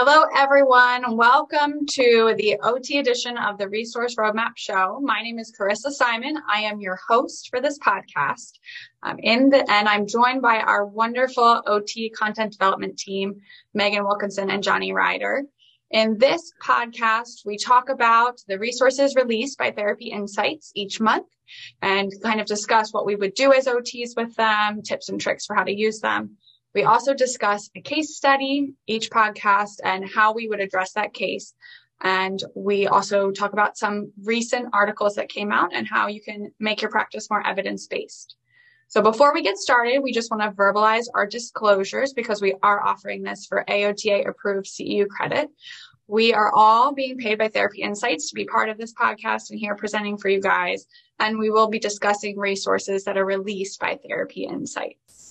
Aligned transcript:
Hello, 0.00 0.26
everyone. 0.36 1.16
Welcome 1.16 1.84
to 1.94 2.32
the 2.38 2.56
OT 2.62 3.00
edition 3.00 3.36
of 3.36 3.58
the 3.58 3.68
Resource 3.68 4.14
Roadmap 4.14 4.52
Show. 4.54 5.00
My 5.02 5.22
name 5.22 5.40
is 5.40 5.52
Carissa 5.58 5.90
Simon. 5.90 6.36
I 6.48 6.60
am 6.60 6.78
your 6.78 7.00
host 7.08 7.48
for 7.50 7.60
this 7.60 7.80
podcast. 7.80 8.52
Um, 9.02 9.18
in 9.18 9.50
the, 9.50 9.68
and 9.68 9.88
I'm 9.88 10.06
joined 10.06 10.40
by 10.40 10.58
our 10.58 10.86
wonderful 10.86 11.64
OT 11.66 12.10
content 12.10 12.52
development 12.52 12.96
team, 12.96 13.40
Megan 13.74 14.04
Wilkinson 14.04 14.50
and 14.50 14.62
Johnny 14.62 14.92
Ryder. 14.92 15.42
In 15.90 16.16
this 16.16 16.52
podcast, 16.62 17.44
we 17.44 17.58
talk 17.58 17.88
about 17.88 18.38
the 18.46 18.60
resources 18.60 19.16
released 19.16 19.58
by 19.58 19.72
Therapy 19.72 20.12
Insights 20.12 20.70
each 20.76 21.00
month 21.00 21.26
and 21.82 22.12
kind 22.22 22.40
of 22.40 22.46
discuss 22.46 22.92
what 22.92 23.04
we 23.04 23.16
would 23.16 23.34
do 23.34 23.52
as 23.52 23.66
OTs 23.66 24.10
with 24.16 24.32
them, 24.36 24.80
tips 24.80 25.08
and 25.08 25.20
tricks 25.20 25.44
for 25.44 25.56
how 25.56 25.64
to 25.64 25.76
use 25.76 25.98
them. 25.98 26.36
We 26.74 26.84
also 26.84 27.14
discuss 27.14 27.70
a 27.74 27.80
case 27.80 28.16
study 28.16 28.74
each 28.86 29.10
podcast 29.10 29.80
and 29.82 30.08
how 30.08 30.34
we 30.34 30.48
would 30.48 30.60
address 30.60 30.92
that 30.92 31.14
case. 31.14 31.54
And 32.00 32.42
we 32.54 32.86
also 32.86 33.30
talk 33.30 33.52
about 33.52 33.76
some 33.76 34.12
recent 34.22 34.68
articles 34.72 35.16
that 35.16 35.28
came 35.28 35.50
out 35.50 35.74
and 35.74 35.88
how 35.88 36.06
you 36.06 36.20
can 36.20 36.52
make 36.60 36.82
your 36.82 36.90
practice 36.90 37.28
more 37.30 37.44
evidence 37.44 37.86
based. 37.86 38.36
So 38.86 39.02
before 39.02 39.34
we 39.34 39.42
get 39.42 39.58
started, 39.58 40.00
we 40.00 40.12
just 40.12 40.30
want 40.30 40.42
to 40.42 40.56
verbalize 40.56 41.06
our 41.14 41.26
disclosures 41.26 42.12
because 42.12 42.40
we 42.40 42.54
are 42.62 42.82
offering 42.82 43.22
this 43.22 43.46
for 43.46 43.64
AOTA 43.68 44.26
approved 44.28 44.66
CEU 44.66 45.08
credit. 45.08 45.50
We 46.06 46.32
are 46.32 46.50
all 46.54 46.94
being 46.94 47.18
paid 47.18 47.36
by 47.36 47.48
Therapy 47.48 47.82
Insights 47.82 48.30
to 48.30 48.34
be 48.34 48.46
part 48.46 48.70
of 48.70 48.78
this 48.78 48.94
podcast 48.94 49.50
and 49.50 49.58
here 49.58 49.74
presenting 49.74 50.16
for 50.16 50.30
you 50.30 50.40
guys. 50.40 50.86
And 51.18 51.38
we 51.38 51.50
will 51.50 51.68
be 51.68 51.78
discussing 51.78 52.38
resources 52.38 53.04
that 53.04 53.18
are 53.18 53.26
released 53.26 53.78
by 53.78 53.98
Therapy 54.02 54.44
Insights 54.44 55.27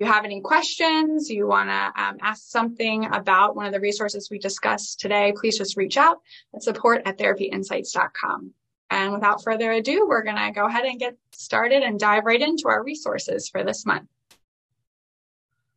you 0.00 0.06
have 0.06 0.24
any 0.24 0.40
questions, 0.40 1.28
you 1.28 1.46
want 1.46 1.68
to 1.68 2.02
um, 2.02 2.16
ask 2.22 2.44
something 2.48 3.04
about 3.12 3.54
one 3.54 3.66
of 3.66 3.72
the 3.72 3.80
resources 3.80 4.30
we 4.30 4.38
discussed 4.38 4.98
today, 4.98 5.34
please 5.36 5.58
just 5.58 5.76
reach 5.76 5.96
out 5.96 6.20
at 6.54 6.62
support 6.62 7.02
at 7.04 7.18
therapyinsights.com. 7.18 8.52
And 8.90 9.12
without 9.12 9.44
further 9.44 9.70
ado, 9.70 10.06
we're 10.08 10.22
going 10.24 10.36
to 10.36 10.50
go 10.52 10.66
ahead 10.66 10.84
and 10.84 10.98
get 10.98 11.16
started 11.32 11.82
and 11.82 12.00
dive 12.00 12.24
right 12.24 12.40
into 12.40 12.68
our 12.68 12.82
resources 12.82 13.48
for 13.48 13.62
this 13.62 13.86
month. 13.86 14.08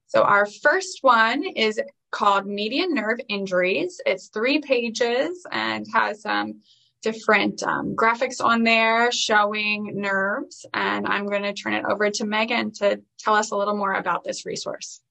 So 0.08 0.24
our 0.24 0.46
first 0.46 1.00
one 1.02 1.44
is 1.44 1.80
called 2.12 2.46
Median 2.46 2.94
Nerve 2.94 3.20
Injuries. 3.28 4.00
It's 4.06 4.28
three 4.28 4.60
pages 4.60 5.46
and 5.52 5.86
has 5.94 6.26
um, 6.26 6.62
different 7.04 7.62
um, 7.62 7.96
graphics 7.96 8.44
on 8.44 8.64
there 8.64 9.12
showing 9.12 9.92
nerves. 9.94 10.66
And 10.74 11.06
I'm 11.06 11.28
going 11.28 11.44
to 11.44 11.54
turn 11.54 11.74
it 11.74 11.86
over 11.88 12.10
to 12.10 12.26
Megan 12.26 12.72
to 12.74 13.02
tell 13.20 13.36
us 13.36 13.52
a 13.52 13.56
little 13.56 13.78
more 13.78 13.94
about 13.94 14.24
this 14.24 14.46
resource. 14.46 15.03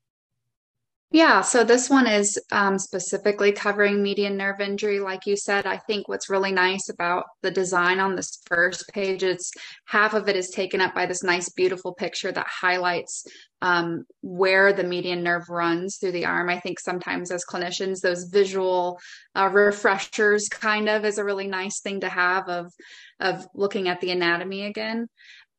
Yeah, 1.14 1.42
so 1.42 1.62
this 1.62 1.90
one 1.90 2.06
is 2.06 2.38
um, 2.52 2.78
specifically 2.78 3.52
covering 3.52 4.02
median 4.02 4.38
nerve 4.38 4.60
injury. 4.60 4.98
Like 4.98 5.26
you 5.26 5.36
said, 5.36 5.66
I 5.66 5.76
think 5.76 6.08
what's 6.08 6.30
really 6.30 6.52
nice 6.52 6.88
about 6.88 7.24
the 7.42 7.50
design 7.50 8.00
on 8.00 8.16
this 8.16 8.40
first 8.46 8.88
page 8.94 9.22
is 9.22 9.52
half 9.84 10.14
of 10.14 10.26
it 10.30 10.36
is 10.36 10.48
taken 10.48 10.80
up 10.80 10.94
by 10.94 11.04
this 11.04 11.22
nice, 11.22 11.50
beautiful 11.50 11.92
picture 11.92 12.32
that 12.32 12.46
highlights 12.48 13.26
um, 13.60 14.04
where 14.22 14.72
the 14.72 14.84
median 14.84 15.22
nerve 15.22 15.50
runs 15.50 15.98
through 15.98 16.12
the 16.12 16.24
arm. 16.24 16.48
I 16.48 16.60
think 16.60 16.80
sometimes 16.80 17.30
as 17.30 17.44
clinicians, 17.44 18.00
those 18.00 18.24
visual 18.32 18.98
uh, 19.34 19.50
refreshers 19.52 20.48
kind 20.48 20.88
of 20.88 21.04
is 21.04 21.18
a 21.18 21.24
really 21.24 21.46
nice 21.46 21.80
thing 21.80 22.00
to 22.00 22.08
have 22.08 22.48
of 22.48 22.72
of 23.20 23.46
looking 23.54 23.86
at 23.86 24.00
the 24.00 24.12
anatomy 24.12 24.64
again. 24.64 25.08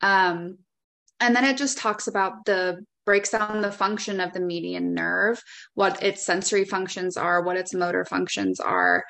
Um, 0.01 0.57
and 1.19 1.35
then 1.35 1.45
it 1.45 1.57
just 1.57 1.77
talks 1.77 2.07
about 2.07 2.43
the 2.45 2.83
breaks 3.05 3.31
down 3.31 3.61
the 3.61 3.71
function 3.71 4.19
of 4.19 4.33
the 4.33 4.39
median 4.39 4.93
nerve, 4.93 5.41
what 5.73 6.01
its 6.03 6.25
sensory 6.25 6.65
functions 6.65 7.17
are, 7.17 7.43
what 7.43 7.57
its 7.57 7.73
motor 7.73 8.05
functions 8.05 8.59
are, 8.59 9.03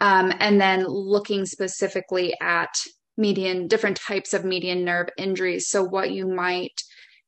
um, 0.00 0.32
and 0.40 0.60
then 0.60 0.86
looking 0.86 1.46
specifically 1.46 2.34
at 2.40 2.70
median, 3.16 3.66
different 3.66 3.96
types 3.96 4.32
of 4.32 4.44
median 4.44 4.84
nerve 4.84 5.08
injuries. 5.16 5.68
So, 5.68 5.82
what 5.82 6.10
you 6.10 6.26
might 6.26 6.80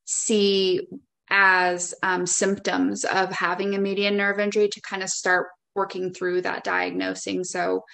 see 0.04 0.86
as 1.30 1.94
um, 2.03 2.26
symptoms 2.26 3.04
of 3.04 3.30
having 3.32 3.75
a 3.75 3.80
median 3.80 4.16
nerve 4.16 4.41
injury 4.41 4.69
to 4.69 4.80
kind 4.80 5.03
of 5.03 5.09
start 5.09 5.48
working 5.75 6.12
through 6.12 6.42
that 6.42 6.64
diagnosing. 6.64 7.44
So, 7.44 7.84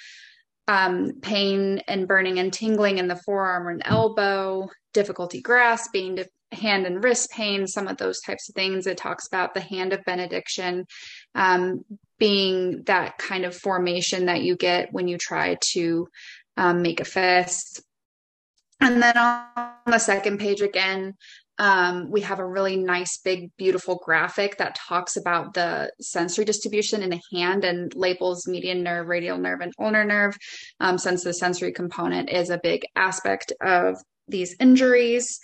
um, 0.69 1.12
pain 1.22 1.81
and 1.86 2.09
burning 2.09 2.38
and 2.38 2.53
tingling 2.53 2.98
in 2.98 3.09
the 3.09 3.16
forearm 3.16 3.69
and 3.69 3.82
elbow, 3.84 4.69
difficulty 4.92 5.41
grasping, 5.41 6.25
hand 6.52 6.86
and 6.86 7.02
wrist 7.02 7.30
pain, 7.30 7.66
some 7.66 7.88
of 7.88 7.96
those 7.96 8.20
types 8.20 8.48
of 8.48 8.54
things. 8.54 8.86
It 8.86 8.96
talks 8.96 9.26
about 9.26 9.54
the 9.54 9.60
hand 9.60 9.92
of 9.92 10.04
benediction 10.04 10.86
um, 11.34 11.84
being 12.18 12.82
that 12.84 13.18
kind 13.18 13.44
of 13.44 13.54
formation 13.54 14.26
that 14.26 14.42
you 14.42 14.56
get 14.56 14.92
when 14.92 15.08
you 15.08 15.18
try 15.18 15.56
to 15.72 16.08
um, 16.56 16.82
make 16.82 17.00
a 17.00 17.04
fist. 17.04 17.82
And 18.80 19.02
then 19.02 19.16
on 19.16 19.70
the 19.86 19.98
second 19.98 20.38
page 20.38 20.60
again, 20.60 21.14
um, 21.58 22.10
we 22.10 22.20
have 22.20 22.38
a 22.38 22.46
really 22.46 22.76
nice, 22.76 23.18
big, 23.18 23.50
beautiful 23.56 24.00
graphic 24.04 24.58
that 24.58 24.74
talks 24.74 25.16
about 25.16 25.54
the 25.54 25.90
sensory 26.00 26.44
distribution 26.44 27.02
in 27.02 27.10
the 27.10 27.20
hand 27.32 27.64
and 27.64 27.94
labels 27.94 28.46
median 28.46 28.82
nerve, 28.82 29.06
radial 29.06 29.38
nerve, 29.38 29.62
and 29.62 29.72
ulnar 29.78 30.04
nerve, 30.04 30.36
um, 30.80 30.98
since 30.98 31.24
the 31.24 31.32
sensory 31.32 31.72
component 31.72 32.28
is 32.28 32.50
a 32.50 32.60
big 32.62 32.82
aspect 32.94 33.52
of 33.62 33.96
these 34.28 34.54
injuries. 34.60 35.40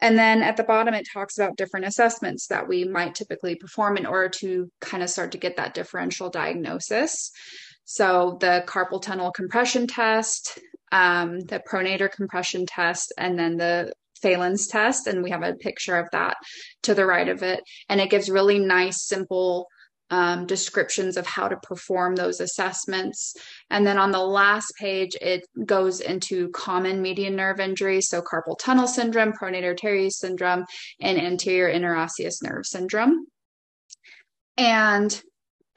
And 0.00 0.18
then 0.18 0.42
at 0.42 0.56
the 0.56 0.64
bottom, 0.64 0.94
it 0.94 1.06
talks 1.12 1.38
about 1.38 1.56
different 1.56 1.86
assessments 1.86 2.48
that 2.48 2.68
we 2.68 2.84
might 2.84 3.14
typically 3.14 3.54
perform 3.54 3.96
in 3.96 4.06
order 4.06 4.28
to 4.40 4.70
kind 4.80 5.02
of 5.02 5.10
start 5.10 5.32
to 5.32 5.38
get 5.38 5.56
that 5.56 5.74
differential 5.74 6.28
diagnosis. 6.28 7.30
So 7.84 8.36
the 8.40 8.64
carpal 8.66 9.00
tunnel 9.00 9.30
compression 9.30 9.86
test, 9.86 10.58
um, 10.92 11.40
the 11.40 11.62
pronator 11.70 12.10
compression 12.10 12.66
test, 12.66 13.12
and 13.16 13.38
then 13.38 13.56
the 13.56 13.92
Phalen's 14.20 14.66
test. 14.66 15.06
And 15.06 15.22
we 15.22 15.30
have 15.30 15.42
a 15.42 15.54
picture 15.54 15.96
of 15.96 16.08
that 16.12 16.36
to 16.82 16.94
the 16.94 17.06
right 17.06 17.28
of 17.28 17.42
it. 17.42 17.60
And 17.88 18.00
it 18.00 18.10
gives 18.10 18.28
really 18.28 18.58
nice, 18.58 19.06
simple 19.06 19.68
um, 20.10 20.46
descriptions 20.46 21.16
of 21.16 21.26
how 21.26 21.48
to 21.48 21.56
perform 21.56 22.14
those 22.14 22.40
assessments. 22.40 23.34
And 23.70 23.86
then 23.86 23.98
on 23.98 24.12
the 24.12 24.22
last 24.22 24.72
page, 24.78 25.16
it 25.20 25.46
goes 25.64 26.00
into 26.00 26.48
common 26.50 27.02
median 27.02 27.36
nerve 27.36 27.60
injuries, 27.60 28.08
so 28.08 28.22
carpal 28.22 28.58
tunnel 28.58 28.86
syndrome, 28.86 29.32
pronator 29.32 29.76
teres 29.76 30.18
syndrome, 30.18 30.64
and 31.00 31.18
anterior 31.18 31.68
interosseous 31.68 32.42
nerve 32.42 32.66
syndrome. 32.66 33.26
And 34.56 35.20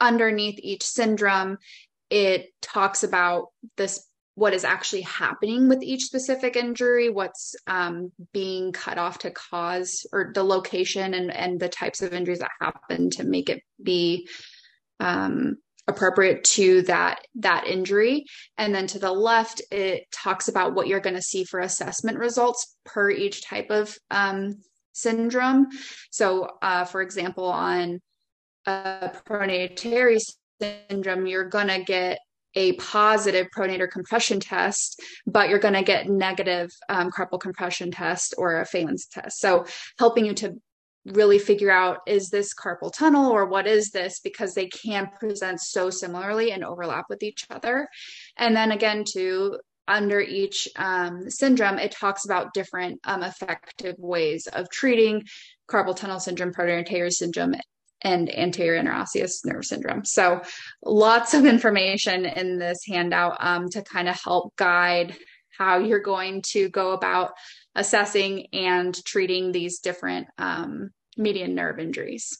underneath 0.00 0.58
each 0.60 0.84
syndrome, 0.84 1.58
it 2.08 2.48
talks 2.62 3.04
about 3.04 3.48
this 3.76 4.06
what 4.40 4.54
is 4.54 4.64
actually 4.64 5.02
happening 5.02 5.68
with 5.68 5.82
each 5.82 6.04
specific 6.04 6.56
injury, 6.56 7.10
what's 7.10 7.54
um, 7.66 8.10
being 8.32 8.72
cut 8.72 8.96
off 8.96 9.18
to 9.18 9.30
cause, 9.30 10.06
or 10.14 10.32
the 10.34 10.42
location 10.42 11.12
and, 11.12 11.30
and 11.30 11.60
the 11.60 11.68
types 11.68 12.00
of 12.00 12.14
injuries 12.14 12.38
that 12.38 12.50
happen 12.58 13.10
to 13.10 13.22
make 13.22 13.50
it 13.50 13.60
be 13.82 14.26
um, 14.98 15.58
appropriate 15.86 16.42
to 16.42 16.80
that 16.82 17.20
that 17.34 17.66
injury. 17.66 18.24
And 18.56 18.74
then 18.74 18.86
to 18.86 18.98
the 18.98 19.12
left, 19.12 19.60
it 19.70 20.10
talks 20.10 20.48
about 20.48 20.72
what 20.72 20.86
you're 20.86 21.00
going 21.00 21.16
to 21.16 21.22
see 21.22 21.44
for 21.44 21.60
assessment 21.60 22.16
results 22.16 22.78
per 22.86 23.10
each 23.10 23.44
type 23.44 23.68
of 23.68 23.94
um, 24.10 24.54
syndrome. 24.94 25.66
So, 26.12 26.48
uh, 26.62 26.86
for 26.86 27.02
example, 27.02 27.44
on 27.44 28.00
a 28.64 29.10
pronator 29.28 29.76
teres 29.76 30.34
syndrome, 30.62 31.26
you're 31.26 31.50
going 31.50 31.68
to 31.68 31.84
get 31.84 32.20
a 32.54 32.72
positive 32.74 33.46
pronator 33.56 33.90
compression 33.90 34.40
test, 34.40 35.00
but 35.26 35.48
you're 35.48 35.58
going 35.58 35.74
to 35.74 35.82
get 35.82 36.08
negative 36.08 36.70
um, 36.88 37.10
carpal 37.10 37.40
compression 37.40 37.90
test 37.90 38.34
or 38.38 38.60
a 38.60 38.64
Phalen's 38.64 39.06
test. 39.06 39.40
So 39.40 39.64
helping 39.98 40.26
you 40.26 40.34
to 40.34 40.54
really 41.06 41.38
figure 41.38 41.70
out 41.70 41.98
is 42.06 42.28
this 42.28 42.52
carpal 42.54 42.92
tunnel 42.92 43.30
or 43.30 43.46
what 43.46 43.66
is 43.66 43.90
this 43.90 44.20
because 44.20 44.54
they 44.54 44.66
can 44.66 45.08
present 45.18 45.60
so 45.60 45.88
similarly 45.88 46.52
and 46.52 46.64
overlap 46.64 47.06
with 47.08 47.22
each 47.22 47.46
other. 47.50 47.88
And 48.36 48.54
then 48.54 48.70
again, 48.72 49.04
to 49.12 49.58
under 49.88 50.20
each 50.20 50.68
um, 50.76 51.28
syndrome, 51.30 51.78
it 51.78 51.90
talks 51.90 52.24
about 52.24 52.54
different 52.54 53.00
um, 53.04 53.22
effective 53.22 53.96
ways 53.98 54.46
of 54.46 54.70
treating 54.70 55.24
carpal 55.68 55.96
tunnel 55.96 56.20
syndrome, 56.20 56.52
teres 56.84 57.18
syndrome, 57.18 57.54
and 58.02 58.34
anterior 58.36 58.80
interosseous 58.82 59.44
nerve 59.44 59.64
syndrome. 59.64 60.04
So, 60.04 60.42
lots 60.84 61.34
of 61.34 61.44
information 61.46 62.24
in 62.24 62.58
this 62.58 62.84
handout 62.86 63.36
um, 63.40 63.68
to 63.70 63.82
kind 63.82 64.08
of 64.08 64.20
help 64.22 64.56
guide 64.56 65.16
how 65.56 65.78
you're 65.78 66.00
going 66.00 66.42
to 66.42 66.68
go 66.70 66.92
about 66.92 67.32
assessing 67.74 68.46
and 68.52 68.94
treating 69.04 69.52
these 69.52 69.80
different 69.80 70.26
um, 70.38 70.90
median 71.16 71.54
nerve 71.54 71.78
injuries. 71.78 72.38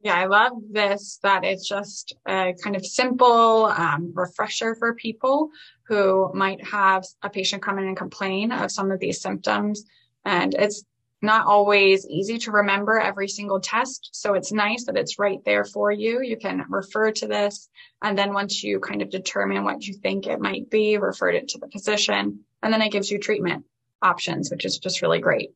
Yeah, 0.00 0.14
I 0.14 0.26
love 0.26 0.52
this 0.70 1.18
that 1.24 1.44
it's 1.44 1.68
just 1.68 2.14
a 2.26 2.54
kind 2.62 2.76
of 2.76 2.86
simple 2.86 3.66
um, 3.66 4.12
refresher 4.14 4.76
for 4.76 4.94
people 4.94 5.50
who 5.88 6.32
might 6.34 6.64
have 6.64 7.04
a 7.22 7.30
patient 7.30 7.62
come 7.62 7.78
in 7.78 7.86
and 7.88 7.96
complain 7.96 8.52
of 8.52 8.70
some 8.70 8.92
of 8.92 9.00
these 9.00 9.20
symptoms. 9.20 9.84
And 10.24 10.54
it's 10.54 10.84
not 11.20 11.46
always 11.46 12.06
easy 12.06 12.38
to 12.38 12.52
remember 12.52 12.98
every 12.98 13.28
single 13.28 13.60
test. 13.60 14.10
So 14.12 14.34
it's 14.34 14.52
nice 14.52 14.84
that 14.84 14.96
it's 14.96 15.18
right 15.18 15.38
there 15.44 15.64
for 15.64 15.90
you. 15.90 16.22
You 16.22 16.36
can 16.36 16.64
refer 16.68 17.10
to 17.12 17.26
this. 17.26 17.68
And 18.02 18.16
then 18.16 18.32
once 18.32 18.62
you 18.62 18.78
kind 18.78 19.02
of 19.02 19.10
determine 19.10 19.64
what 19.64 19.84
you 19.84 19.94
think 19.94 20.26
it 20.26 20.40
might 20.40 20.70
be, 20.70 20.96
refer 20.96 21.30
it 21.30 21.48
to 21.48 21.58
the 21.58 21.68
physician. 21.68 22.44
And 22.62 22.72
then 22.72 22.82
it 22.82 22.92
gives 22.92 23.10
you 23.10 23.18
treatment 23.18 23.64
options, 24.00 24.50
which 24.50 24.64
is 24.64 24.78
just 24.78 25.02
really 25.02 25.18
great. 25.18 25.50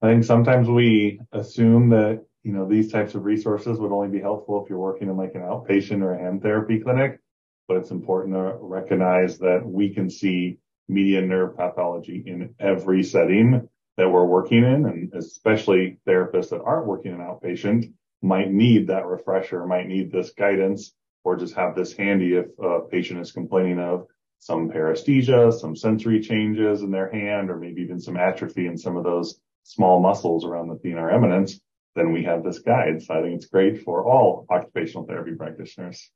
I 0.00 0.08
think 0.08 0.24
sometimes 0.24 0.68
we 0.68 1.20
assume 1.32 1.90
that, 1.90 2.24
you 2.42 2.52
know, 2.52 2.66
these 2.68 2.90
types 2.92 3.14
of 3.14 3.24
resources 3.24 3.78
would 3.78 3.92
only 3.92 4.08
be 4.08 4.20
helpful 4.20 4.62
if 4.62 4.70
you're 4.70 4.78
working 4.78 5.08
in 5.08 5.16
like 5.16 5.34
an 5.34 5.42
outpatient 5.42 6.02
or 6.02 6.14
a 6.14 6.18
hand 6.18 6.42
therapy 6.42 6.80
clinic, 6.80 7.20
but 7.68 7.76
it's 7.76 7.90
important 7.90 8.34
to 8.34 8.56
recognize 8.60 9.38
that 9.38 9.64
we 9.64 9.90
can 9.90 10.10
see 10.10 10.58
median 10.88 11.28
nerve 11.28 11.56
pathology 11.56 12.22
in 12.26 12.54
every 12.58 13.02
setting 13.02 13.66
that 13.96 14.10
we're 14.10 14.24
working 14.24 14.64
in, 14.64 14.86
and 14.86 15.12
especially 15.14 15.98
therapists 16.06 16.50
that 16.50 16.62
aren't 16.62 16.86
working 16.86 17.12
in 17.12 17.18
outpatient 17.18 17.92
might 18.22 18.50
need 18.50 18.88
that 18.88 19.06
refresher, 19.06 19.66
might 19.66 19.86
need 19.86 20.10
this 20.10 20.32
guidance, 20.32 20.94
or 21.24 21.36
just 21.36 21.54
have 21.54 21.74
this 21.74 21.92
handy 21.92 22.34
if 22.34 22.46
a 22.58 22.80
patient 22.90 23.20
is 23.20 23.32
complaining 23.32 23.78
of 23.78 24.06
some 24.40 24.68
paresthesia, 24.68 25.52
some 25.52 25.74
sensory 25.74 26.20
changes 26.20 26.82
in 26.82 26.90
their 26.90 27.10
hand, 27.10 27.50
or 27.50 27.56
maybe 27.56 27.82
even 27.82 28.00
some 28.00 28.16
atrophy 28.16 28.66
in 28.66 28.76
some 28.76 28.96
of 28.96 29.04
those 29.04 29.40
small 29.62 30.00
muscles 30.00 30.44
around 30.44 30.68
the 30.68 30.76
thenar 30.76 31.12
eminence, 31.12 31.60
then 31.94 32.12
we 32.12 32.24
have 32.24 32.44
this 32.44 32.58
guide. 32.58 33.00
So 33.02 33.14
I 33.14 33.22
think 33.22 33.36
it's 33.36 33.46
great 33.46 33.82
for 33.82 34.04
all 34.04 34.46
occupational 34.50 35.06
therapy 35.06 35.34
practitioners. 35.34 36.10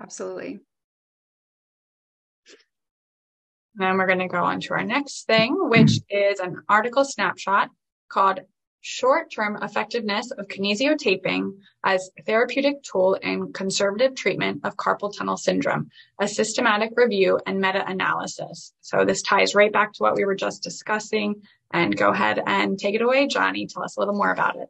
Absolutely. 0.00 0.60
And 3.78 3.98
we're 3.98 4.06
going 4.06 4.20
to 4.20 4.28
go 4.28 4.42
on 4.42 4.60
to 4.60 4.74
our 4.74 4.84
next 4.84 5.26
thing, 5.26 5.54
which 5.68 6.00
is 6.08 6.40
an 6.40 6.62
article 6.68 7.04
snapshot 7.04 7.70
called 8.08 8.40
Short-Term 8.80 9.58
Effectiveness 9.62 10.30
of 10.30 10.46
Kinesiotaping 10.46 11.58
as 11.84 12.10
Therapeutic 12.24 12.82
Tool 12.84 13.14
in 13.14 13.52
Conservative 13.52 14.14
Treatment 14.14 14.60
of 14.64 14.76
Carpal 14.76 15.14
Tunnel 15.14 15.36
Syndrome, 15.36 15.90
a 16.20 16.28
systematic 16.28 16.92
review 16.94 17.40
and 17.46 17.60
meta-analysis. 17.60 18.72
So 18.80 19.04
this 19.04 19.22
ties 19.22 19.54
right 19.54 19.72
back 19.72 19.92
to 19.94 20.02
what 20.02 20.14
we 20.14 20.24
were 20.24 20.36
just 20.36 20.62
discussing. 20.62 21.42
And 21.72 21.96
go 21.96 22.10
ahead 22.10 22.40
and 22.46 22.78
take 22.78 22.94
it 22.94 23.02
away, 23.02 23.26
Johnny. 23.26 23.66
Tell 23.66 23.82
us 23.82 23.96
a 23.96 24.00
little 24.00 24.14
more 24.14 24.30
about 24.30 24.56
it. 24.56 24.68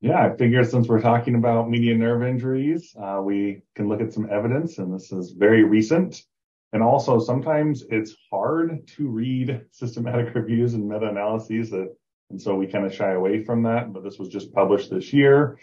Yeah, 0.00 0.24
I 0.24 0.36
figure 0.36 0.64
since 0.64 0.88
we're 0.88 1.00
talking 1.00 1.34
about 1.34 1.68
median 1.68 1.98
nerve 1.98 2.22
injuries, 2.22 2.94
uh, 2.96 3.20
we 3.22 3.62
can 3.74 3.88
look 3.88 4.00
at 4.00 4.12
some 4.12 4.28
evidence, 4.30 4.78
and 4.78 4.94
this 4.94 5.12
is 5.12 5.32
very 5.32 5.64
recent. 5.64 6.22
And 6.72 6.82
also 6.82 7.18
sometimes 7.18 7.84
it's 7.90 8.14
hard 8.30 8.86
to 8.96 9.08
read 9.08 9.62
systematic 9.70 10.34
reviews 10.34 10.74
and 10.74 10.88
meta-analyses 10.88 11.70
that, 11.70 11.94
and 12.30 12.40
so 12.40 12.54
we 12.54 12.66
kind 12.66 12.86
of 12.86 12.94
shy 12.94 13.12
away 13.12 13.44
from 13.44 13.62
that, 13.64 13.92
but 13.92 14.02
this 14.02 14.18
was 14.18 14.28
just 14.28 14.54
published 14.54 14.90
this 14.90 15.12
year 15.12 15.58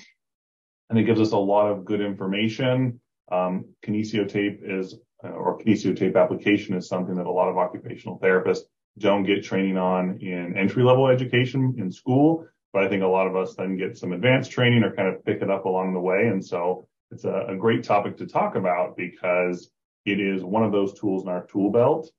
and 0.89 0.97
it 0.97 1.03
gives 1.03 1.21
us 1.21 1.31
a 1.31 1.37
lot 1.37 1.67
of 1.67 1.85
good 1.85 2.01
information. 2.01 2.99
Um, 3.31 3.65
kinesiotape 3.85 4.59
is, 4.63 4.95
uh, 5.23 5.29
or 5.29 5.59
kinesiotape 5.59 6.15
application 6.15 6.75
is 6.75 6.87
something 6.87 7.15
that 7.15 7.27
a 7.27 7.31
lot 7.31 7.49
of 7.49 7.57
occupational 7.57 8.19
therapists 8.19 8.61
don't 8.97 9.23
get 9.23 9.43
training 9.43 9.77
on 9.77 10.17
in 10.19 10.57
entry 10.57 10.83
level 10.83 11.07
education 11.07 11.75
in 11.77 11.91
school. 11.91 12.45
But 12.73 12.83
I 12.83 12.89
think 12.89 13.03
a 13.03 13.07
lot 13.07 13.27
of 13.27 13.35
us 13.35 13.55
then 13.55 13.77
get 13.77 13.97
some 13.97 14.13
advanced 14.13 14.51
training 14.51 14.83
or 14.83 14.95
kind 14.95 15.07
of 15.07 15.23
pick 15.25 15.41
it 15.41 15.49
up 15.49 15.65
along 15.65 15.93
the 15.93 15.99
way. 15.99 16.27
And 16.27 16.43
so 16.43 16.87
it's 17.11 17.23
a, 17.23 17.45
a 17.49 17.55
great 17.55 17.83
topic 17.83 18.17
to 18.17 18.27
talk 18.27 18.55
about 18.55 18.97
because 18.97 19.71
it 20.05 20.19
is 20.19 20.43
one 20.43 20.63
of 20.63 20.71
those 20.71 20.99
tools 20.99 21.23
in 21.23 21.29
our 21.29 21.45
tool 21.45 21.71
belt. 21.71 22.09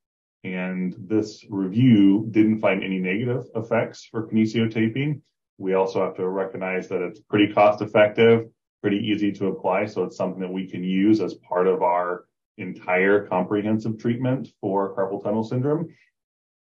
And 0.42 0.94
this 0.98 1.44
review 1.50 2.26
didn't 2.30 2.60
find 2.60 2.82
any 2.82 2.98
negative 2.98 3.44
effects 3.54 4.06
for 4.10 4.26
kinesiotaping. 4.26 5.20
We 5.58 5.74
also 5.74 6.02
have 6.02 6.16
to 6.16 6.28
recognize 6.28 6.88
that 6.88 7.02
it's 7.02 7.20
pretty 7.20 7.52
cost 7.52 7.82
effective, 7.82 8.48
pretty 8.80 8.98
easy 8.98 9.32
to 9.32 9.48
apply. 9.48 9.86
So 9.86 10.04
it's 10.04 10.16
something 10.16 10.40
that 10.40 10.52
we 10.52 10.66
can 10.66 10.82
use 10.82 11.20
as 11.20 11.34
part 11.34 11.66
of 11.66 11.82
our 11.82 12.24
entire 12.56 13.26
comprehensive 13.26 13.98
treatment 13.98 14.48
for 14.60 14.94
carpal 14.96 15.22
tunnel 15.22 15.44
syndrome. 15.44 15.88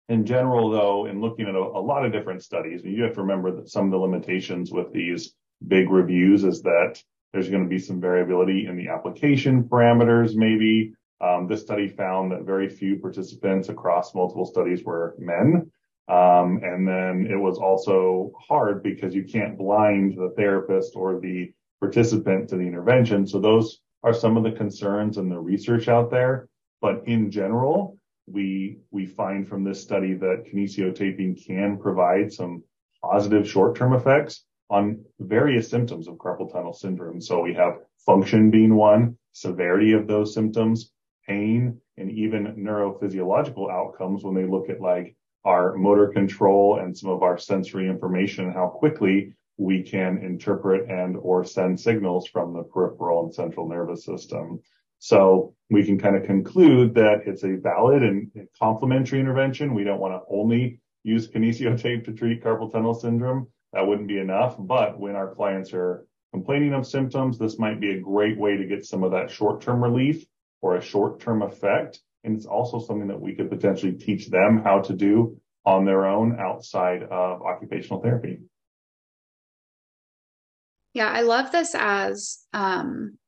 In 0.08 0.26
general, 0.26 0.68
though, 0.68 1.06
in 1.06 1.20
looking 1.20 1.46
at 1.46 1.54
a, 1.54 1.58
a 1.58 1.80
lot 1.80 2.04
of 2.04 2.12
different 2.12 2.42
studies, 2.42 2.82
you 2.84 3.02
have 3.04 3.14
to 3.14 3.22
remember 3.22 3.54
that 3.56 3.70
some 3.70 3.86
of 3.86 3.92
the 3.92 3.96
limitations 3.96 4.70
with 4.70 4.92
these 4.92 5.34
big 5.66 5.90
reviews 5.90 6.44
is 6.44 6.60
that 6.62 7.02
there's 7.32 7.48
going 7.48 7.62
to 7.62 7.68
be 7.68 7.78
some 7.78 8.00
variability 8.00 8.66
in 8.66 8.76
the 8.76 8.88
application 8.88 9.64
parameters, 9.64 10.34
maybe 10.34 10.92
um, 11.22 11.46
this 11.46 11.62
study 11.62 11.88
found 11.88 12.32
that 12.32 12.42
very 12.42 12.68
few 12.68 12.96
participants 12.98 13.68
across 13.68 14.14
multiple 14.14 14.44
studies 14.44 14.82
were 14.84 15.14
men. 15.18 15.70
Um, 16.08 16.60
and 16.64 16.86
then 16.86 17.28
it 17.30 17.36
was 17.36 17.58
also 17.58 18.32
hard 18.38 18.82
because 18.82 19.14
you 19.14 19.24
can't 19.24 19.56
blind 19.56 20.18
the 20.18 20.34
therapist 20.36 20.96
or 20.96 21.20
the 21.20 21.52
participant 21.80 22.48
to 22.48 22.56
the 22.56 22.66
intervention. 22.66 23.26
So 23.26 23.38
those 23.38 23.80
are 24.02 24.12
some 24.12 24.36
of 24.36 24.42
the 24.42 24.50
concerns 24.50 25.16
and 25.16 25.30
the 25.30 25.38
research 25.38 25.88
out 25.88 26.10
there. 26.10 26.48
But 26.80 27.06
in 27.06 27.30
general, 27.30 27.98
we, 28.26 28.78
we 28.90 29.06
find 29.06 29.48
from 29.48 29.62
this 29.62 29.80
study 29.80 30.14
that 30.14 30.44
kinesiotaping 30.52 31.46
can 31.46 31.78
provide 31.78 32.32
some 32.32 32.64
positive 33.00 33.48
short-term 33.48 33.94
effects 33.94 34.44
on 34.70 35.04
various 35.20 35.68
symptoms 35.68 36.08
of 36.08 36.16
carpal 36.16 36.50
tunnel 36.50 36.72
syndrome. 36.72 37.20
So 37.20 37.40
we 37.40 37.54
have 37.54 37.78
function 38.04 38.50
being 38.50 38.74
one, 38.74 39.16
severity 39.32 39.92
of 39.92 40.06
those 40.06 40.34
symptoms, 40.34 40.91
pain 41.26 41.80
and 41.96 42.10
even 42.10 42.56
neurophysiological 42.56 43.70
outcomes 43.70 44.24
when 44.24 44.34
they 44.34 44.46
look 44.46 44.68
at 44.68 44.80
like 44.80 45.16
our 45.44 45.74
motor 45.74 46.08
control 46.08 46.78
and 46.78 46.96
some 46.96 47.10
of 47.10 47.22
our 47.22 47.36
sensory 47.36 47.88
information 47.88 48.52
how 48.52 48.68
quickly 48.68 49.34
we 49.58 49.82
can 49.82 50.18
interpret 50.18 50.88
and 50.88 51.16
or 51.16 51.44
send 51.44 51.78
signals 51.78 52.26
from 52.26 52.52
the 52.52 52.62
peripheral 52.62 53.24
and 53.24 53.34
central 53.34 53.68
nervous 53.68 54.04
system. 54.04 54.60
So 54.98 55.54
we 55.70 55.84
can 55.84 55.98
kind 55.98 56.16
of 56.16 56.24
conclude 56.24 56.94
that 56.94 57.22
it's 57.26 57.44
a 57.44 57.56
valid 57.56 58.02
and 58.02 58.30
complementary 58.58 59.20
intervention. 59.20 59.74
We 59.74 59.84
don't 59.84 60.00
want 60.00 60.14
to 60.14 60.34
only 60.34 60.80
use 61.02 61.28
kinesiotape 61.28 62.04
to 62.04 62.12
treat 62.12 62.42
carpal 62.42 62.70
tunnel 62.70 62.94
syndrome. 62.94 63.48
That 63.72 63.86
wouldn't 63.86 64.08
be 64.08 64.18
enough. 64.18 64.56
But 64.58 64.98
when 64.98 65.16
our 65.16 65.34
clients 65.34 65.72
are 65.72 66.06
complaining 66.32 66.72
of 66.72 66.86
symptoms, 66.86 67.38
this 67.38 67.58
might 67.58 67.80
be 67.80 67.92
a 67.92 68.00
great 68.00 68.38
way 68.38 68.56
to 68.56 68.66
get 68.66 68.86
some 68.86 69.02
of 69.02 69.10
that 69.10 69.30
short-term 69.30 69.82
relief 69.82 70.24
or 70.62 70.76
a 70.76 70.82
short-term 70.82 71.42
effect. 71.42 72.00
And 72.24 72.36
it's 72.36 72.46
also 72.46 72.78
something 72.78 73.08
that 73.08 73.20
we 73.20 73.34
could 73.34 73.50
potentially 73.50 73.92
teach 73.92 74.28
them 74.28 74.62
how 74.64 74.80
to 74.82 74.94
do 74.94 75.36
on 75.66 75.84
their 75.84 76.06
own 76.06 76.38
outside 76.40 77.02
of 77.02 77.42
occupational 77.42 78.00
therapy. 78.00 78.38
Yeah, 80.94 81.08
I 81.08 81.22
love 81.22 81.52
this 81.52 81.74
as 81.74 82.38
um, 82.52 83.18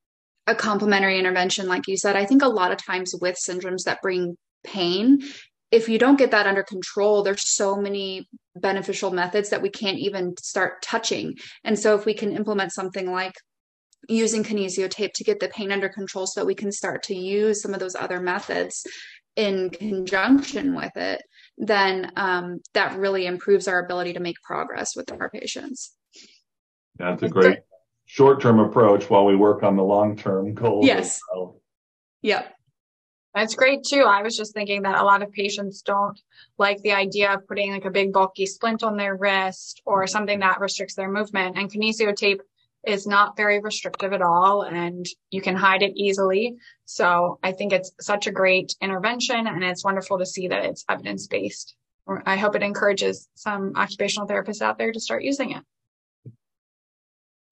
a 0.47 0.55
complementary 0.55 1.19
intervention. 1.19 1.67
Like 1.67 1.89
you 1.89 1.97
said, 1.97 2.17
I 2.17 2.25
think 2.25 2.43
a 2.43 2.49
lot 2.49 2.73
of 2.73 2.79
times 2.79 3.15
with 3.21 3.37
syndromes 3.37 3.85
that 3.85 4.03
bring 4.03 4.37
pain, 4.63 5.23
if 5.71 5.89
you 5.89 5.99
don't 5.99 6.19
get 6.19 6.31
that 6.31 6.47
under 6.47 6.63
control, 6.63 7.23
there's 7.23 7.49
so 7.49 7.77
many 7.77 8.29
beneficial 8.55 9.11
methods 9.11 9.51
that 9.51 9.63
we 9.63 9.71
can't 9.71 9.99
even 9.99 10.37
start 10.37 10.83
touching. 10.83 11.35
And 11.65 11.79
so 11.79 11.95
if 11.95 12.07
we 12.07 12.15
can 12.15 12.37
implement 12.37 12.73
something 12.73 13.11
like 13.11 13.35
using 14.09 14.45
kinesio 14.45 14.89
tape 14.89 15.13
to 15.15 15.25
get 15.25 15.41
the 15.41 15.49
pain 15.49 15.73
under 15.73 15.89
control 15.89 16.27
so 16.27 16.41
that 16.41 16.47
we 16.47 16.55
can 16.55 16.73
start 16.73 17.03
to 17.05 17.15
use 17.15 17.63
some 17.63 17.75
of 17.75 17.81
those 17.81 17.95
other 17.95 18.21
methods 18.21 18.87
in 19.37 19.71
conjunction 19.71 20.75
with 20.75 20.97
it, 20.97 21.23
then 21.59 22.13
um, 22.17 22.61
that 22.73 22.99
really 22.99 23.27
improves 23.27 23.69
our 23.69 23.85
ability 23.85 24.13
to 24.13 24.21
make 24.21 24.41
progress 24.43 24.95
with 24.95 25.11
our 25.13 25.31
patients. 25.31 25.95
That's 26.97 27.23
a 27.23 27.29
great 27.29 27.59
short 28.07 28.41
term 28.41 28.61
approach 28.61 29.11
while 29.11 29.25
we 29.25 29.37
work 29.37 29.63
on 29.63 29.77
the 29.77 29.83
long 29.83 30.17
term 30.17 30.55
goals. 30.55 30.87
Yes. 30.87 31.21
Well. 31.35 31.61
Yep. 32.23 32.51
That's 33.35 33.57
great 33.57 33.83
too. 33.83 34.03
I 34.03 34.23
was 34.23 34.37
just 34.37 34.55
thinking 34.55 34.83
that 34.83 35.01
a 35.01 35.05
lot 35.05 35.23
of 35.23 35.33
patients 35.33 35.83
don't 35.83 36.19
like 36.57 36.81
the 36.83 36.93
idea 36.93 37.35
of 37.35 37.49
putting 37.49 37.73
like 37.73 37.85
a 37.85 37.91
big 37.91 38.13
bulky 38.13 38.47
splint 38.47 38.85
on 38.85 38.97
their 38.97 39.17
wrist 39.17 39.83
or 39.85 40.07
something 40.07 40.39
that 40.39 40.61
restricts 40.61 40.95
their 40.95 41.11
movement. 41.11 41.59
And 41.59 41.71
kinesiotape 41.71 42.39
is 42.87 43.07
not 43.07 43.37
very 43.37 43.61
restrictive 43.61 44.13
at 44.13 44.23
all 44.23 44.63
and 44.63 45.07
you 45.31 45.41
can 45.41 45.57
hide 45.57 45.83
it 45.83 45.93
easily. 45.97 46.57
So 46.85 47.39
I 47.43 47.53
think 47.53 47.73
it's 47.73 47.93
such 48.01 48.27
a 48.27 48.33
great 48.33 48.75
intervention 48.81 49.47
and 49.47 49.63
it's 49.65 49.85
wonderful 49.85 50.19
to 50.19 50.27
see 50.27 50.49
that 50.49 50.65
it's 50.65 50.85
evidence 50.89 51.27
based. 51.27 51.75
I 52.27 52.37
hope 52.37 52.55
it 52.55 52.63
encourages 52.63 53.29
some 53.35 53.73
occupational 53.77 54.29
therapists 54.29 54.61
out 54.61 54.79
there 54.79 54.93
to 54.93 55.01
start 55.01 55.25
using 55.25 55.53
it. 55.53 55.63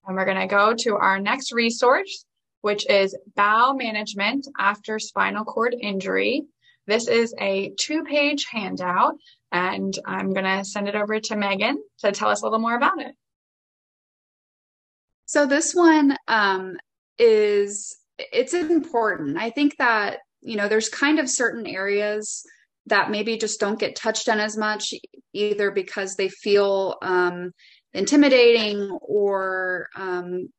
And 0.05 0.15
we're 0.15 0.25
going 0.25 0.39
to 0.39 0.47
go 0.47 0.73
to 0.75 0.95
our 0.97 1.19
next 1.19 1.51
resource, 1.53 2.25
which 2.61 2.87
is 2.89 3.17
bowel 3.35 3.73
management 3.73 4.47
after 4.59 4.99
spinal 4.99 5.45
cord 5.45 5.75
injury. 5.79 6.43
This 6.85 7.07
is 7.07 7.33
a 7.39 7.73
two 7.79 8.03
page 8.03 8.45
handout 8.51 9.15
and 9.51 9.97
I'm 10.05 10.33
going 10.33 10.45
to 10.45 10.65
send 10.65 10.87
it 10.87 10.95
over 10.95 11.19
to 11.19 11.35
Megan 11.35 11.81
to 11.99 12.11
tell 12.11 12.29
us 12.29 12.41
a 12.41 12.45
little 12.45 12.59
more 12.59 12.75
about 12.75 13.01
it. 13.01 13.15
So 15.25 15.45
this 15.45 15.73
one 15.73 16.15
um, 16.27 16.77
is 17.17 17.95
it's 18.17 18.53
important. 18.53 19.37
I 19.37 19.49
think 19.49 19.77
that 19.77 20.19
you 20.41 20.55
know 20.55 20.67
there's 20.67 20.89
kind 20.89 21.19
of 21.19 21.29
certain 21.29 21.65
areas 21.65 22.43
that 22.87 23.11
maybe 23.11 23.37
just 23.37 23.59
don't 23.59 23.79
get 23.79 23.95
touched 23.95 24.27
on 24.27 24.39
as 24.39 24.57
much, 24.57 24.93
either 25.33 25.71
because 25.71 26.15
they 26.15 26.29
feel 26.29 26.97
um, 27.01 27.51
intimidating 27.93 28.89
or 29.01 29.87
um, 29.95 30.49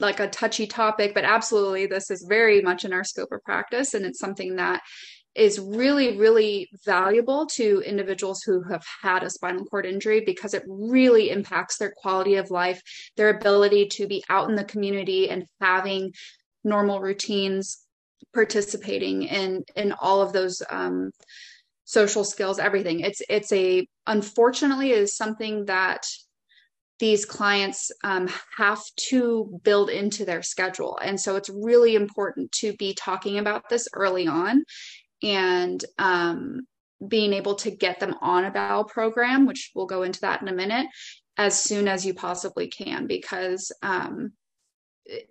like 0.00 0.18
a 0.18 0.28
touchy 0.28 0.66
topic. 0.66 1.14
But 1.14 1.24
absolutely, 1.24 1.86
this 1.86 2.10
is 2.10 2.26
very 2.28 2.60
much 2.60 2.84
in 2.84 2.92
our 2.92 3.04
scope 3.04 3.30
of 3.32 3.42
practice, 3.44 3.94
and 3.94 4.04
it's 4.04 4.18
something 4.18 4.56
that 4.56 4.82
is 5.34 5.60
really, 5.60 6.18
really 6.18 6.68
valuable 6.84 7.46
to 7.46 7.82
individuals 7.86 8.42
who 8.42 8.62
have 8.62 8.84
had 9.02 9.22
a 9.22 9.30
spinal 9.30 9.64
cord 9.66 9.86
injury 9.86 10.22
because 10.24 10.54
it 10.54 10.64
really 10.66 11.30
impacts 11.30 11.78
their 11.78 11.92
quality 11.96 12.36
of 12.36 12.50
life, 12.50 12.82
their 13.16 13.28
ability 13.28 13.86
to 13.86 14.06
be 14.06 14.22
out 14.28 14.48
in 14.48 14.56
the 14.56 14.64
community 14.64 15.30
and 15.30 15.44
having 15.60 16.12
normal 16.64 17.00
routines, 17.00 17.78
participating 18.34 19.22
in 19.22 19.62
in 19.76 19.92
all 20.00 20.20
of 20.20 20.32
those 20.32 20.60
um, 20.70 21.10
social 21.84 22.24
skills, 22.24 22.58
everything. 22.58 23.00
It's 23.00 23.22
it's 23.28 23.52
a 23.52 23.86
unfortunately 24.06 24.90
is 24.90 25.16
something 25.16 25.66
that 25.66 26.04
these 26.98 27.24
clients 27.24 27.92
um, 28.02 28.28
have 28.56 28.82
to 29.08 29.60
build 29.62 29.88
into 29.88 30.24
their 30.24 30.42
schedule. 30.42 30.98
And 31.02 31.20
so 31.20 31.36
it's 31.36 31.48
really 31.48 31.94
important 31.94 32.50
to 32.52 32.72
be 32.72 32.94
talking 32.94 33.38
about 33.38 33.68
this 33.68 33.88
early 33.92 34.26
on 34.26 34.64
and 35.22 35.84
um, 35.98 36.60
being 37.06 37.32
able 37.32 37.54
to 37.56 37.70
get 37.70 38.00
them 38.00 38.14
on 38.20 38.44
a 38.44 38.50
bowel 38.50 38.84
program, 38.84 39.46
which 39.46 39.70
we'll 39.74 39.86
go 39.86 40.02
into 40.02 40.20
that 40.20 40.42
in 40.42 40.48
a 40.48 40.52
minute, 40.52 40.86
as 41.36 41.58
soon 41.58 41.86
as 41.86 42.04
you 42.04 42.14
possibly 42.14 42.68
can, 42.68 43.06
because 43.06 43.70
um, 43.82 44.32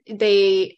they, 0.10 0.78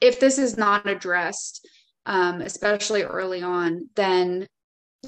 if 0.00 0.20
this 0.20 0.38
is 0.38 0.56
not 0.56 0.88
addressed, 0.88 1.66
um, 2.06 2.40
especially 2.40 3.02
early 3.02 3.42
on, 3.42 3.88
then 3.96 4.46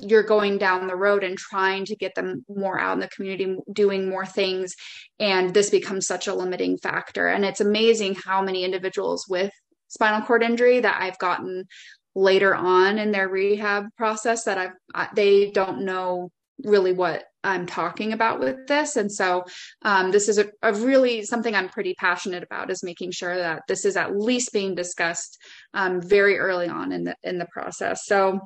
you're 0.00 0.22
going 0.22 0.56
down 0.56 0.86
the 0.86 0.96
road 0.96 1.22
and 1.22 1.36
trying 1.36 1.84
to 1.84 1.96
get 1.96 2.14
them 2.14 2.44
more 2.48 2.78
out 2.78 2.94
in 2.94 3.00
the 3.00 3.08
community 3.08 3.56
doing 3.72 4.08
more 4.08 4.24
things 4.24 4.74
and 5.20 5.52
this 5.52 5.68
becomes 5.68 6.06
such 6.06 6.28
a 6.28 6.34
limiting 6.34 6.78
factor. 6.78 7.28
And 7.28 7.44
it's 7.44 7.60
amazing 7.60 8.16
how 8.24 8.42
many 8.42 8.64
individuals 8.64 9.26
with 9.28 9.52
spinal 9.88 10.22
cord 10.22 10.42
injury 10.42 10.80
that 10.80 11.00
I've 11.00 11.18
gotten 11.18 11.66
later 12.14 12.54
on 12.54 12.98
in 12.98 13.10
their 13.10 13.28
rehab 13.28 13.86
process 13.96 14.44
that 14.44 14.58
I've 14.58 14.72
I, 14.94 15.08
they 15.14 15.50
don't 15.50 15.84
know 15.84 16.30
really 16.64 16.92
what 16.92 17.24
I'm 17.44 17.66
talking 17.66 18.12
about 18.12 18.38
with 18.38 18.66
this. 18.68 18.96
And 18.96 19.10
so 19.10 19.44
um, 19.82 20.12
this 20.12 20.28
is 20.28 20.38
a, 20.38 20.46
a, 20.62 20.72
really 20.72 21.24
something 21.24 21.54
I'm 21.54 21.68
pretty 21.68 21.94
passionate 21.94 22.42
about 22.42 22.70
is 22.70 22.84
making 22.84 23.10
sure 23.10 23.36
that 23.36 23.62
this 23.66 23.84
is 23.84 23.96
at 23.96 24.16
least 24.16 24.52
being 24.52 24.74
discussed 24.74 25.38
um, 25.74 26.00
very 26.00 26.38
early 26.38 26.68
on 26.68 26.92
in 26.92 27.04
the 27.04 27.16
in 27.24 27.38
the 27.38 27.46
process. 27.46 28.06
So 28.06 28.40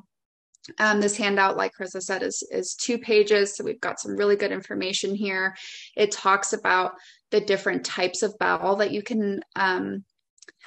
um, 0.79 0.99
this 0.99 1.15
handout, 1.15 1.57
like 1.57 1.73
Carissa 1.79 2.01
said, 2.01 2.23
is 2.23 2.43
is 2.51 2.73
two 2.73 2.97
pages. 2.97 3.55
So 3.55 3.63
we've 3.63 3.79
got 3.79 3.99
some 3.99 4.15
really 4.15 4.35
good 4.35 4.51
information 4.51 5.15
here. 5.15 5.55
It 5.95 6.11
talks 6.11 6.53
about 6.53 6.93
the 7.29 7.41
different 7.41 7.85
types 7.85 8.23
of 8.23 8.37
bowel 8.39 8.77
that 8.77 8.91
you 8.91 9.03
can 9.03 9.41
um, 9.55 10.03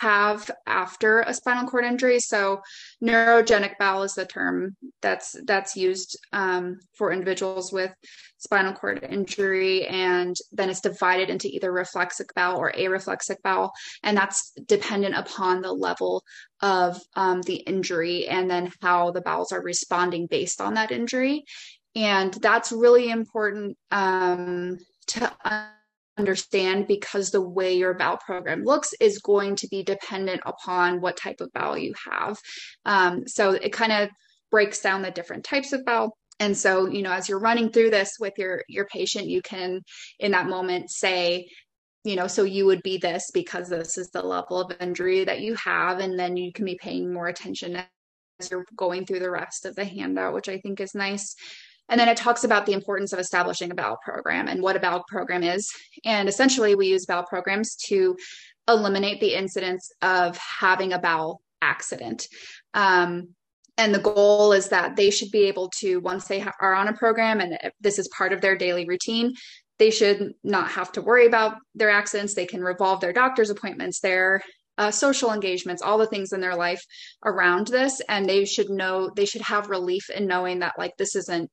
have 0.00 0.50
after 0.66 1.20
a 1.20 1.34
spinal 1.34 1.68
cord 1.68 1.84
injury. 1.84 2.18
So 2.20 2.62
neurogenic 3.04 3.74
bowel 3.78 4.02
is 4.02 4.14
the 4.14 4.24
term 4.24 4.74
that's 5.02 5.36
that's 5.44 5.76
used 5.76 6.18
um, 6.32 6.80
for 6.94 7.12
individuals 7.12 7.70
with 7.70 7.92
spinal 8.38 8.72
cord 8.72 9.06
injury, 9.08 9.86
and 9.86 10.34
then 10.52 10.70
it's 10.70 10.80
divided 10.80 11.28
into 11.28 11.48
either 11.48 11.70
reflexic 11.70 12.32
bowel 12.34 12.58
or 12.58 12.72
areflexic 12.72 13.36
bowel, 13.44 13.72
and 14.02 14.16
that's 14.16 14.52
dependent 14.66 15.16
upon 15.16 15.60
the 15.60 15.72
level 15.72 16.24
of 16.62 16.98
um, 17.14 17.42
the 17.42 17.56
injury 17.56 18.26
and 18.26 18.50
then 18.50 18.72
how 18.80 19.10
the 19.10 19.20
bowels 19.20 19.52
are 19.52 19.62
responding 19.62 20.26
based 20.26 20.62
on 20.62 20.74
that 20.74 20.92
injury. 20.92 21.44
And 21.94 22.32
that's 22.32 22.72
really 22.72 23.10
important 23.10 23.76
um, 23.90 24.78
to 25.08 25.30
understand 26.18 26.86
because 26.86 27.30
the 27.30 27.40
way 27.40 27.76
your 27.76 27.94
bowel 27.94 28.18
program 28.18 28.64
looks 28.64 28.92
is 29.00 29.18
going 29.18 29.56
to 29.56 29.68
be 29.68 29.82
dependent 29.82 30.40
upon 30.44 31.00
what 31.00 31.16
type 31.16 31.40
of 31.40 31.52
bowel 31.52 31.78
you 31.78 31.94
have. 32.10 32.38
Um, 32.84 33.26
so 33.26 33.52
it 33.52 33.72
kind 33.72 33.92
of 33.92 34.10
breaks 34.50 34.80
down 34.80 35.02
the 35.02 35.10
different 35.10 35.44
types 35.44 35.72
of 35.72 35.84
bowel. 35.84 36.16
And 36.38 36.56
so, 36.56 36.86
you 36.88 37.02
know, 37.02 37.12
as 37.12 37.28
you're 37.28 37.38
running 37.38 37.70
through 37.70 37.90
this 37.90 38.16
with 38.18 38.32
your 38.38 38.62
your 38.68 38.86
patient, 38.86 39.26
you 39.26 39.42
can 39.42 39.82
in 40.18 40.32
that 40.32 40.48
moment 40.48 40.90
say, 40.90 41.46
you 42.02 42.16
know, 42.16 42.26
so 42.26 42.44
you 42.44 42.64
would 42.66 42.82
be 42.82 42.96
this 42.96 43.30
because 43.32 43.68
this 43.68 43.98
is 43.98 44.10
the 44.10 44.22
level 44.22 44.58
of 44.58 44.74
injury 44.80 45.24
that 45.24 45.40
you 45.40 45.54
have, 45.56 45.98
and 45.98 46.18
then 46.18 46.36
you 46.36 46.52
can 46.52 46.64
be 46.64 46.78
paying 46.80 47.12
more 47.12 47.28
attention 47.28 47.76
as 48.40 48.50
you're 48.50 48.64
going 48.74 49.04
through 49.04 49.18
the 49.18 49.30
rest 49.30 49.66
of 49.66 49.76
the 49.76 49.84
handout, 49.84 50.32
which 50.32 50.48
I 50.48 50.58
think 50.58 50.80
is 50.80 50.94
nice. 50.94 51.34
And 51.90 52.00
then 52.00 52.08
it 52.08 52.16
talks 52.16 52.44
about 52.44 52.64
the 52.64 52.72
importance 52.72 53.12
of 53.12 53.18
establishing 53.18 53.70
a 53.70 53.74
bowel 53.74 53.98
program 54.02 54.48
and 54.48 54.62
what 54.62 54.76
a 54.76 54.80
bowel 54.80 55.04
program 55.08 55.42
is. 55.42 55.70
And 56.04 56.28
essentially, 56.28 56.74
we 56.74 56.86
use 56.86 57.04
bowel 57.04 57.24
programs 57.24 57.76
to 57.88 58.16
eliminate 58.68 59.20
the 59.20 59.34
incidence 59.34 59.90
of 60.00 60.38
having 60.38 60.92
a 60.92 60.98
bowel 60.98 61.42
accident. 61.60 62.28
Um, 62.72 63.34
and 63.76 63.94
the 63.94 63.98
goal 63.98 64.52
is 64.52 64.68
that 64.68 64.94
they 64.94 65.10
should 65.10 65.30
be 65.30 65.44
able 65.44 65.70
to, 65.80 65.98
once 66.00 66.28
they 66.28 66.38
ha- 66.38 66.52
are 66.60 66.74
on 66.74 66.88
a 66.88 66.92
program 66.92 67.40
and 67.40 67.58
this 67.80 67.98
is 67.98 68.08
part 68.08 68.32
of 68.32 68.40
their 68.40 68.56
daily 68.56 68.86
routine, 68.86 69.34
they 69.78 69.90
should 69.90 70.34
not 70.44 70.68
have 70.68 70.92
to 70.92 71.02
worry 71.02 71.26
about 71.26 71.56
their 71.74 71.90
accidents. 71.90 72.34
They 72.34 72.46
can 72.46 72.62
revolve 72.62 73.00
their 73.00 73.14
doctor's 73.14 73.50
appointments, 73.50 74.00
their 74.00 74.42
uh, 74.76 74.90
social 74.90 75.32
engagements, 75.32 75.82
all 75.82 75.98
the 75.98 76.06
things 76.06 76.32
in 76.32 76.40
their 76.40 76.54
life 76.54 76.82
around 77.24 77.68
this. 77.68 78.00
And 78.08 78.28
they 78.28 78.44
should 78.44 78.68
know, 78.68 79.10
they 79.16 79.24
should 79.24 79.42
have 79.42 79.70
relief 79.70 80.10
in 80.10 80.26
knowing 80.26 80.58
that, 80.60 80.74
like, 80.78 80.96
this 80.98 81.16
isn't 81.16 81.50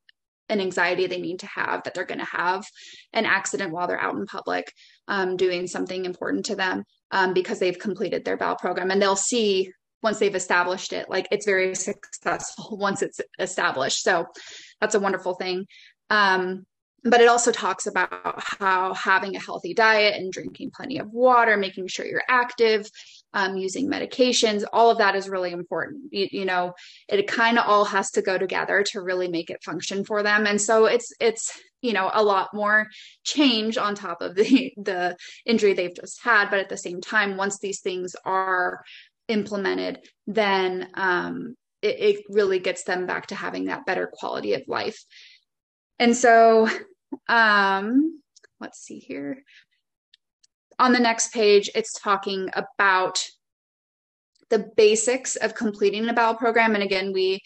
an 0.50 0.62
anxiety 0.62 1.08
they 1.08 1.20
need 1.20 1.40
to 1.40 1.48
have 1.48 1.84
that 1.84 1.94
they're 1.94 2.06
going 2.06 2.20
to 2.20 2.26
have 2.26 2.66
an 3.14 3.26
accident 3.26 3.72
while 3.72 3.88
they're 3.88 4.00
out 4.00 4.16
in 4.16 4.26
public 4.26 4.72
um, 5.08 5.38
doing 5.38 5.68
something 5.68 6.06
important 6.06 6.46
to 6.46 6.56
them 6.56 6.84
um, 7.12 7.34
because 7.34 7.60
they've 7.60 7.80
completed 7.80 8.24
their 8.24 8.38
bowel 8.38 8.56
program. 8.56 8.92
And 8.92 9.02
they'll 9.02 9.16
see 9.16 9.72
once 10.04 10.20
they've 10.20 10.36
established 10.36 10.94
it 10.94 11.10
like 11.10 11.28
it's 11.32 11.46
very 11.46 11.76
successful 11.76 12.78
once 12.80 13.02
it's 13.02 13.20
established. 13.40 14.04
So 14.04 14.26
that's 14.80 14.96
a 14.96 15.00
wonderful 15.00 15.36
thing. 15.36 15.66
Um, 16.10 16.66
but 17.04 17.22
it 17.22 17.30
also 17.30 17.52
talks 17.52 17.88
about 17.88 18.42
how 18.60 18.94
having 18.94 19.36
a 19.36 19.40
healthy 19.40 19.74
diet 19.74 20.16
and 20.16 20.32
drinking 20.32 20.72
plenty 20.76 20.98
of 20.98 21.12
water 21.12 21.56
making 21.56 21.88
sure 21.88 22.06
you're 22.06 22.24
active 22.28 22.90
um, 23.34 23.58
using 23.58 23.90
medications 23.90 24.64
all 24.72 24.90
of 24.90 24.98
that 25.00 25.16
is 25.16 25.30
really 25.30 25.52
important. 25.52 26.04
You, 26.12 26.28
you 26.32 26.46
know 26.46 26.74
it 27.08 27.28
kind 27.28 27.58
of 27.58 27.66
all 27.68 27.86
has 27.86 28.12
to 28.12 28.22
go 28.22 28.38
together 28.38 28.84
to 28.92 29.02
really 29.02 29.28
make 29.28 29.50
it 29.50 29.64
function 29.64 30.04
for 30.04 30.24
them. 30.24 30.46
And 30.46 30.62
so 30.62 30.86
it's 30.86 31.12
it's 31.20 31.60
you 31.82 31.94
know 31.94 32.10
a 32.14 32.24
lot 32.24 32.50
more 32.54 32.88
change 33.24 33.78
on 33.78 33.96
top 33.96 34.22
of 34.22 34.36
the 34.36 34.74
the 34.78 35.18
injury 35.46 35.74
they've 35.74 35.96
just 35.96 36.22
had. 36.24 36.50
But 36.50 36.60
at 36.60 36.70
the 36.70 36.78
same 36.78 37.02
time 37.02 37.38
once 37.38 37.60
these 37.60 37.82
things 37.82 38.16
are 38.26 38.84
implemented 39.28 40.00
then 40.26 40.88
um, 40.94 41.56
it, 41.82 42.00
it 42.00 42.26
really 42.30 42.60
gets 42.60 42.84
them 42.86 43.06
back 43.06 43.28
to 43.28 43.36
having 43.36 43.66
that 43.66 43.86
better 43.86 44.10
quality 44.12 44.54
of 44.54 44.64
life. 44.68 45.04
And 46.00 46.16
so 46.16 46.70
um 47.30 48.22
let's 48.60 48.80
see 48.80 49.00
here 49.00 49.44
on 50.80 50.94
the 50.94 51.00
next 51.00 51.34
page, 51.34 51.70
it's 51.76 51.94
talking 51.94 52.50
about 52.54 53.20
the 54.50 54.70
basics 54.78 55.36
of 55.36 55.56
completing 55.56 56.08
a 56.08 56.14
bowel 56.14 56.36
program. 56.36 56.74
And 56.74 56.84
again, 56.84 57.12
we 57.14 57.40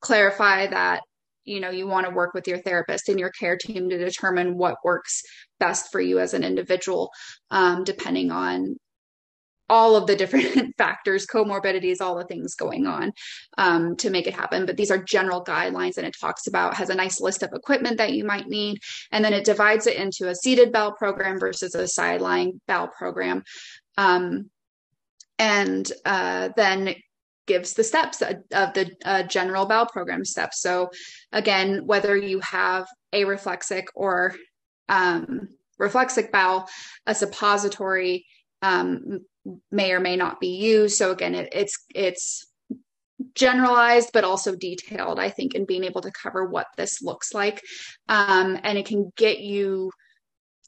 clarify 0.00 0.66
that 0.68 1.02
you 1.44 1.60
know 1.60 1.70
you 1.70 1.86
want 1.86 2.06
to 2.06 2.14
work 2.14 2.34
with 2.34 2.46
your 2.46 2.58
therapist 2.58 3.08
and 3.08 3.18
your 3.18 3.30
care 3.30 3.56
team 3.56 3.88
to 3.88 3.98
determine 3.98 4.56
what 4.56 4.76
works 4.84 5.22
best 5.58 5.90
for 5.90 6.00
you 6.00 6.18
as 6.18 6.34
an 6.34 6.44
individual 6.44 7.10
um, 7.50 7.82
depending 7.84 8.30
on 8.30 8.76
all 9.70 9.94
of 9.96 10.06
the 10.06 10.16
different 10.16 10.74
factors, 10.78 11.26
comorbidities, 11.26 12.00
all 12.00 12.16
the 12.16 12.24
things 12.24 12.54
going 12.54 12.86
on 12.86 13.12
um, 13.56 13.96
to 13.96 14.10
make 14.10 14.26
it 14.26 14.34
happen. 14.34 14.66
But 14.66 14.76
these 14.76 14.90
are 14.90 15.02
general 15.02 15.42
guidelines, 15.42 15.96
and 15.96 16.06
it 16.06 16.14
talks 16.20 16.46
about 16.46 16.74
has 16.74 16.90
a 16.90 16.94
nice 16.94 17.20
list 17.20 17.42
of 17.42 17.52
equipment 17.54 17.96
that 17.96 18.12
you 18.12 18.24
might 18.24 18.48
need, 18.48 18.78
and 19.12 19.24
then 19.24 19.32
it 19.32 19.44
divides 19.44 19.86
it 19.86 19.96
into 19.96 20.28
a 20.28 20.34
seated 20.34 20.72
bowel 20.72 20.92
program 20.92 21.38
versus 21.38 21.74
a 21.74 21.88
sideline 21.88 22.60
bowel 22.66 22.88
program, 22.88 23.44
um, 23.96 24.50
and 25.38 25.90
uh, 26.04 26.50
then 26.56 26.94
gives 27.46 27.72
the 27.72 27.84
steps 27.84 28.20
of 28.20 28.74
the 28.74 28.90
uh, 29.04 29.22
general 29.22 29.66
bowel 29.66 29.86
program 29.86 30.24
steps. 30.24 30.60
So 30.60 30.90
again, 31.32 31.86
whether 31.86 32.16
you 32.16 32.40
have 32.40 32.86
a 33.12 33.24
reflexic 33.24 33.86
or 33.94 34.34
um, 34.88 35.48
reflexic 35.78 36.30
bowel, 36.30 36.68
a 37.06 37.14
suppository 37.14 38.26
um, 38.62 39.20
may 39.70 39.92
or 39.92 40.00
may 40.00 40.16
not 40.16 40.40
be 40.40 40.56
used. 40.56 40.96
So 40.96 41.10
again, 41.10 41.34
it, 41.34 41.48
it's 41.52 41.84
it's 41.94 42.46
generalized 43.34 44.10
but 44.12 44.24
also 44.24 44.56
detailed. 44.56 45.18
I 45.18 45.30
think 45.30 45.54
in 45.54 45.64
being 45.66 45.84
able 45.84 46.00
to 46.02 46.12
cover 46.12 46.46
what 46.46 46.66
this 46.76 47.02
looks 47.02 47.34
like, 47.34 47.62
um, 48.08 48.58
and 48.62 48.78
it 48.78 48.86
can 48.86 49.12
get 49.16 49.40
you 49.40 49.90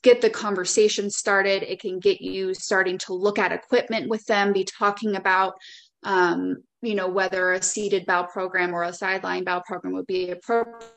get 0.03 0.21
the 0.21 0.31
conversation 0.31 1.11
started. 1.11 1.63
It 1.63 1.81
can 1.81 2.01
get 2.01 2.21
you 2.21 2.55
starting 2.55 2.99
to 2.99 3.15
look 3.15 3.39
at 3.39 3.53
equipment 3.53 4.09
with 4.09 4.25
them, 4.27 4.53
be 4.53 4.65
talking 4.65 5.17
about 5.17 5.55
um, 6.05 6.57
you 6.83 6.97
know, 6.97 7.09
whether 7.09 7.53
a 7.53 7.63
seated 7.63 8.07
bowel 8.07 8.25
program 8.25 8.75
or 8.75 8.83
a 8.83 8.93
sideline 8.93 9.45
bowel 9.45 9.63
program 9.65 9.95
would 9.95 10.07
be 10.07 10.31
appropriate 10.31 10.93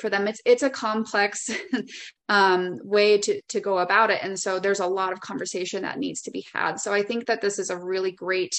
for 0.00 0.08
them. 0.08 0.28
It's 0.28 0.40
it's 0.44 0.62
a 0.62 0.70
complex 0.70 1.50
um, 2.28 2.78
way 2.82 3.18
to 3.18 3.40
to 3.48 3.60
go 3.60 3.78
about 3.78 4.10
it, 4.10 4.20
and 4.22 4.38
so 4.38 4.58
there's 4.58 4.80
a 4.80 4.86
lot 4.86 5.12
of 5.12 5.20
conversation 5.20 5.82
that 5.82 5.98
needs 5.98 6.22
to 6.22 6.30
be 6.30 6.46
had. 6.54 6.78
So 6.78 6.92
I 6.92 7.02
think 7.02 7.26
that 7.26 7.40
this 7.40 7.58
is 7.58 7.70
a 7.70 7.78
really 7.78 8.12
great 8.12 8.54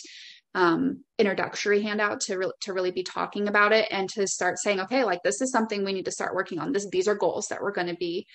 um, 0.56 1.04
introductory 1.18 1.82
handout 1.82 2.22
to 2.22 2.38
re- 2.38 2.52
to 2.62 2.74
really 2.74 2.92
be 2.92 3.04
talking 3.04 3.48
about 3.48 3.72
it 3.72 3.88
and 3.92 4.10
to 4.10 4.28
start 4.28 4.60
saying, 4.60 4.82
okay, 4.82 5.04
like 5.04 5.24
this 5.24 5.42
is 5.42 5.52
something 5.52 5.86
we 5.86 5.94
need 5.94 6.06
to 6.06 6.12
start 6.12 6.36
working 6.36 6.60
on. 6.60 6.72
This 6.74 6.88
these 6.90 7.08
are 7.08 7.16
goals 7.16 7.48
that 7.48 7.62
we're 7.62 7.72
going 7.72 7.88
to 7.88 7.96
be 7.96 8.26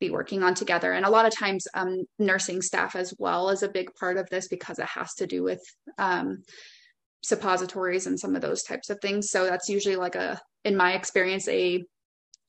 be 0.00 0.10
working 0.10 0.42
on 0.42 0.54
together. 0.54 0.92
And 0.92 1.04
a 1.04 1.10
lot 1.10 1.26
of 1.26 1.36
times, 1.36 1.68
um, 1.74 2.04
nursing 2.18 2.62
staff 2.62 2.96
as 2.96 3.14
well 3.18 3.50
is 3.50 3.62
a 3.62 3.68
big 3.68 3.94
part 3.94 4.16
of 4.16 4.28
this 4.30 4.48
because 4.48 4.78
it 4.78 4.86
has 4.86 5.14
to 5.16 5.26
do 5.26 5.42
with 5.42 5.60
um, 5.98 6.42
suppositories 7.22 8.06
and 8.06 8.18
some 8.18 8.34
of 8.34 8.42
those 8.42 8.62
types 8.62 8.90
of 8.90 8.98
things. 9.00 9.30
So 9.30 9.44
that's 9.44 9.68
usually 9.68 9.96
like 9.96 10.14
a, 10.14 10.40
in 10.64 10.74
my 10.74 10.94
experience, 10.94 11.46
a 11.48 11.84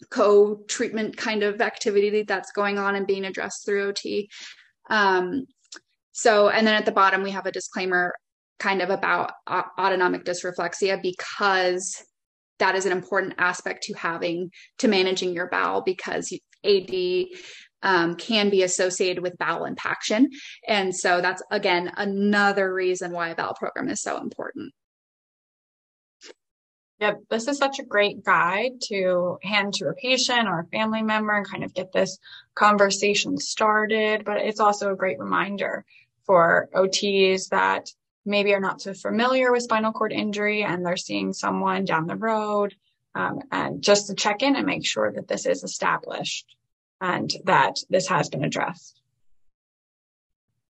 co-treatment 0.10 1.16
kind 1.18 1.44
of 1.44 1.62
activity 1.62 2.24
that's 2.24 2.52
going 2.52 2.78
on 2.80 2.96
and 2.96 3.08
being 3.08 3.26
addressed 3.26 3.66
through 3.66 3.90
OT. 3.90 4.30
Um, 4.90 5.46
so, 6.12 6.50
and 6.50 6.66
then 6.66 6.76
at 6.76 6.86
the 6.86 6.92
bottom, 6.92 7.24
we 7.24 7.32
have 7.32 7.46
a 7.46 7.52
disclaimer 7.52 8.14
kind 8.60 8.82
of 8.82 8.90
about 8.90 9.34
autonomic 9.48 10.24
dysreflexia 10.24 11.02
because 11.02 12.04
that 12.60 12.76
is 12.76 12.86
an 12.86 12.92
important 12.92 13.34
aspect 13.38 13.84
to 13.84 13.94
having 13.94 14.52
to 14.78 14.88
managing 14.88 15.34
your 15.34 15.50
bowel 15.50 15.82
because 15.82 16.32
AD 16.64 17.26
um, 17.84 18.16
can 18.16 18.50
be 18.50 18.62
associated 18.62 19.24
with 19.24 19.38
bowel 19.40 19.66
impaction. 19.66 20.30
And 20.68 20.96
so 20.96 21.22
that's 21.22 21.42
again 21.50 21.92
another 21.98 22.72
reason 22.72 23.12
why 23.12 23.30
a 23.30 23.36
bowel 23.36 23.56
program 23.56 23.90
is 23.90 24.02
so 24.02 24.18
important. 24.18 24.72
Yep, 27.02 27.24
this 27.32 27.48
is 27.48 27.58
such 27.58 27.80
a 27.80 27.84
great 27.84 28.24
guide 28.24 28.80
to 28.84 29.40
hand 29.42 29.74
to 29.74 29.88
a 29.88 29.94
patient 29.96 30.48
or 30.48 30.60
a 30.60 30.66
family 30.68 31.02
member 31.02 31.36
and 31.36 31.50
kind 31.50 31.64
of 31.64 31.74
get 31.74 31.92
this 31.92 32.20
conversation 32.54 33.40
started. 33.40 34.24
But 34.24 34.38
it's 34.38 34.60
also 34.60 34.92
a 34.92 34.96
great 34.96 35.18
reminder 35.18 35.84
for 36.28 36.70
OTs 36.76 37.50
that 37.50 37.90
maybe 38.24 38.54
are 38.54 38.60
not 38.60 38.82
so 38.82 38.94
familiar 38.94 39.52
with 39.52 39.64
spinal 39.64 39.92
cord 39.92 40.14
injury 40.14 40.64
and 40.64 40.86
they're 40.86 40.96
seeing 40.96 41.34
someone 41.34 41.86
down 41.86 42.06
the 42.06 42.16
road 42.16 42.76
um, 43.16 43.40
and 43.52 43.82
just 43.82 44.06
to 44.08 44.14
check 44.14 44.44
in 44.44 44.56
and 44.56 44.68
make 44.68 44.86
sure 44.86 45.12
that 45.12 45.28
this 45.28 45.48
is 45.48 45.64
established 45.64 46.56
and 47.02 47.34
that 47.46 47.78
this 47.90 48.08
has 48.10 48.30
been 48.30 48.44
addressed. 48.44 49.02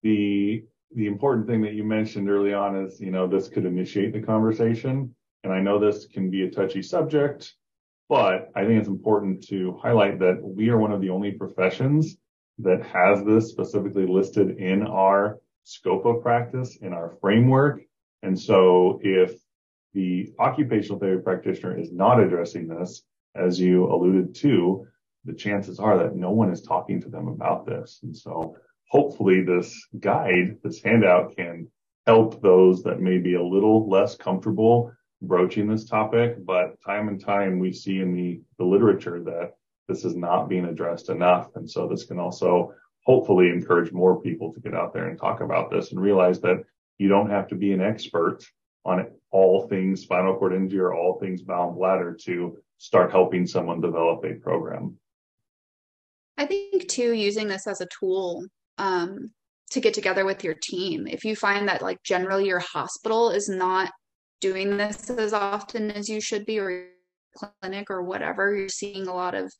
The 0.01 0.63
the 0.95 1.07
important 1.07 1.47
thing 1.47 1.61
that 1.61 1.73
you 1.73 1.83
mentioned 1.83 2.29
early 2.29 2.53
on 2.53 2.75
is, 2.75 3.01
you 3.01 3.11
know, 3.11 3.27
this 3.27 3.49
could 3.49 3.65
initiate 3.65 4.13
the 4.13 4.21
conversation. 4.21 5.13
And 5.43 5.51
I 5.51 5.59
know 5.59 5.79
this 5.79 6.05
can 6.05 6.29
be 6.29 6.43
a 6.43 6.51
touchy 6.51 6.83
subject, 6.83 7.55
but 8.09 8.51
I 8.55 8.65
think 8.65 8.79
it's 8.79 8.87
important 8.87 9.47
to 9.47 9.79
highlight 9.81 10.19
that 10.19 10.39
we 10.41 10.69
are 10.69 10.77
one 10.77 10.91
of 10.91 11.01
the 11.01 11.09
only 11.09 11.31
professions 11.31 12.17
that 12.59 12.83
has 12.85 13.23
this 13.23 13.49
specifically 13.49 14.05
listed 14.05 14.57
in 14.57 14.83
our 14.83 15.39
scope 15.63 16.05
of 16.05 16.21
practice, 16.21 16.77
in 16.81 16.93
our 16.93 17.15
framework. 17.21 17.81
And 18.21 18.39
so 18.39 18.99
if 19.01 19.39
the 19.93 20.31
occupational 20.39 20.99
therapy 20.99 21.23
practitioner 21.23 21.77
is 21.77 21.91
not 21.91 22.19
addressing 22.19 22.67
this, 22.67 23.03
as 23.35 23.59
you 23.59 23.85
alluded 23.85 24.35
to, 24.35 24.85
the 25.25 25.33
chances 25.33 25.79
are 25.79 25.97
that 25.97 26.15
no 26.15 26.31
one 26.31 26.51
is 26.51 26.61
talking 26.61 27.01
to 27.01 27.09
them 27.09 27.27
about 27.27 27.65
this. 27.65 27.99
And 28.03 28.15
so 28.15 28.57
hopefully 28.89 29.43
this 29.43 29.87
guide, 29.99 30.57
this 30.63 30.81
handout 30.83 31.35
can 31.35 31.67
help 32.05 32.41
those 32.41 32.83
that 32.83 32.99
may 32.99 33.17
be 33.17 33.35
a 33.35 33.43
little 33.43 33.89
less 33.89 34.15
comfortable 34.15 34.91
broaching 35.21 35.67
this 35.67 35.85
topic. 35.85 36.43
But 36.45 36.81
time 36.85 37.07
and 37.07 37.23
time 37.23 37.59
we 37.59 37.71
see 37.71 37.99
in 37.99 38.13
the, 38.13 38.41
the 38.57 38.65
literature 38.65 39.23
that 39.23 39.53
this 39.87 40.05
is 40.05 40.15
not 40.15 40.49
being 40.49 40.65
addressed 40.65 41.09
enough. 41.09 41.49
And 41.55 41.69
so 41.69 41.87
this 41.87 42.05
can 42.05 42.19
also 42.19 42.73
hopefully 43.05 43.49
encourage 43.49 43.91
more 43.91 44.21
people 44.21 44.53
to 44.53 44.59
get 44.59 44.75
out 44.75 44.93
there 44.93 45.07
and 45.07 45.19
talk 45.19 45.41
about 45.41 45.71
this 45.71 45.91
and 45.91 45.99
realize 45.99 46.39
that 46.41 46.63
you 46.97 47.07
don't 47.07 47.29
have 47.29 47.47
to 47.47 47.55
be 47.55 47.73
an 47.73 47.81
expert 47.81 48.39
on 48.85 49.07
all 49.31 49.67
things 49.67 50.01
spinal 50.01 50.35
cord 50.37 50.53
injury 50.53 50.79
or 50.79 50.93
all 50.93 51.19
things 51.19 51.41
bowel 51.41 51.69
and 51.69 51.77
bladder 51.77 52.17
to 52.25 52.57
start 52.77 53.11
helping 53.11 53.45
someone 53.45 53.81
develop 53.81 54.23
a 54.23 54.33
program. 54.35 54.97
I 56.37 56.45
think 56.45 56.87
too, 56.87 57.13
using 57.13 57.47
this 57.47 57.67
as 57.67 57.81
a 57.81 57.87
tool 57.99 58.45
um, 58.77 59.31
to 59.71 59.79
get 59.79 59.93
together 59.93 60.25
with 60.25 60.43
your 60.43 60.55
team. 60.55 61.07
If 61.07 61.23
you 61.23 61.35
find 61.35 61.67
that 61.67 61.81
like 61.81 62.01
generally 62.03 62.47
your 62.47 62.59
hospital 62.59 63.29
is 63.29 63.49
not 63.49 63.91
doing 64.41 64.77
this 64.77 65.09
as 65.09 65.33
often 65.33 65.91
as 65.91 66.09
you 66.09 66.19
should 66.19 66.45
be, 66.45 66.59
or 66.59 66.87
clinic 67.35 67.89
or 67.89 68.03
whatever, 68.03 68.53
you're 68.55 68.69
seeing 68.69 69.07
a 69.07 69.13
lot 69.13 69.35
of 69.35 69.51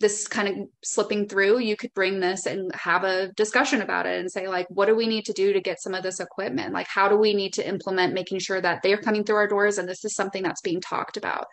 this 0.00 0.26
kind 0.26 0.48
of 0.48 0.54
slipping 0.82 1.28
through, 1.28 1.58
you 1.58 1.76
could 1.76 1.92
bring 1.94 2.20
this 2.20 2.46
and 2.46 2.74
have 2.74 3.04
a 3.04 3.28
discussion 3.34 3.82
about 3.82 4.06
it 4.06 4.18
and 4.18 4.30
say, 4.30 4.48
like, 4.48 4.66
what 4.70 4.86
do 4.86 4.94
we 4.94 5.06
need 5.06 5.24
to 5.26 5.32
do 5.32 5.52
to 5.52 5.60
get 5.60 5.80
some 5.80 5.94
of 5.94 6.02
this 6.02 6.20
equipment? 6.20 6.72
Like, 6.72 6.86
how 6.88 7.08
do 7.08 7.16
we 7.16 7.34
need 7.34 7.52
to 7.54 7.68
implement 7.68 8.14
making 8.14 8.38
sure 8.38 8.60
that 8.60 8.80
they're 8.82 9.00
coming 9.00 9.24
through 9.24 9.36
our 9.36 9.46
doors 9.46 9.78
and 9.78 9.88
this 9.88 10.04
is 10.04 10.14
something 10.14 10.42
that's 10.42 10.62
being 10.62 10.80
talked 10.80 11.16
about? 11.16 11.46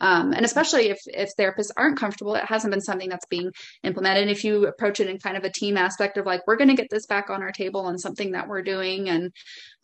Um, 0.00 0.32
and 0.32 0.44
especially 0.44 0.88
if 0.88 0.98
if 1.06 1.30
therapists 1.38 1.70
aren't 1.76 1.98
comfortable, 1.98 2.34
it 2.34 2.44
hasn't 2.44 2.72
been 2.72 2.80
something 2.80 3.08
that's 3.08 3.26
being 3.26 3.52
implemented. 3.82 4.28
If 4.28 4.44
you 4.44 4.66
approach 4.66 5.00
it 5.00 5.08
in 5.08 5.18
kind 5.18 5.36
of 5.36 5.44
a 5.44 5.50
team 5.50 5.76
aspect 5.76 6.16
of 6.16 6.26
like, 6.26 6.46
we're 6.46 6.56
going 6.56 6.70
to 6.70 6.74
get 6.74 6.88
this 6.90 7.06
back 7.06 7.30
on 7.30 7.42
our 7.42 7.52
table 7.52 7.88
and 7.88 8.00
something 8.00 8.32
that 8.32 8.48
we're 8.48 8.62
doing, 8.62 9.08
and 9.08 9.32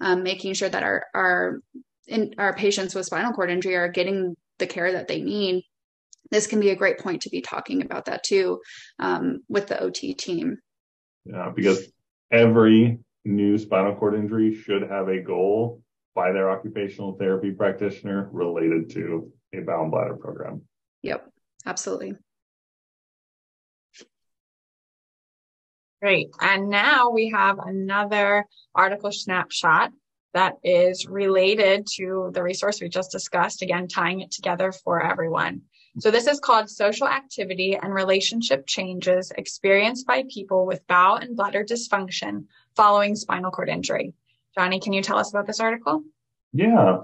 um, 0.00 0.22
making 0.22 0.54
sure 0.54 0.68
that 0.68 0.82
our 0.82 1.04
our 1.14 1.60
in, 2.10 2.34
our 2.38 2.54
patients 2.54 2.94
with 2.94 3.06
spinal 3.06 3.32
cord 3.32 3.50
injury 3.50 3.76
are 3.76 3.88
getting 3.88 4.36
the 4.58 4.66
care 4.66 4.92
that 4.92 5.08
they 5.08 5.22
need 5.22 5.64
this 6.30 6.46
can 6.46 6.60
be 6.60 6.70
a 6.70 6.76
great 6.76 6.98
point 6.98 7.22
to 7.22 7.30
be 7.30 7.40
talking 7.40 7.82
about 7.82 8.06
that 8.06 8.22
too 8.22 8.60
um, 8.98 9.40
with 9.48 9.66
the 9.66 9.80
OT 9.80 10.14
team. 10.14 10.58
Yeah, 11.24 11.50
because 11.54 11.86
every 12.30 12.98
new 13.24 13.58
spinal 13.58 13.94
cord 13.94 14.14
injury 14.14 14.54
should 14.54 14.82
have 14.82 15.08
a 15.08 15.20
goal 15.20 15.82
by 16.14 16.32
their 16.32 16.50
occupational 16.50 17.16
therapy 17.16 17.50
practitioner 17.50 18.28
related 18.32 18.90
to 18.90 19.32
a 19.52 19.60
bowel 19.60 19.82
and 19.82 19.90
bladder 19.90 20.16
program. 20.16 20.62
Yep, 21.02 21.28
absolutely. 21.66 22.14
Great. 26.00 26.28
And 26.40 26.70
now 26.70 27.10
we 27.10 27.28
have 27.28 27.58
another 27.58 28.46
article 28.74 29.12
snapshot 29.12 29.92
that 30.32 30.54
is 30.62 31.06
related 31.06 31.86
to 31.96 32.30
the 32.32 32.42
resource 32.42 32.80
we 32.80 32.88
just 32.88 33.10
discussed, 33.10 33.62
again, 33.62 33.88
tying 33.88 34.20
it 34.20 34.30
together 34.30 34.72
for 34.72 35.02
everyone. 35.02 35.62
So 35.98 36.10
this 36.10 36.28
is 36.28 36.38
called 36.38 36.70
social 36.70 37.08
activity 37.08 37.76
and 37.76 37.92
relationship 37.92 38.66
changes 38.66 39.32
experienced 39.36 40.06
by 40.06 40.24
people 40.32 40.64
with 40.64 40.86
bowel 40.86 41.16
and 41.16 41.36
bladder 41.36 41.64
dysfunction 41.64 42.44
following 42.76 43.16
spinal 43.16 43.50
cord 43.50 43.68
injury. 43.68 44.14
Johnny, 44.56 44.78
can 44.78 44.92
you 44.92 45.02
tell 45.02 45.18
us 45.18 45.30
about 45.30 45.46
this 45.46 45.58
article? 45.58 46.04
Yeah. 46.52 46.98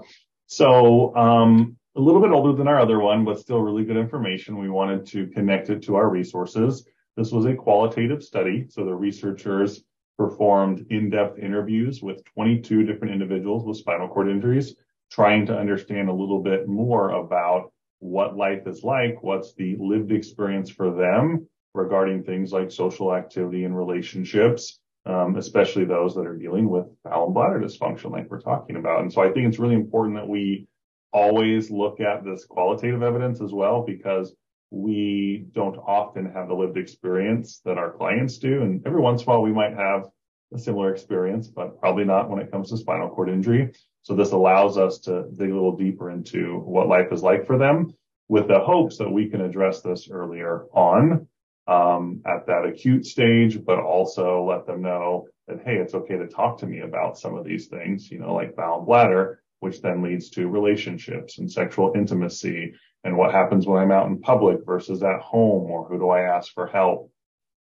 So, 0.45 1.15
um, 1.15 1.77
a 1.97 1.99
little 1.99 2.21
bit 2.21 2.31
older 2.31 2.55
than 2.55 2.67
our 2.67 2.79
other 2.79 2.99
one, 2.99 3.25
but 3.25 3.39
still 3.39 3.59
really 3.59 3.83
good 3.83 3.97
information. 3.97 4.59
We 4.59 4.69
wanted 4.69 5.05
to 5.07 5.27
connect 5.27 5.69
it 5.69 5.81
to 5.83 5.95
our 5.95 6.09
resources. 6.09 6.87
This 7.17 7.31
was 7.31 7.45
a 7.45 7.55
qualitative 7.55 8.23
study. 8.23 8.67
So 8.69 8.85
the 8.85 8.93
researchers 8.93 9.83
performed 10.17 10.85
in-depth 10.89 11.37
interviews 11.39 12.01
with 12.01 12.23
22 12.33 12.83
different 12.83 13.13
individuals 13.13 13.65
with 13.65 13.77
spinal 13.77 14.07
cord 14.07 14.29
injuries, 14.29 14.75
trying 15.11 15.45
to 15.45 15.57
understand 15.57 16.09
a 16.09 16.13
little 16.13 16.41
bit 16.41 16.67
more 16.67 17.11
about 17.11 17.71
what 17.99 18.35
life 18.35 18.67
is 18.67 18.83
like, 18.83 19.21
what's 19.21 19.53
the 19.53 19.75
lived 19.79 20.11
experience 20.11 20.69
for 20.69 20.91
them 20.91 21.47
regarding 21.73 22.23
things 22.23 22.51
like 22.51 22.71
social 22.71 23.13
activity 23.13 23.63
and 23.63 23.77
relationships, 23.77 24.79
um, 25.05 25.35
especially 25.37 25.85
those 25.85 26.15
that 26.15 26.25
are 26.25 26.37
dealing 26.37 26.69
with 26.69 26.85
bowel 27.03 27.25
and 27.25 27.33
bladder 27.33 27.59
dysfunction, 27.59 28.11
like 28.11 28.29
we're 28.29 28.41
talking 28.41 28.75
about. 28.75 29.01
And 29.01 29.13
so 29.13 29.21
I 29.21 29.31
think 29.31 29.47
it's 29.47 29.59
really 29.59 29.75
important 29.75 30.15
that 30.15 30.27
we 30.27 30.67
always 31.13 31.71
look 31.71 31.99
at 31.99 32.23
this 32.23 32.45
qualitative 32.45 33.01
evidence 33.01 33.41
as 33.41 33.51
well, 33.51 33.83
because 33.83 34.33
we 34.69 35.45
don't 35.51 35.77
often 35.77 36.31
have 36.31 36.47
the 36.47 36.53
lived 36.53 36.77
experience 36.77 37.61
that 37.65 37.77
our 37.77 37.91
clients 37.91 38.37
do. 38.37 38.63
And 38.63 38.85
every 38.85 39.01
once 39.01 39.21
in 39.21 39.29
a 39.29 39.31
while, 39.31 39.41
we 39.41 39.53
might 39.53 39.73
have 39.73 40.05
a 40.53 40.59
similar 40.59 40.93
experience, 40.93 41.47
but 41.47 41.79
probably 41.79 42.05
not 42.05 42.29
when 42.29 42.39
it 42.39 42.51
comes 42.51 42.69
to 42.69 42.77
spinal 42.77 43.09
cord 43.09 43.29
injury. 43.29 43.71
So 44.03 44.15
this 44.15 44.31
allows 44.31 44.77
us 44.77 44.99
to 44.99 45.25
dig 45.37 45.51
a 45.51 45.53
little 45.53 45.75
deeper 45.75 46.11
into 46.11 46.59
what 46.59 46.87
life 46.87 47.11
is 47.11 47.23
like 47.23 47.45
for 47.45 47.57
them 47.57 47.93
with 48.29 48.47
the 48.47 48.59
hopes 48.59 48.97
that 48.97 49.09
we 49.09 49.29
can 49.29 49.41
address 49.41 49.81
this 49.81 50.09
earlier 50.09 50.65
on 50.73 51.27
um, 51.67 52.21
at 52.25 52.45
that 52.47 52.65
acute 52.65 53.05
stage, 53.05 53.63
but 53.65 53.79
also 53.79 54.43
let 54.43 54.65
them 54.65 54.81
know 54.81 55.27
that, 55.47 55.61
hey, 55.65 55.75
it's 55.75 55.93
okay 55.93 56.17
to 56.17 56.27
talk 56.27 56.57
to 56.59 56.65
me 56.65 56.79
about 56.79 57.17
some 57.17 57.35
of 57.35 57.45
these 57.45 57.67
things, 57.67 58.09
you 58.11 58.19
know, 58.19 58.33
like 58.33 58.55
bowel 58.55 58.79
and 58.79 58.85
bladder, 58.85 59.41
which 59.59 59.81
then 59.81 60.01
leads 60.01 60.29
to 60.29 60.47
relationships 60.47 61.39
and 61.39 61.51
sexual 61.51 61.93
intimacy 61.95 62.73
and 63.07 63.17
what 63.17 63.31
happens 63.31 63.65
when 63.65 63.81
I'm 63.81 63.91
out 63.93 64.07
in 64.07 64.19
public 64.19 64.65
versus 64.65 65.01
at 65.01 65.21
home 65.21 65.71
or 65.71 65.87
who 65.87 65.97
do 65.97 66.09
I 66.09 66.23
ask 66.23 66.53
for 66.53 66.67
help. 66.67 67.09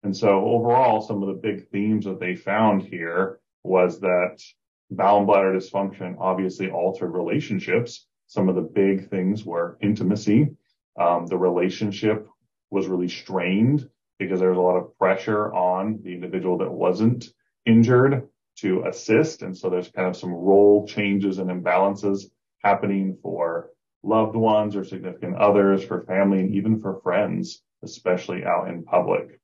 And 0.02 0.16
so 0.16 0.42
overall, 0.42 1.02
some 1.02 1.22
of 1.22 1.28
the 1.28 1.35
big 1.35 1.68
themes 1.68 2.07
that 2.07 2.18
they 2.18 2.35
found 2.35 2.80
here 2.80 3.40
was 3.62 4.00
that 4.00 4.42
bowel 4.90 5.18
and 5.18 5.26
bladder 5.26 5.52
dysfunction 5.52 6.16
obviously 6.18 6.70
altered 6.70 7.11
relationships. 7.11 8.07
Some 8.26 8.48
of 8.48 8.54
the 8.54 8.62
big 8.62 9.11
things 9.11 9.44
were 9.44 9.76
intimacy. 9.83 10.57
Um, 10.98 11.26
the 11.26 11.37
relationship 11.37 12.26
was 12.70 12.87
really 12.87 13.09
strained 13.09 13.87
because 14.18 14.40
there 14.40 14.48
was 14.48 14.59
a 14.59 14.62
lot 14.62 14.78
of 14.78 14.96
pressure 14.98 15.52
on 15.52 16.00
the 16.02 16.14
individual 16.14 16.57
that 16.59 16.72
wasn't 16.72 17.26
injured 17.66 18.26
to 18.61 18.85
assist. 18.87 19.42
And 19.42 19.54
so 19.54 19.68
there's 19.68 19.90
kind 19.90 20.09
of 20.09 20.16
some 20.16 20.33
role 20.33 20.87
changes 20.87 21.37
and 21.37 21.50
imbalances 21.50 22.30
happening 22.62 23.18
for 23.20 23.73
loved 24.04 24.36
ones 24.36 24.76
or 24.76 24.84
significant 24.84 25.36
others, 25.36 25.84
for 25.84 26.02
family, 26.02 26.40
and 26.40 26.54
even 26.54 26.78
for 26.78 27.00
friends, 27.00 27.62
especially 27.82 28.44
out 28.44 28.68
in 28.68 28.84
public. 28.84 29.40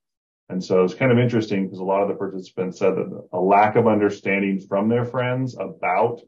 And 0.50 0.62
so 0.62 0.82
it's 0.82 0.94
kind 0.94 1.12
of 1.12 1.18
interesting 1.18 1.64
because 1.64 1.78
a 1.78 1.84
lot 1.84 2.02
of 2.02 2.08
the 2.08 2.14
participants 2.14 2.78
said 2.78 2.96
that 2.96 3.28
a 3.32 3.40
lack 3.40 3.76
of 3.76 3.86
understanding 3.86 4.58
from 4.58 4.88
their 4.88 5.04
friends 5.04 5.54
about 5.54 6.20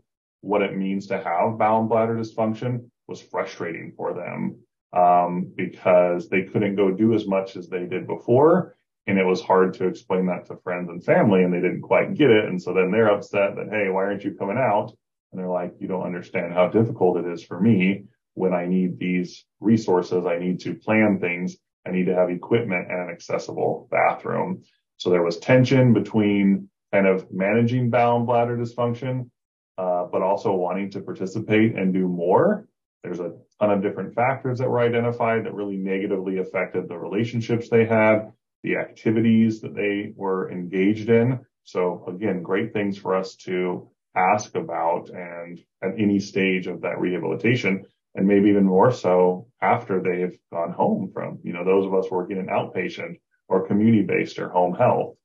what 0.43 0.63
it 0.63 0.77
means 0.77 1.09
to 1.09 1.17
have 1.17 1.59
bowel 1.59 1.81
and 1.81 1.89
bladder 1.89 2.15
dysfunction 2.15 2.89
was 3.09 3.21
frustrating 3.21 3.93
for 3.97 4.15
them 4.15 4.61
um, 4.93 5.53
because 5.57 6.29
they 6.29 6.43
couldn't 6.43 6.77
go 6.77 6.91
do 6.91 7.15
as 7.15 7.27
much 7.27 7.57
as 7.57 7.69
they 7.69 7.85
did 7.85 8.07
before. 8.07 8.77
And 9.09 9.19
it 9.19 9.27
was 9.27 9.43
hard 9.43 9.75
to 9.75 9.89
explain 9.89 10.27
that 10.27 10.47
to 10.47 10.57
friends 10.63 10.89
and 10.89 11.03
family 11.03 11.43
and 11.43 11.53
they 11.53 11.61
didn't 11.61 11.83
quite 11.83 12.15
get 12.15 12.31
it. 12.31 12.45
And 12.45 12.63
so 12.63 12.73
then 12.73 12.93
they're 12.93 13.13
upset 13.13 13.57
that, 13.57 13.71
Hey, 13.71 13.89
why 13.89 14.05
aren't 14.05 14.23
you 14.23 14.35
coming 14.35 14.59
out? 14.59 14.93
And 15.33 15.41
they're 15.41 15.49
like, 15.49 15.75
you 15.81 15.89
don't 15.89 16.07
understand 16.07 16.53
how 16.53 16.69
difficult 16.69 17.17
it 17.17 17.27
is 17.27 17.43
for 17.43 17.59
me 17.59 18.05
when 18.35 18.53
I 18.53 18.67
need 18.67 18.99
these 18.99 19.45
resources. 19.61 20.25
I 20.27 20.39
need 20.39 20.61
to 20.61 20.75
plan 20.75 21.19
things. 21.21 21.57
I 21.87 21.91
need 21.91 22.07
to 22.07 22.15
have 22.15 22.31
equipment 22.31 22.91
and 22.91 23.01
an 23.01 23.11
accessible 23.11 23.89
bathroom. 23.91 24.63
So 24.97 25.11
there 25.11 25.23
was 25.23 25.39
tension 25.39 25.93
between 25.93 26.69
kind 26.93 27.07
of 27.07 27.31
managing 27.33 27.91
bowel 27.91 28.19
and 28.19 28.27
bladder 28.27 28.57
dysfunction, 28.57 29.31
uh, 29.79 30.05
but 30.05 30.23
also 30.23 30.53
wanting 30.53 30.91
to 30.91 31.01
participate 31.01 31.75
and 31.77 31.93
do 31.93 32.07
more. 32.07 32.69
There's 33.03 33.19
a 33.19 33.33
ton 33.61 33.71
of 33.71 33.83
different 33.83 34.15
factors 34.15 34.59
that 34.59 34.71
were 34.71 34.81
identified 34.81 35.45
that 35.45 35.55
really 35.55 35.77
negatively 35.77 36.39
affected 36.39 36.89
the 36.89 36.97
relationships 36.97 37.69
they 37.69 37.85
had, 37.85 38.33
the 38.63 38.77
activities 38.77 39.61
that 39.63 39.75
they 39.75 40.13
were 40.15 40.53
engaged 40.53 41.09
in. 41.09 41.41
So 41.65 42.05
again, 42.07 42.43
great 42.43 42.73
things 42.73 42.97
for 42.97 43.17
us 43.17 43.35
to 43.37 43.89
ask 44.15 44.55
about 44.55 45.09
and 45.11 45.59
at 45.83 45.99
any 45.99 46.21
stage 46.21 46.67
of 46.67 46.83
that 46.83 47.01
rehabilitation 47.01 47.87
and 48.15 48.27
maybe 48.27 48.51
even 48.51 48.65
more 48.65 48.93
so 48.93 49.49
after 49.61 50.01
they've 50.01 50.39
gone 50.53 50.73
home 50.73 51.11
from, 51.13 51.39
you 51.43 51.53
know, 51.53 51.65
those 51.65 51.87
of 51.87 51.95
us 51.95 52.11
working 52.11 52.37
in 52.37 52.47
outpatient 52.47 53.17
or 53.49 53.67
community 53.67 54.03
based 54.03 54.39
or 54.39 54.49
home 54.49 54.75
health. 54.75 55.17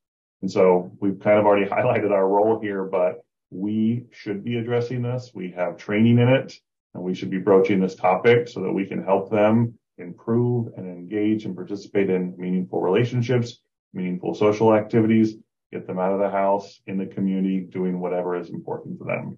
And 0.42 0.52
so 0.52 0.92
we've 1.00 1.20
kind 1.20 1.40
of 1.40 1.46
already 1.46 1.66
highlighted 1.70 2.12
our 2.12 2.28
role 2.28 2.60
here, 2.60 2.86
but 2.86 3.22
we 3.50 4.06
should 4.12 4.44
be 4.44 4.58
addressing 4.58 5.02
this. 5.02 5.32
We 5.34 5.52
have 5.52 5.78
training 5.78 6.20
in 6.20 6.30
it 6.30 6.54
and 6.94 7.04
we 7.04 7.14
should 7.14 7.30
be 7.30 7.40
broaching 7.40 7.80
this 7.80 7.96
topic 7.96 8.48
so 8.48 8.62
that 8.62 8.72
we 8.72 8.86
can 8.86 9.04
help 9.04 9.30
them 9.30 9.78
improve 9.98 10.74
and 10.78 10.88
engage 10.88 11.46
and 11.46 11.56
participate 11.56 12.10
in 12.10 12.36
meaningful 12.38 12.82
relationships, 12.82 13.60
meaningful 13.94 14.34
social 14.34 14.74
activities, 14.74 15.36
get 15.72 15.88
them 15.88 16.00
out 16.00 16.14
of 16.14 16.20
the 16.20 16.30
house 16.30 16.82
in 16.88 16.98
the 16.98 17.06
community, 17.06 17.60
doing 17.60 18.00
whatever 18.00 18.40
is 18.40 18.50
important 18.50 19.00
to 19.00 19.06
them. 19.06 19.38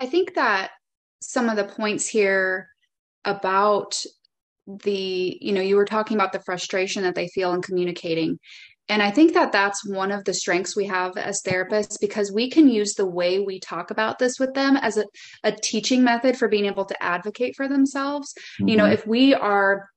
I 0.00 0.06
think 0.06 0.34
that 0.34 0.70
some 1.20 1.48
of 1.48 1.56
the 1.56 1.64
points 1.64 2.08
here 2.08 2.68
about 3.24 4.00
the, 4.66 5.38
you 5.40 5.52
know, 5.52 5.60
you 5.60 5.76
were 5.76 5.84
talking 5.84 6.16
about 6.16 6.32
the 6.32 6.42
frustration 6.42 7.02
that 7.04 7.14
they 7.14 7.28
feel 7.28 7.52
in 7.52 7.62
communicating. 7.62 8.38
And 8.88 9.02
I 9.02 9.10
think 9.10 9.34
that 9.34 9.50
that's 9.50 9.86
one 9.86 10.12
of 10.12 10.24
the 10.24 10.34
strengths 10.34 10.76
we 10.76 10.86
have 10.86 11.16
as 11.16 11.42
therapists 11.42 11.96
because 12.00 12.32
we 12.32 12.48
can 12.48 12.68
use 12.68 12.94
the 12.94 13.06
way 13.06 13.40
we 13.40 13.58
talk 13.58 13.90
about 13.90 14.18
this 14.18 14.38
with 14.38 14.54
them 14.54 14.76
as 14.76 14.96
a, 14.96 15.04
a 15.42 15.50
teaching 15.50 16.04
method 16.04 16.36
for 16.36 16.48
being 16.48 16.66
able 16.66 16.84
to 16.84 17.02
advocate 17.02 17.56
for 17.56 17.68
themselves. 17.68 18.32
Mm-hmm. 18.60 18.68
You 18.68 18.76
know, 18.76 18.84
mm-hmm. 18.84 18.92
if 18.92 19.06
we 19.06 19.34
are 19.34 19.88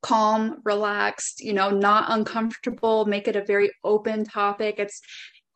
calm, 0.00 0.60
relaxed, 0.64 1.40
you 1.40 1.52
know, 1.52 1.70
not 1.70 2.06
uncomfortable, 2.08 3.04
make 3.04 3.28
it 3.28 3.36
a 3.36 3.44
very 3.44 3.70
open 3.84 4.24
topic. 4.24 4.76
It's 4.78 5.00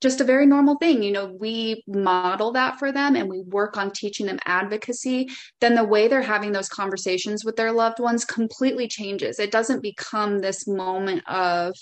just 0.00 0.20
a 0.20 0.24
very 0.24 0.46
normal 0.46 0.76
thing. 0.76 1.02
You 1.02 1.12
know, 1.12 1.36
we 1.38 1.82
model 1.86 2.52
that 2.52 2.78
for 2.78 2.92
them 2.92 3.16
and 3.16 3.28
we 3.28 3.40
work 3.40 3.76
on 3.76 3.90
teaching 3.90 4.26
them 4.26 4.38
advocacy. 4.44 5.28
Then 5.60 5.74
the 5.74 5.84
way 5.84 6.08
they're 6.08 6.22
having 6.22 6.52
those 6.52 6.68
conversations 6.68 7.44
with 7.44 7.56
their 7.56 7.72
loved 7.72 7.98
ones 7.98 8.24
completely 8.24 8.88
changes. 8.88 9.38
It 9.38 9.50
doesn't 9.50 9.82
become 9.82 10.40
this 10.40 10.66
moment 10.66 11.22
of, 11.28 11.74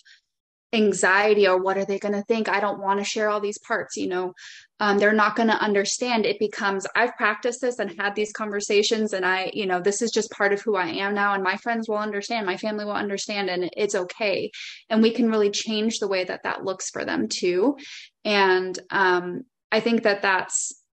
anxiety 0.75 1.47
or 1.47 1.63
what 1.63 1.79
are 1.79 1.85
they 1.85 1.99
going 1.99 2.15
to 2.15 2.23
think? 2.25 2.49
I 2.49 2.61
don't 2.61 2.83
want 2.83 2.99
to 2.99 3.05
share 3.05 3.29
all 3.29 3.41
these 3.41 3.59
parts 3.59 3.97
you 3.97 4.09
know? 4.09 4.35
Um, 4.81 4.99
they're 4.99 5.13
not 5.13 5.37
going 5.37 5.49
to 5.49 5.63
understand. 5.63 6.27
It 6.27 6.39
becomes 6.39 6.87
i've 6.97 7.17
practiced 7.17 7.61
this 7.61 7.79
and 7.79 7.99
had 7.99 8.15
these 8.15 8.33
conversations 8.33 9.13
and 9.13 9.25
i 9.25 9.51
you 9.55 9.67
know 9.67 9.81
this 9.81 10.03
is 10.03 10.11
just 10.11 10.31
part 10.33 10.53
of 10.53 10.61
who 10.61 10.75
i 10.77 10.87
am 10.87 11.15
now 11.15 11.33
and 11.35 11.43
my 11.43 11.57
friends 11.57 11.89
will 11.89 11.97
understand 11.97 12.45
my 12.45 12.57
family 12.57 12.85
will 12.85 12.93
understand 12.93 13.49
and 13.49 13.71
it's 13.77 13.95
okay. 13.95 14.51
And 14.91 15.01
we 15.01 15.13
can 15.13 15.31
really 15.31 15.51
change 15.51 15.99
the 15.99 16.09
way 16.09 16.25
that 16.25 16.43
that 16.43 16.65
looks 16.65 16.91
for 16.91 17.05
them 17.05 17.29
too. 17.29 17.77
And 18.25 18.79
um, 18.91 19.45
i 19.71 19.81
think 19.81 20.03
that 20.03 20.23
that's 20.23 20.85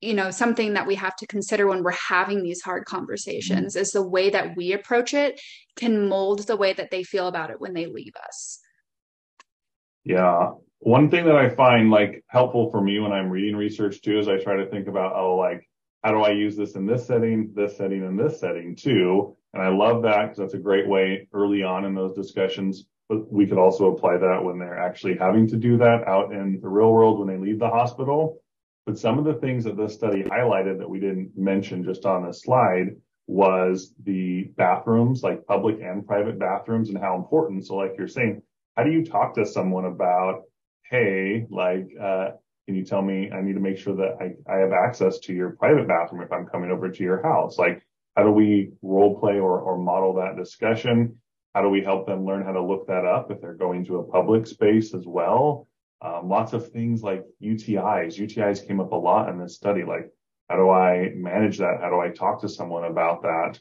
you 0.00 0.14
know 0.14 0.30
something 0.30 0.74
that 0.74 0.86
we 0.86 0.94
have 0.94 1.16
to 1.16 1.26
consider 1.26 1.66
when 1.66 1.82
we're 1.82 1.90
having 2.08 2.42
these 2.42 2.62
hard 2.62 2.84
conversations 2.84 3.74
mm-hmm. 3.74 3.82
is 3.82 3.90
the 3.90 4.06
way 4.06 4.30
that 4.30 4.56
we 4.56 4.72
approach 4.72 5.12
it 5.14 5.40
can 5.76 6.08
mold 6.08 6.46
the 6.46 6.56
way 6.56 6.72
that 6.72 6.90
they 6.90 7.02
feel 7.02 7.26
about 7.26 7.50
it 7.50 7.60
when 7.60 7.74
they 7.74 7.86
leave 7.86 8.14
us 8.26 8.60
yeah. 10.04 10.52
One 10.80 11.10
thing 11.10 11.24
that 11.26 11.36
I 11.36 11.48
find 11.48 11.90
like 11.90 12.24
helpful 12.28 12.70
for 12.70 12.80
me 12.80 13.00
when 13.00 13.12
I'm 13.12 13.30
reading 13.30 13.56
research 13.56 14.00
too 14.00 14.18
is 14.18 14.28
I 14.28 14.38
try 14.38 14.56
to 14.56 14.70
think 14.70 14.86
about, 14.86 15.16
oh, 15.16 15.36
like, 15.36 15.68
how 16.04 16.12
do 16.12 16.20
I 16.20 16.30
use 16.30 16.56
this 16.56 16.76
in 16.76 16.86
this 16.86 17.06
setting, 17.06 17.52
this 17.54 17.76
setting, 17.76 18.04
and 18.04 18.18
this 18.18 18.38
setting 18.38 18.76
too? 18.76 19.36
And 19.52 19.62
I 19.62 19.68
love 19.68 20.02
that 20.02 20.22
because 20.22 20.38
that's 20.38 20.54
a 20.54 20.58
great 20.58 20.86
way 20.86 21.28
early 21.32 21.62
on 21.62 21.84
in 21.84 21.94
those 21.94 22.14
discussions. 22.14 22.86
But 23.08 23.32
we 23.32 23.46
could 23.46 23.58
also 23.58 23.92
apply 23.92 24.18
that 24.18 24.44
when 24.44 24.58
they're 24.58 24.78
actually 24.78 25.16
having 25.16 25.48
to 25.48 25.56
do 25.56 25.78
that 25.78 26.06
out 26.06 26.32
in 26.32 26.60
the 26.60 26.68
real 26.68 26.92
world 26.92 27.18
when 27.18 27.28
they 27.28 27.42
leave 27.42 27.58
the 27.58 27.68
hospital. 27.68 28.42
But 28.86 28.98
some 28.98 29.18
of 29.18 29.24
the 29.24 29.34
things 29.34 29.64
that 29.64 29.76
this 29.76 29.94
study 29.94 30.22
highlighted 30.22 30.78
that 30.78 30.88
we 30.88 31.00
didn't 31.00 31.32
mention 31.36 31.84
just 31.84 32.06
on 32.06 32.26
this 32.26 32.42
slide 32.42 32.96
was 33.26 33.92
the 34.04 34.44
bathrooms, 34.56 35.22
like 35.22 35.46
public 35.46 35.80
and 35.82 36.06
private 36.06 36.38
bathrooms 36.38 36.88
and 36.88 36.98
how 36.98 37.16
important. 37.16 37.66
So 37.66 37.76
like 37.76 37.94
you're 37.98 38.08
saying, 38.08 38.42
how 38.78 38.84
do 38.84 38.92
you 38.92 39.04
talk 39.04 39.34
to 39.34 39.44
someone 39.44 39.86
about, 39.86 40.44
hey, 40.88 41.44
like, 41.50 41.88
uh, 42.00 42.30
can 42.64 42.76
you 42.76 42.84
tell 42.84 43.02
me 43.02 43.28
I 43.32 43.40
need 43.40 43.54
to 43.54 43.60
make 43.60 43.76
sure 43.76 43.96
that 43.96 44.18
I, 44.20 44.36
I 44.50 44.58
have 44.58 44.70
access 44.70 45.18
to 45.20 45.32
your 45.32 45.50
private 45.50 45.88
bathroom 45.88 46.22
if 46.22 46.30
I'm 46.30 46.46
coming 46.46 46.70
over 46.70 46.88
to 46.88 47.02
your 47.02 47.20
house? 47.20 47.58
Like, 47.58 47.84
how 48.16 48.22
do 48.22 48.30
we 48.30 48.70
role 48.80 49.18
play 49.18 49.40
or, 49.40 49.58
or 49.58 49.78
model 49.78 50.14
that 50.14 50.36
discussion? 50.36 51.16
How 51.56 51.62
do 51.62 51.70
we 51.70 51.82
help 51.82 52.06
them 52.06 52.24
learn 52.24 52.44
how 52.44 52.52
to 52.52 52.62
look 52.62 52.86
that 52.86 53.04
up 53.04 53.32
if 53.32 53.40
they're 53.40 53.54
going 53.54 53.84
to 53.86 53.96
a 53.96 54.04
public 54.04 54.46
space 54.46 54.94
as 54.94 55.04
well? 55.04 55.66
Um, 56.00 56.28
lots 56.28 56.52
of 56.52 56.70
things 56.70 57.02
like 57.02 57.24
UTIs. 57.42 58.16
UTIs 58.16 58.64
came 58.64 58.78
up 58.78 58.92
a 58.92 58.96
lot 58.96 59.28
in 59.28 59.40
this 59.40 59.56
study. 59.56 59.82
Like, 59.82 60.08
how 60.48 60.54
do 60.54 60.70
I 60.70 61.10
manage 61.16 61.58
that? 61.58 61.78
How 61.80 61.90
do 61.90 61.98
I 61.98 62.10
talk 62.10 62.42
to 62.42 62.48
someone 62.48 62.84
about 62.84 63.22
that? 63.22 63.58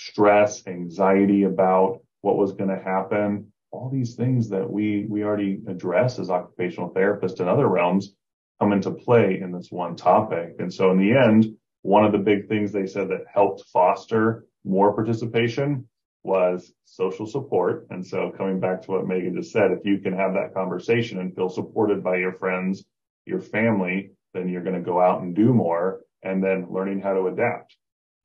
Stress, 0.00 0.66
anxiety 0.66 1.44
about 1.44 2.00
what 2.22 2.36
was 2.36 2.54
going 2.54 2.70
to 2.70 2.82
happen 2.82 3.52
all 3.70 3.90
these 3.90 4.14
things 4.14 4.48
that 4.50 4.68
we 4.68 5.06
we 5.08 5.22
already 5.22 5.60
address 5.68 6.18
as 6.18 6.30
occupational 6.30 6.90
therapists 6.90 7.40
in 7.40 7.48
other 7.48 7.68
realms 7.68 8.14
come 8.60 8.72
into 8.72 8.90
play 8.90 9.40
in 9.40 9.52
this 9.52 9.70
one 9.70 9.96
topic. 9.96 10.56
And 10.58 10.72
so 10.72 10.90
in 10.90 10.98
the 10.98 11.16
end, 11.16 11.56
one 11.82 12.04
of 12.04 12.12
the 12.12 12.18
big 12.18 12.48
things 12.48 12.72
they 12.72 12.86
said 12.86 13.08
that 13.08 13.24
helped 13.32 13.64
foster 13.72 14.44
more 14.64 14.92
participation 14.94 15.88
was 16.22 16.72
social 16.84 17.26
support. 17.26 17.86
And 17.90 18.06
so 18.06 18.30
coming 18.36 18.60
back 18.60 18.82
to 18.82 18.90
what 18.90 19.06
Megan 19.06 19.34
just 19.34 19.52
said, 19.52 19.70
if 19.70 19.86
you 19.86 19.98
can 19.98 20.12
have 20.12 20.34
that 20.34 20.52
conversation 20.52 21.18
and 21.18 21.34
feel 21.34 21.48
supported 21.48 22.04
by 22.04 22.16
your 22.16 22.32
friends, 22.32 22.84
your 23.24 23.40
family, 23.40 24.10
then 24.34 24.48
you're 24.48 24.62
going 24.62 24.76
to 24.76 24.82
go 24.82 25.00
out 25.00 25.22
and 25.22 25.34
do 25.34 25.54
more 25.54 26.00
and 26.22 26.44
then 26.44 26.66
learning 26.70 27.00
how 27.00 27.14
to 27.14 27.28
adapt. 27.28 27.74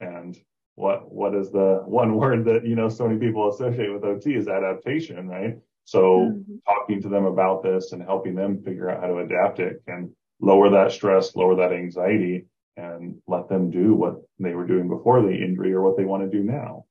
And 0.01 0.36
what 0.75 1.11
what 1.11 1.33
is 1.33 1.51
the 1.51 1.81
one 1.85 2.15
word 2.15 2.45
that 2.45 2.65
you 2.65 2.75
know 2.75 2.89
so 2.89 3.07
many 3.07 3.19
people 3.19 3.49
associate 3.49 3.91
with 3.91 4.03
OT 4.03 4.35
is 4.35 4.47
adaptation, 4.47 5.27
right? 5.27 5.57
So 5.85 6.01
mm-hmm. 6.01 6.55
talking 6.67 7.01
to 7.01 7.09
them 7.09 7.25
about 7.25 7.63
this 7.63 7.91
and 7.91 8.01
helping 8.01 8.35
them 8.35 8.61
figure 8.63 8.89
out 8.89 9.01
how 9.01 9.07
to 9.07 9.19
adapt 9.19 9.59
it 9.59 9.83
can 9.88 10.13
lower 10.41 10.69
that 10.69 10.91
stress, 10.91 11.35
lower 11.35 11.55
that 11.55 11.71
anxiety, 11.71 12.45
and 12.75 13.15
let 13.27 13.47
them 13.47 13.69
do 13.69 13.93
what 13.93 14.15
they 14.39 14.53
were 14.53 14.65
doing 14.65 14.89
before 14.89 15.21
the 15.21 15.31
injury 15.31 15.73
or 15.73 15.81
what 15.81 15.95
they 15.95 16.05
want 16.05 16.23
to 16.23 16.38
do 16.38 16.43
now. 16.43 16.85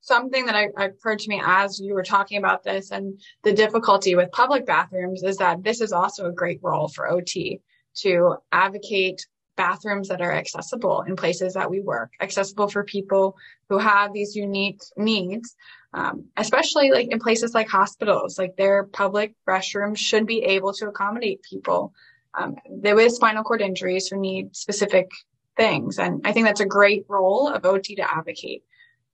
Something 0.00 0.46
that 0.46 0.54
I, 0.54 0.84
occurred 0.84 1.20
to 1.20 1.28
me 1.28 1.40
as 1.44 1.80
you 1.80 1.94
were 1.94 2.02
talking 2.02 2.38
about 2.38 2.62
this 2.62 2.90
and 2.90 3.20
the 3.42 3.52
difficulty 3.52 4.16
with 4.16 4.32
public 4.32 4.66
bathrooms 4.66 5.22
is 5.22 5.36
that 5.38 5.62
this 5.62 5.80
is 5.80 5.92
also 5.92 6.26
a 6.26 6.32
great 6.32 6.60
role 6.62 6.88
for 6.88 7.08
OT 7.08 7.60
to 7.96 8.36
advocate 8.52 9.26
bathrooms 9.56 10.08
that 10.08 10.20
are 10.20 10.32
accessible 10.32 11.02
in 11.02 11.16
places 11.16 11.54
that 11.54 11.70
we 11.70 11.80
work, 11.80 12.12
accessible 12.20 12.68
for 12.68 12.84
people 12.84 13.36
who 13.68 13.78
have 13.78 14.12
these 14.12 14.34
unique 14.34 14.80
needs, 14.96 15.54
um, 15.92 16.24
especially 16.36 16.90
like 16.90 17.08
in 17.10 17.18
places 17.18 17.54
like 17.54 17.68
hospitals. 17.68 18.38
Like 18.38 18.56
their 18.56 18.84
public 18.84 19.34
restrooms 19.48 19.98
should 19.98 20.26
be 20.26 20.42
able 20.42 20.72
to 20.74 20.88
accommodate 20.88 21.42
people 21.42 21.92
um, 22.34 22.56
with 22.68 23.12
spinal 23.12 23.44
cord 23.44 23.62
injuries 23.62 24.08
who 24.08 24.18
need 24.18 24.56
specific 24.56 25.10
things. 25.56 25.98
And 25.98 26.22
I 26.24 26.32
think 26.32 26.46
that's 26.46 26.60
a 26.60 26.66
great 26.66 27.04
role 27.08 27.48
of 27.48 27.64
OT 27.64 27.94
to 27.96 28.14
advocate 28.14 28.64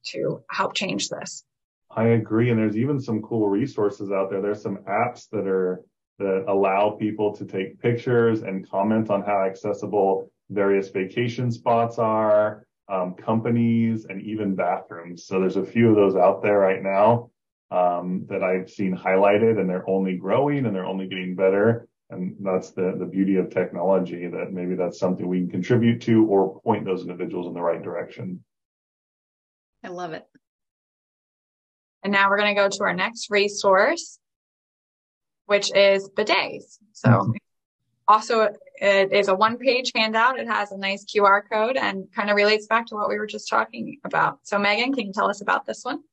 to 0.06 0.42
help 0.50 0.74
change 0.74 1.08
this. 1.08 1.44
I 1.90 2.08
agree. 2.08 2.50
And 2.50 2.58
there's 2.58 2.76
even 2.76 3.00
some 3.00 3.20
cool 3.20 3.48
resources 3.48 4.10
out 4.10 4.30
there. 4.30 4.40
There's 4.40 4.62
some 4.62 4.78
apps 4.88 5.28
that 5.30 5.46
are 5.46 5.82
that 6.20 6.44
allow 6.46 6.90
people 6.90 7.34
to 7.34 7.44
take 7.44 7.80
pictures 7.80 8.42
and 8.42 8.68
comment 8.70 9.10
on 9.10 9.22
how 9.22 9.42
accessible 9.44 10.30
various 10.50 10.88
vacation 10.90 11.50
spots 11.50 11.98
are, 11.98 12.66
um, 12.88 13.14
companies, 13.14 14.06
and 14.08 14.22
even 14.22 14.54
bathrooms. 14.54 15.24
So 15.26 15.40
there's 15.40 15.56
a 15.56 15.64
few 15.64 15.88
of 15.88 15.96
those 15.96 16.16
out 16.16 16.42
there 16.42 16.58
right 16.58 16.82
now 16.82 17.30
um, 17.70 18.26
that 18.28 18.42
I've 18.42 18.70
seen 18.70 18.96
highlighted, 18.96 19.58
and 19.58 19.68
they're 19.68 19.88
only 19.88 20.16
growing 20.16 20.66
and 20.66 20.74
they're 20.74 20.84
only 20.84 21.08
getting 21.08 21.34
better. 21.34 21.88
And 22.10 22.36
that's 22.40 22.72
the, 22.72 22.96
the 22.98 23.06
beauty 23.06 23.36
of 23.36 23.50
technology 23.50 24.26
that 24.26 24.52
maybe 24.52 24.74
that's 24.74 24.98
something 24.98 25.26
we 25.26 25.40
can 25.40 25.50
contribute 25.50 26.02
to 26.02 26.26
or 26.26 26.60
point 26.60 26.84
those 26.84 27.02
individuals 27.02 27.46
in 27.46 27.54
the 27.54 27.62
right 27.62 27.82
direction. 27.82 28.44
I 29.84 29.88
love 29.88 30.12
it. 30.12 30.24
And 32.02 32.12
now 32.12 32.28
we're 32.28 32.38
going 32.38 32.54
to 32.54 32.60
go 32.60 32.68
to 32.68 32.84
our 32.84 32.94
next 32.94 33.30
resource, 33.30 34.18
which 35.50 35.74
is 35.74 36.08
bidets. 36.10 36.78
So 36.92 37.08
mm-hmm. 37.08 37.32
also 38.06 38.54
it 38.76 39.12
is 39.12 39.26
a 39.26 39.34
one 39.34 39.58
page 39.58 39.90
handout. 39.96 40.38
It 40.38 40.46
has 40.46 40.70
a 40.70 40.78
nice 40.78 41.04
QR 41.04 41.42
code 41.50 41.76
and 41.76 42.06
kind 42.14 42.30
of 42.30 42.36
relates 42.36 42.68
back 42.68 42.86
to 42.86 42.94
what 42.94 43.08
we 43.08 43.18
were 43.18 43.26
just 43.26 43.48
talking 43.48 43.98
about. 44.04 44.38
So 44.44 44.60
Megan, 44.60 44.94
can 44.94 45.08
you 45.08 45.12
tell 45.12 45.28
us 45.28 45.40
about 45.40 45.66
this 45.66 45.80
one? 45.82 46.04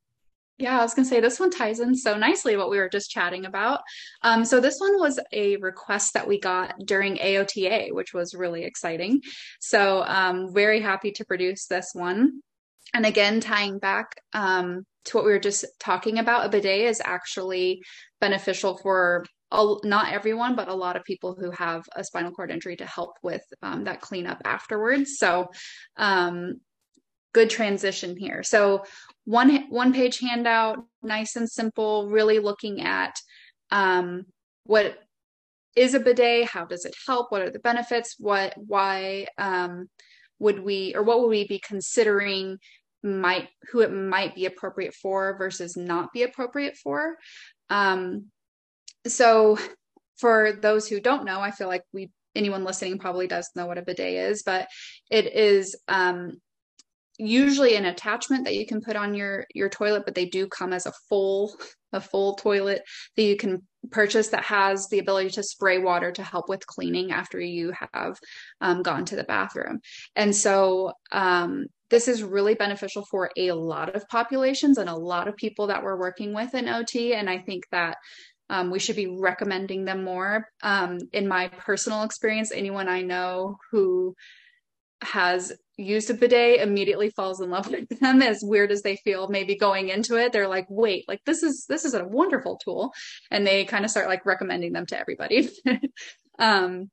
Yeah, 0.57 0.79
I 0.79 0.81
was 0.81 0.95
going 0.95 1.05
to 1.05 1.09
say 1.09 1.19
this 1.19 1.39
one 1.39 1.51
ties 1.51 1.81
in 1.81 1.95
so 1.95 2.17
nicely 2.17 2.57
what 2.57 2.71
we 2.71 2.79
were 2.79 2.89
just 2.89 3.11
chatting 3.11 3.45
about. 3.45 3.81
Um, 4.23 4.43
so 4.43 4.59
this 4.59 4.79
one 4.79 4.97
was 4.99 5.19
a 5.31 5.57
request 5.57 6.15
that 6.15 6.27
we 6.27 6.39
got 6.39 6.73
during 6.83 7.17
AOTA, 7.17 7.93
which 7.93 8.15
was 8.15 8.33
really 8.33 8.63
exciting. 8.63 9.21
So 9.59 10.03
um, 10.07 10.51
very 10.51 10.79
happy 10.81 11.11
to 11.11 11.25
produce 11.25 11.67
this 11.67 11.91
one. 11.93 12.41
And 12.95 13.05
again, 13.05 13.39
tying 13.39 13.77
back 13.77 14.19
um, 14.33 14.83
to 15.07 15.17
what 15.17 15.25
we 15.25 15.31
were 15.31 15.39
just 15.39 15.65
talking 15.79 16.19
about, 16.19 16.45
a 16.45 16.49
bidet 16.49 16.81
is 16.81 17.01
actually 17.03 17.81
beneficial 18.21 18.77
for 18.77 19.25
a, 19.51 19.75
not 19.83 20.11
everyone, 20.11 20.55
but 20.55 20.67
a 20.67 20.73
lot 20.73 20.95
of 20.95 21.03
people 21.03 21.35
who 21.39 21.51
have 21.51 21.83
a 21.95 22.03
spinal 22.03 22.31
cord 22.31 22.51
injury 22.51 22.75
to 22.77 22.85
help 22.85 23.13
with 23.23 23.43
um, 23.61 23.85
that 23.85 24.01
cleanup 24.01 24.41
afterwards. 24.45 25.17
So, 25.17 25.47
um, 25.95 26.59
good 27.33 27.49
transition 27.49 28.17
here. 28.17 28.43
So, 28.43 28.83
one 29.25 29.69
one 29.69 29.93
page 29.93 30.19
handout, 30.19 30.79
nice 31.01 31.35
and 31.35 31.49
simple, 31.49 32.09
really 32.09 32.39
looking 32.39 32.81
at 32.81 33.17
um, 33.71 34.25
what 34.65 34.97
is 35.75 35.93
a 35.93 35.99
bidet, 35.99 36.47
how 36.49 36.65
does 36.65 36.85
it 36.85 36.95
help, 37.05 37.31
what 37.31 37.41
are 37.41 37.49
the 37.51 37.59
benefits, 37.59 38.15
what 38.17 38.53
why 38.57 39.27
um, 39.37 39.87
would 40.39 40.59
we 40.59 40.93
or 40.95 41.03
what 41.03 41.21
would 41.21 41.29
we 41.29 41.47
be 41.47 41.59
considering 41.59 42.57
might 43.07 43.49
who 43.71 43.81
it 43.81 43.91
might 43.91 44.35
be 44.35 44.45
appropriate 44.45 44.93
for 44.93 45.37
versus 45.37 45.75
not 45.75 46.13
be 46.13 46.23
appropriate 46.23 46.77
for. 46.77 47.17
Um 47.69 48.25
so 49.05 49.57
for 50.17 50.51
those 50.51 50.87
who 50.87 50.99
don't 50.99 51.25
know 51.25 51.39
i 51.39 51.51
feel 51.51 51.67
like 51.67 51.83
we 51.93 52.09
anyone 52.35 52.63
listening 52.63 52.99
probably 52.99 53.27
does 53.27 53.49
know 53.55 53.65
what 53.65 53.77
a 53.77 53.81
bidet 53.81 54.13
is 54.31 54.43
but 54.43 54.67
it 55.09 55.33
is 55.33 55.75
um 55.87 56.33
usually 57.19 57.75
an 57.75 57.85
attachment 57.85 58.45
that 58.45 58.55
you 58.55 58.65
can 58.65 58.81
put 58.81 58.95
on 58.95 59.15
your 59.15 59.45
your 59.53 59.69
toilet 59.69 60.03
but 60.05 60.13
they 60.13 60.25
do 60.25 60.47
come 60.47 60.71
as 60.71 60.85
a 60.85 60.93
full 61.09 61.55
a 61.93 62.01
full 62.01 62.35
toilet 62.35 62.83
that 63.15 63.23
you 63.23 63.35
can 63.35 63.63
purchase 63.91 64.29
that 64.29 64.43
has 64.43 64.87
the 64.89 64.99
ability 64.99 65.29
to 65.29 65.41
spray 65.41 65.77
water 65.77 66.11
to 66.11 66.21
help 66.21 66.49
with 66.49 66.67
cleaning 66.67 67.11
after 67.11 67.39
you 67.39 67.71
have 67.71 68.17
um, 68.59 68.83
gone 68.83 69.05
to 69.05 69.15
the 69.15 69.23
bathroom. 69.23 69.79
And 70.15 70.35
so 70.35 70.91
um, 71.11 71.67
this 71.89 72.07
is 72.07 72.23
really 72.23 72.53
beneficial 72.53 73.05
for 73.09 73.31
a 73.37 73.51
lot 73.51 73.95
of 73.95 74.07
populations 74.09 74.77
and 74.77 74.89
a 74.89 74.95
lot 74.95 75.27
of 75.27 75.35
people 75.35 75.67
that 75.67 75.83
we're 75.83 75.99
working 75.99 76.33
with 76.33 76.53
in 76.53 76.65
ot 76.65 76.95
and 76.95 77.29
i 77.29 77.37
think 77.37 77.63
that 77.71 77.97
um, 78.49 78.71
we 78.71 78.79
should 78.79 78.95
be 78.95 79.07
recommending 79.07 79.83
them 79.83 80.05
more. 80.05 80.47
Um, 80.63 80.99
in 81.11 81.27
my 81.27 81.49
personal 81.49 82.03
experience 82.03 82.51
anyone 82.51 82.87
i 82.87 83.01
know 83.01 83.57
who 83.71 84.15
has 85.01 85.53
used 85.77 86.09
a 86.09 86.13
bidet 86.15 86.61
immediately 86.61 87.11
falls 87.11 87.39
in 87.39 87.49
love 87.51 87.69
with 87.71 87.87
them 87.99 88.21
as 88.21 88.39
weird 88.43 88.71
as 88.71 88.81
they 88.81 88.95
feel 88.97 89.27
maybe 89.27 89.55
going 89.55 89.89
into 89.89 90.15
it 90.15 90.33
they're 90.33 90.47
like 90.47 90.65
wait 90.69 91.05
like 91.07 91.19
this 91.25 91.43
is 91.43 91.65
this 91.69 91.85
is 91.85 91.93
a 91.93 92.07
wonderful 92.07 92.57
tool 92.57 92.91
and 93.29 93.45
they 93.45 93.63
kind 93.65 93.85
of 93.85 93.91
start 93.91 94.07
like 94.07 94.25
recommending 94.25 94.73
them 94.73 94.85
to 94.85 94.99
everybody. 94.99 95.49
Um 96.39 96.91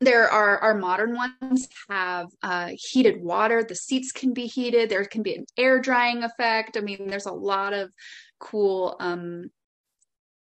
there 0.00 0.28
are 0.28 0.58
our 0.58 0.74
modern 0.74 1.14
ones 1.14 1.68
have 1.88 2.28
uh, 2.42 2.70
heated 2.74 3.22
water. 3.22 3.62
The 3.62 3.74
seats 3.74 4.12
can 4.12 4.32
be 4.32 4.46
heated. 4.46 4.88
There 4.88 5.04
can 5.04 5.22
be 5.22 5.34
an 5.34 5.44
air 5.56 5.80
drying 5.80 6.22
effect. 6.22 6.76
I 6.76 6.80
mean 6.80 7.06
there's 7.06 7.26
a 7.26 7.32
lot 7.32 7.72
of 7.72 7.90
cool 8.38 8.96
um 9.00 9.50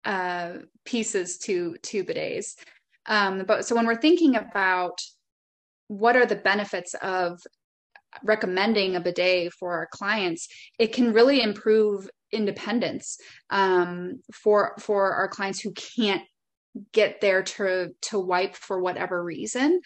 uh 0.04 0.58
pieces 0.84 1.38
to 1.38 1.76
to 1.82 2.04
bidets. 2.04 2.56
Um 3.06 3.44
but 3.46 3.64
so 3.66 3.74
when 3.74 3.86
we're 3.86 4.00
thinking 4.00 4.36
about 4.36 5.00
what 5.88 6.16
are 6.16 6.26
the 6.26 6.36
benefits 6.36 6.94
of 7.00 7.40
recommending 8.22 8.96
a 8.96 9.00
bidet 9.00 9.52
for 9.52 9.72
our 9.72 9.88
clients 9.90 10.48
it 10.78 10.92
can 10.92 11.12
really 11.12 11.42
improve 11.42 12.08
independence 12.32 13.18
um, 13.50 14.20
for 14.32 14.74
for 14.78 15.12
our 15.12 15.28
clients 15.28 15.60
who 15.60 15.72
can't 15.72 16.22
get 16.92 17.20
there 17.20 17.42
to 17.42 17.90
to 18.02 18.18
wipe 18.18 18.56
for 18.56 18.80
whatever 18.80 19.22
reason. 19.22 19.80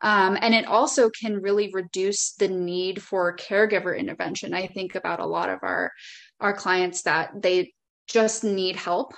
Um, 0.00 0.38
and 0.40 0.54
it 0.54 0.66
also 0.66 1.10
can 1.10 1.40
really 1.40 1.70
reduce 1.72 2.34
the 2.34 2.48
need 2.48 3.02
for 3.02 3.36
caregiver 3.36 3.96
intervention. 3.98 4.54
I 4.54 4.66
think 4.66 4.94
about 4.94 5.20
a 5.20 5.26
lot 5.26 5.50
of 5.50 5.60
our 5.62 5.92
our 6.40 6.52
clients 6.52 7.02
that 7.02 7.30
they 7.40 7.72
just 8.06 8.44
need 8.44 8.76
help 8.76 9.14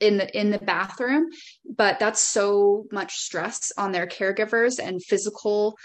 in 0.00 0.16
the 0.16 0.38
in 0.38 0.50
the 0.50 0.58
bathroom 0.58 1.28
but 1.76 1.98
that's 1.98 2.22
so 2.22 2.86
much 2.90 3.16
stress 3.16 3.70
on 3.76 3.92
their 3.92 4.06
caregivers 4.06 4.78
and 4.82 5.04
physical 5.04 5.76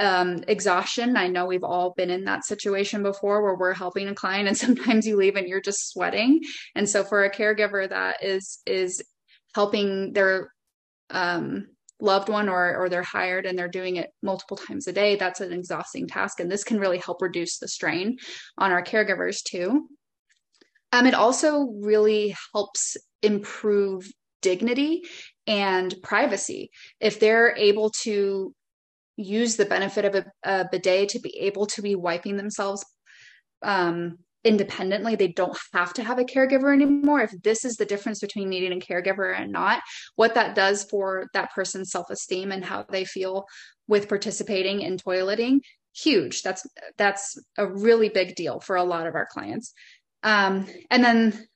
um, 0.00 0.42
exhaustion. 0.48 1.16
I 1.16 1.28
know 1.28 1.46
we've 1.46 1.62
all 1.62 1.92
been 1.94 2.10
in 2.10 2.24
that 2.24 2.44
situation 2.44 3.02
before 3.02 3.42
where 3.42 3.54
we're 3.54 3.74
helping 3.74 4.08
a 4.08 4.14
client 4.14 4.48
and 4.48 4.56
sometimes 4.56 5.06
you 5.06 5.16
leave 5.16 5.36
and 5.36 5.46
you're 5.46 5.60
just 5.60 5.90
sweating. 5.90 6.40
And 6.74 6.88
so 6.88 7.04
for 7.04 7.24
a 7.24 7.30
caregiver 7.30 7.88
that 7.88 8.24
is 8.24 8.60
is 8.66 9.02
helping 9.54 10.12
their 10.12 10.52
um, 11.10 11.66
loved 12.00 12.28
one 12.28 12.48
or 12.48 12.76
or 12.76 12.88
they're 12.88 13.02
hired 13.02 13.46
and 13.46 13.58
they're 13.58 13.68
doing 13.68 13.96
it 13.96 14.10
multiple 14.22 14.56
times 14.56 14.86
a 14.86 14.92
day 14.92 15.16
that's 15.16 15.40
an 15.40 15.52
exhausting 15.52 16.06
task 16.06 16.40
and 16.40 16.50
this 16.50 16.64
can 16.64 16.80
really 16.80 16.98
help 16.98 17.20
reduce 17.20 17.58
the 17.58 17.68
strain 17.68 18.16
on 18.56 18.72
our 18.72 18.82
caregivers 18.82 19.42
too 19.42 19.86
um, 20.92 21.06
it 21.06 21.14
also 21.14 21.72
really 21.80 22.34
helps 22.52 22.96
improve 23.22 24.10
dignity 24.42 25.02
and 25.46 25.94
privacy. 26.02 26.70
If 27.00 27.20
they're 27.20 27.56
able 27.56 27.90
to 28.02 28.54
use 29.16 29.56
the 29.56 29.66
benefit 29.66 30.04
of 30.04 30.14
a, 30.14 30.24
a 30.44 30.68
bidet 30.70 31.10
to 31.10 31.20
be 31.20 31.36
able 31.40 31.66
to 31.66 31.82
be 31.82 31.94
wiping 31.94 32.36
themselves 32.36 32.84
um, 33.62 34.18
independently, 34.44 35.16
they 35.16 35.28
don't 35.28 35.56
have 35.72 35.92
to 35.94 36.04
have 36.04 36.18
a 36.18 36.24
caregiver 36.24 36.72
anymore. 36.72 37.20
If 37.20 37.32
this 37.42 37.64
is 37.64 37.76
the 37.76 37.84
difference 37.84 38.20
between 38.20 38.48
needing 38.48 38.72
a 38.72 38.76
caregiver 38.76 39.38
and 39.38 39.52
not, 39.52 39.80
what 40.16 40.34
that 40.34 40.54
does 40.54 40.84
for 40.84 41.26
that 41.34 41.52
person's 41.52 41.90
self 41.90 42.10
esteem 42.10 42.52
and 42.52 42.64
how 42.64 42.84
they 42.88 43.04
feel 43.04 43.44
with 43.86 44.08
participating 44.08 44.80
in 44.80 44.96
toileting, 44.96 45.60
huge. 45.92 46.42
That's 46.42 46.66
that's 46.96 47.38
a 47.58 47.66
really 47.66 48.08
big 48.08 48.34
deal 48.34 48.60
for 48.60 48.76
a 48.76 48.84
lot 48.84 49.06
of 49.06 49.14
our 49.14 49.26
clients. 49.30 49.74
Um, 50.22 50.66
and 50.90 51.04
then 51.04 51.46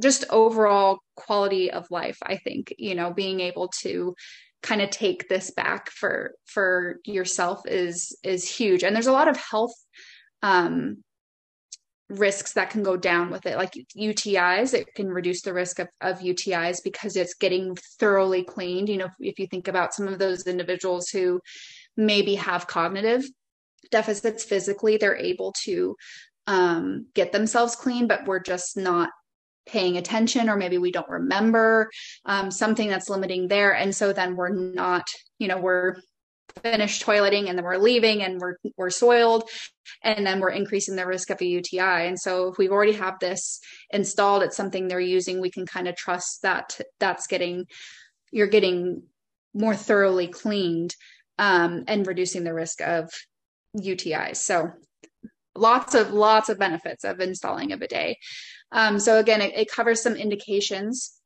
just 0.00 0.24
overall 0.30 0.98
quality 1.14 1.70
of 1.70 1.90
life 1.90 2.16
i 2.22 2.36
think 2.36 2.72
you 2.78 2.94
know 2.94 3.12
being 3.12 3.40
able 3.40 3.68
to 3.68 4.14
kind 4.62 4.80
of 4.80 4.90
take 4.90 5.28
this 5.28 5.50
back 5.50 5.90
for 5.90 6.32
for 6.46 6.96
yourself 7.04 7.60
is 7.66 8.16
is 8.22 8.48
huge 8.48 8.82
and 8.82 8.94
there's 8.94 9.06
a 9.06 9.12
lot 9.12 9.28
of 9.28 9.36
health 9.36 9.74
um 10.42 11.02
risks 12.10 12.52
that 12.54 12.70
can 12.70 12.82
go 12.82 12.96
down 12.96 13.30
with 13.30 13.46
it. 13.46 13.56
Like 13.56 13.72
utis 13.96 14.74
it 14.74 14.94
can 14.94 15.08
reduce 15.08 15.42
the 15.42 15.54
risk 15.54 15.78
of, 15.78 15.88
of 16.00 16.20
utis 16.20 16.82
because 16.82 17.16
it's 17.16 17.34
getting 17.34 17.76
thoroughly 17.98 18.42
cleaned. 18.42 18.88
You 18.88 18.98
know 18.98 19.06
if, 19.06 19.14
if 19.20 19.38
you 19.38 19.46
think 19.46 19.68
about 19.68 19.94
some 19.94 20.08
of 20.08 20.18
those 20.18 20.46
individuals 20.46 21.08
who 21.08 21.40
maybe 21.96 22.34
have 22.34 22.66
cognitive 22.66 23.24
deficits 23.90 24.44
physically 24.44 24.96
they're 24.96 25.16
able 25.16 25.52
to 25.64 25.96
um, 26.46 27.06
get 27.14 27.32
themselves 27.32 27.74
clean 27.74 28.06
but 28.06 28.24
we're 28.26 28.40
just 28.40 28.76
not 28.76 29.10
paying 29.66 29.96
attention 29.96 30.48
or 30.48 30.56
maybe 30.56 30.78
we 30.78 30.90
don't 30.90 31.08
remember 31.08 31.90
um, 32.24 32.50
something 32.50 32.88
that's 32.88 33.08
limiting 33.08 33.48
there. 33.48 33.74
And 33.74 33.94
so 33.94 34.12
then 34.12 34.36
we're 34.36 34.48
not 34.50 35.06
you 35.38 35.48
know 35.48 35.58
we're 35.58 35.96
finished 36.62 37.04
toileting 37.04 37.48
and 37.48 37.56
then 37.56 37.64
we're 37.64 37.76
leaving 37.76 38.22
and 38.22 38.40
we're 38.40 38.56
we're 38.76 38.90
soiled 38.90 39.48
and 40.02 40.26
then 40.26 40.40
we're 40.40 40.50
increasing 40.50 40.96
the 40.96 41.06
risk 41.06 41.30
of 41.30 41.40
a 41.40 41.46
UTI. 41.46 42.06
And 42.06 42.18
so 42.18 42.48
if 42.48 42.58
we've 42.58 42.72
already 42.72 42.92
have 42.92 43.18
this 43.18 43.60
installed, 43.90 44.42
it's 44.42 44.56
something 44.56 44.88
they're 44.88 45.00
using, 45.00 45.40
we 45.40 45.50
can 45.50 45.66
kind 45.66 45.88
of 45.88 45.96
trust 45.96 46.42
that 46.42 46.80
that's 46.98 47.26
getting 47.26 47.66
you're 48.32 48.46
getting 48.46 49.02
more 49.54 49.74
thoroughly 49.74 50.28
cleaned 50.28 50.94
um, 51.38 51.84
and 51.88 52.06
reducing 52.06 52.44
the 52.44 52.54
risk 52.54 52.80
of 52.80 53.10
UTIs. 53.76 54.36
So 54.36 54.70
lots 55.54 55.94
of 55.94 56.12
lots 56.12 56.48
of 56.48 56.58
benefits 56.58 57.04
of 57.04 57.20
installing 57.20 57.72
a 57.72 57.76
bidet. 57.76 58.16
Um, 58.72 58.98
so 59.00 59.18
again, 59.18 59.40
it, 59.40 59.52
it 59.54 59.70
covers 59.70 60.02
some 60.02 60.14
indications 60.14 61.19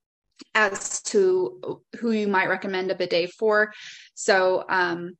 as 0.54 1.02
to 1.02 1.80
who 1.98 2.12
you 2.12 2.28
might 2.28 2.48
recommend 2.48 2.90
a 2.90 2.94
bidet 2.94 3.30
for. 3.32 3.72
So, 4.14 4.64
um, 4.68 5.16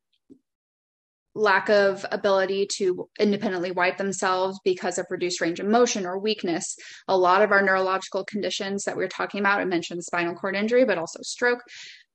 lack 1.35 1.68
of 1.68 2.07
ability 2.12 2.64
to 2.64 3.09
independently 3.18 3.73
wipe 3.73 3.97
themselves 3.97 4.61
because 4.64 4.99
of 4.99 5.07
reduced 5.11 5.40
range 5.40 5.59
of 5.59 5.66
motion 5.66 6.07
or 6.07 6.18
weakness. 6.18 6.77
A 7.09 7.16
lot 7.16 7.42
of 7.42 7.51
our 7.51 7.61
neurological 7.61 8.25
conditions 8.25 8.85
that 8.85 8.97
we 8.97 9.05
are 9.05 9.09
talking 9.09 9.40
about, 9.40 9.61
I 9.61 9.64
mentioned 9.64 10.05
spinal 10.05 10.37
cord 10.37 10.55
injury, 10.55 10.85
but 10.85 10.99
also 10.99 11.18
stroke, 11.23 11.61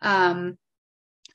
um, 0.01 0.57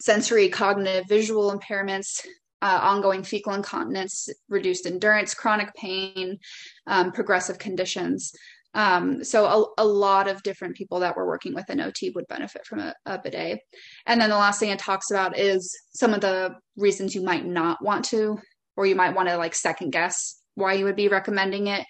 sensory, 0.00 0.48
cognitive, 0.48 1.04
visual 1.08 1.56
impairments, 1.56 2.24
uh, 2.62 2.80
ongoing 2.82 3.22
fecal 3.22 3.52
incontinence, 3.52 4.30
reduced 4.48 4.86
endurance, 4.86 5.34
chronic 5.34 5.74
pain, 5.74 6.38
um, 6.86 7.12
progressive 7.12 7.58
conditions. 7.58 8.32
Um, 8.74 9.22
so 9.22 9.72
a, 9.78 9.82
a, 9.82 9.86
lot 9.86 10.28
of 10.28 10.42
different 10.42 10.74
people 10.74 11.00
that 11.00 11.16
we're 11.16 11.26
working 11.26 11.54
with 11.54 11.70
in 11.70 11.80
OT 11.80 12.10
would 12.10 12.26
benefit 12.26 12.66
from 12.66 12.80
a, 12.80 12.94
a, 13.06 13.18
bidet. 13.18 13.60
And 14.06 14.20
then 14.20 14.30
the 14.30 14.36
last 14.36 14.58
thing 14.58 14.70
it 14.70 14.80
talks 14.80 15.10
about 15.10 15.38
is 15.38 15.72
some 15.94 16.12
of 16.12 16.20
the 16.20 16.56
reasons 16.76 17.14
you 17.14 17.22
might 17.22 17.46
not 17.46 17.82
want 17.82 18.04
to, 18.06 18.38
or 18.76 18.84
you 18.84 18.96
might 18.96 19.14
want 19.14 19.28
to 19.28 19.36
like 19.36 19.54
second 19.54 19.90
guess 19.90 20.40
why 20.56 20.74
you 20.74 20.84
would 20.84 20.96
be 20.96 21.08
recommending 21.08 21.68
it. 21.68 21.84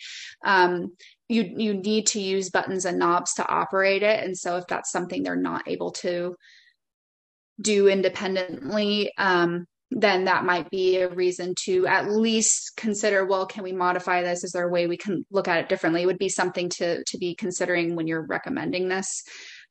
Um, 0.45 0.95
you 1.29 1.55
you 1.57 1.75
need 1.75 2.07
to 2.09 2.21
use 2.21 2.51
buttons 2.51 2.85
and 2.85 2.99
knobs 2.99 3.35
to 3.35 3.49
operate 3.49 4.03
it, 4.03 4.23
and 4.25 4.37
so 4.37 4.57
if 4.57 4.67
that's 4.67 4.93
something 4.93 5.23
they're 5.23 5.37
not 5.37 5.67
able 5.69 5.93
to 5.93 6.37
do 7.61 7.89
independently, 7.89 9.13
um, 9.17 9.67
then 9.97 10.25
that 10.25 10.45
might 10.45 10.69
be 10.71 10.97
a 10.97 11.09
reason 11.09 11.55
to 11.65 11.87
at 11.87 12.11
least 12.11 12.73
consider 12.77 13.25
well 13.25 13.47
can 13.47 13.63
we 13.63 13.73
modify 13.73 14.23
this? 14.23 14.43
Is 14.43 14.51
there 14.51 14.67
a 14.67 14.71
way 14.71 14.87
we 14.87 14.97
can 14.97 15.25
look 15.31 15.47
at 15.47 15.61
it 15.61 15.69
differently? 15.69 16.03
It 16.03 16.07
would 16.07 16.19
be 16.19 16.29
something 16.29 16.69
to 16.71 17.05
to 17.05 17.19
be 17.19 17.35
considering 17.37 17.95
when 17.95 18.07
you're 18.07 18.27
recommending 18.27 18.89
this. 18.89 19.23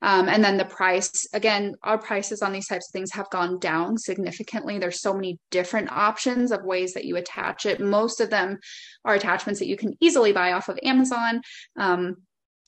Um, 0.01 0.27
and 0.27 0.43
then 0.43 0.57
the 0.57 0.65
price 0.65 1.11
again 1.33 1.75
our 1.83 1.97
prices 1.97 2.41
on 2.41 2.53
these 2.53 2.67
types 2.67 2.87
of 2.87 2.93
things 2.93 3.11
have 3.11 3.29
gone 3.29 3.59
down 3.59 3.97
significantly. 3.97 4.79
There's 4.79 5.01
so 5.01 5.13
many 5.13 5.39
different 5.51 5.91
options 5.91 6.51
of 6.51 6.63
ways 6.63 6.93
that 6.93 7.05
you 7.05 7.17
attach 7.17 7.65
it. 7.65 7.81
Most 7.81 8.21
of 8.21 8.29
them 8.29 8.59
are 9.03 9.15
attachments 9.15 9.59
that 9.59 9.67
you 9.67 9.77
can 9.77 9.93
easily 9.99 10.31
buy 10.31 10.53
off 10.53 10.69
of 10.69 10.79
amazon. 10.83 11.41
Um, 11.77 12.15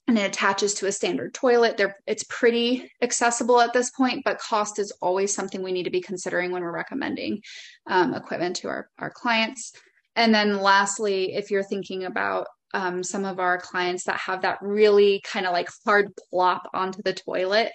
and 0.08 0.18
it 0.18 0.22
attaches 0.22 0.74
to 0.74 0.86
a 0.86 0.92
standard 0.92 1.34
toilet. 1.34 1.76
They're, 1.76 1.96
it's 2.06 2.24
pretty 2.28 2.90
accessible 3.02 3.60
at 3.60 3.72
this 3.72 3.90
point, 3.90 4.22
but 4.24 4.38
cost 4.38 4.78
is 4.78 4.92
always 5.02 5.34
something 5.34 5.62
we 5.62 5.72
need 5.72 5.84
to 5.84 5.90
be 5.90 6.00
considering 6.00 6.52
when 6.52 6.62
we're 6.62 6.72
recommending 6.72 7.42
um, 7.86 8.14
equipment 8.14 8.56
to 8.56 8.68
our, 8.68 8.88
our 8.98 9.10
clients. 9.10 9.72
And 10.14 10.34
then 10.34 10.58
lastly, 10.58 11.34
if 11.34 11.50
you're 11.50 11.62
thinking 11.62 12.04
about 12.04 12.46
um, 12.72 13.02
some 13.02 13.24
of 13.24 13.40
our 13.40 13.58
clients 13.58 14.04
that 14.04 14.18
have 14.18 14.42
that 14.42 14.58
really 14.60 15.22
kind 15.24 15.46
of 15.46 15.52
like 15.52 15.68
hard 15.84 16.12
plop 16.30 16.68
onto 16.72 17.02
the 17.02 17.12
toilet, 17.12 17.72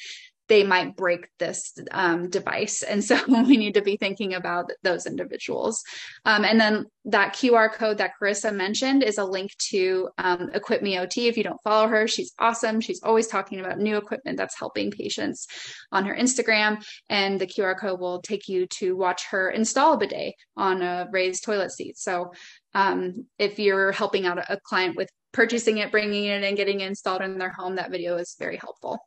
they 0.51 0.63
might 0.65 0.97
break 0.97 1.29
this 1.39 1.71
um, 1.91 2.29
device. 2.29 2.83
And 2.83 3.01
so 3.01 3.17
we 3.29 3.55
need 3.55 3.75
to 3.75 3.81
be 3.81 3.95
thinking 3.95 4.33
about 4.33 4.69
those 4.83 5.05
individuals. 5.05 5.81
Um, 6.25 6.43
and 6.43 6.59
then 6.59 6.87
that 7.05 7.33
QR 7.33 7.71
code 7.71 7.99
that 7.99 8.11
Carissa 8.21 8.53
mentioned 8.53 9.01
is 9.01 9.17
a 9.17 9.23
link 9.23 9.55
to 9.69 10.09
um, 10.17 10.49
Equip 10.53 10.81
Me 10.81 10.99
OT. 10.99 11.29
If 11.29 11.37
you 11.37 11.45
don't 11.45 11.63
follow 11.63 11.87
her, 11.87 12.05
she's 12.05 12.33
awesome. 12.37 12.81
She's 12.81 13.01
always 13.01 13.27
talking 13.27 13.61
about 13.61 13.79
new 13.79 13.95
equipment 13.95 14.37
that's 14.37 14.59
helping 14.59 14.91
patients 14.91 15.47
on 15.93 16.03
her 16.03 16.13
Instagram. 16.13 16.83
And 17.07 17.39
the 17.39 17.47
QR 17.47 17.79
code 17.79 18.01
will 18.01 18.21
take 18.21 18.49
you 18.49 18.67
to 18.79 18.97
watch 18.97 19.27
her 19.29 19.51
install 19.51 19.93
a 19.93 19.97
bidet 19.97 20.33
on 20.57 20.81
a 20.81 21.07
raised 21.13 21.45
toilet 21.45 21.71
seat. 21.71 21.97
So 21.97 22.33
um, 22.73 23.25
if 23.39 23.57
you're 23.57 23.93
helping 23.93 24.25
out 24.25 24.37
a 24.37 24.59
client 24.65 24.97
with 24.97 25.09
purchasing 25.31 25.77
it, 25.77 25.91
bringing 25.91 26.25
it 26.25 26.43
and 26.43 26.57
getting 26.57 26.81
it 26.81 26.87
installed 26.87 27.21
in 27.21 27.37
their 27.37 27.53
home, 27.53 27.77
that 27.77 27.89
video 27.89 28.17
is 28.17 28.35
very 28.37 28.57
helpful. 28.57 28.99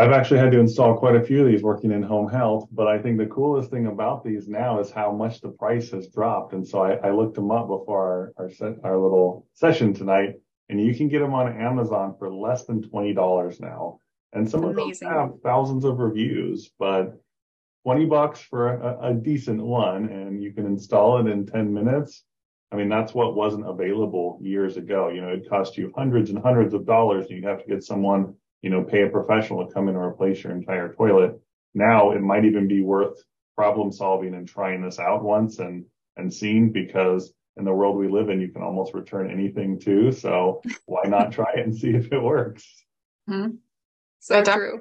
I've 0.00 0.12
actually 0.12 0.38
had 0.38 0.52
to 0.52 0.60
install 0.60 0.96
quite 0.96 1.14
a 1.14 1.22
few 1.22 1.42
of 1.44 1.46
these 1.46 1.62
working 1.62 1.92
in 1.92 2.02
home 2.02 2.26
health, 2.26 2.66
but 2.72 2.86
I 2.86 2.98
think 2.98 3.18
the 3.18 3.26
coolest 3.26 3.70
thing 3.70 3.86
about 3.86 4.24
these 4.24 4.48
now 4.48 4.80
is 4.80 4.90
how 4.90 5.12
much 5.12 5.42
the 5.42 5.50
price 5.50 5.90
has 5.90 6.08
dropped. 6.08 6.54
And 6.54 6.66
so 6.66 6.82
I, 6.82 6.94
I 7.06 7.10
looked 7.10 7.34
them 7.34 7.50
up 7.50 7.68
before 7.68 8.32
our, 8.38 8.44
our, 8.44 8.50
set, 8.50 8.76
our 8.82 8.96
little 8.96 9.46
session 9.52 9.92
tonight, 9.92 10.36
and 10.70 10.80
you 10.80 10.94
can 10.94 11.08
get 11.08 11.18
them 11.18 11.34
on 11.34 11.54
Amazon 11.60 12.14
for 12.18 12.32
less 12.32 12.64
than 12.64 12.82
$20 12.82 13.60
now. 13.60 14.00
And 14.32 14.50
some 14.50 14.64
Amazing. 14.64 15.08
of 15.08 15.14
them 15.14 15.30
have 15.32 15.40
thousands 15.42 15.84
of 15.84 15.98
reviews, 15.98 16.70
but 16.78 17.20
20 17.84 18.06
bucks 18.06 18.40
for 18.40 18.76
a, 18.80 19.10
a 19.10 19.12
decent 19.12 19.62
one, 19.62 20.08
and 20.08 20.42
you 20.42 20.54
can 20.54 20.64
install 20.64 21.18
it 21.18 21.30
in 21.30 21.44
10 21.44 21.74
minutes. 21.74 22.24
I 22.72 22.76
mean, 22.76 22.88
that's 22.88 23.12
what 23.12 23.36
wasn't 23.36 23.68
available 23.68 24.38
years 24.40 24.78
ago. 24.78 25.10
You 25.10 25.20
know, 25.20 25.28
it 25.28 25.46
cost 25.50 25.76
you 25.76 25.92
hundreds 25.94 26.30
and 26.30 26.38
hundreds 26.38 26.72
of 26.72 26.86
dollars, 26.86 27.26
and 27.26 27.36
you'd 27.36 27.44
have 27.44 27.62
to 27.62 27.68
get 27.68 27.84
someone 27.84 28.34
you 28.62 28.70
know, 28.70 28.82
pay 28.82 29.02
a 29.02 29.08
professional 29.08 29.66
to 29.66 29.72
come 29.72 29.88
in 29.88 29.94
and 29.94 30.04
replace 30.04 30.42
your 30.42 30.52
entire 30.52 30.92
toilet. 30.92 31.40
Now 31.74 32.12
it 32.12 32.20
might 32.20 32.44
even 32.44 32.68
be 32.68 32.82
worth 32.82 33.22
problem 33.56 33.92
solving 33.92 34.34
and 34.34 34.48
trying 34.48 34.82
this 34.82 34.98
out 34.98 35.22
once 35.22 35.58
and, 35.58 35.84
and 36.16 36.32
seeing 36.32 36.72
because 36.72 37.32
in 37.56 37.64
the 37.64 37.72
world 37.72 37.96
we 37.96 38.08
live 38.08 38.28
in, 38.28 38.40
you 38.40 38.48
can 38.48 38.62
almost 38.62 38.94
return 38.94 39.30
anything 39.30 39.78
too. 39.78 40.12
So 40.12 40.62
why 40.86 41.02
not 41.06 41.32
try 41.32 41.52
it 41.56 41.64
and 41.64 41.76
see 41.76 41.90
if 41.90 42.12
it 42.12 42.20
works? 42.20 42.66
Mm-hmm. 43.28 43.56
So 44.20 44.42
true. 44.42 44.80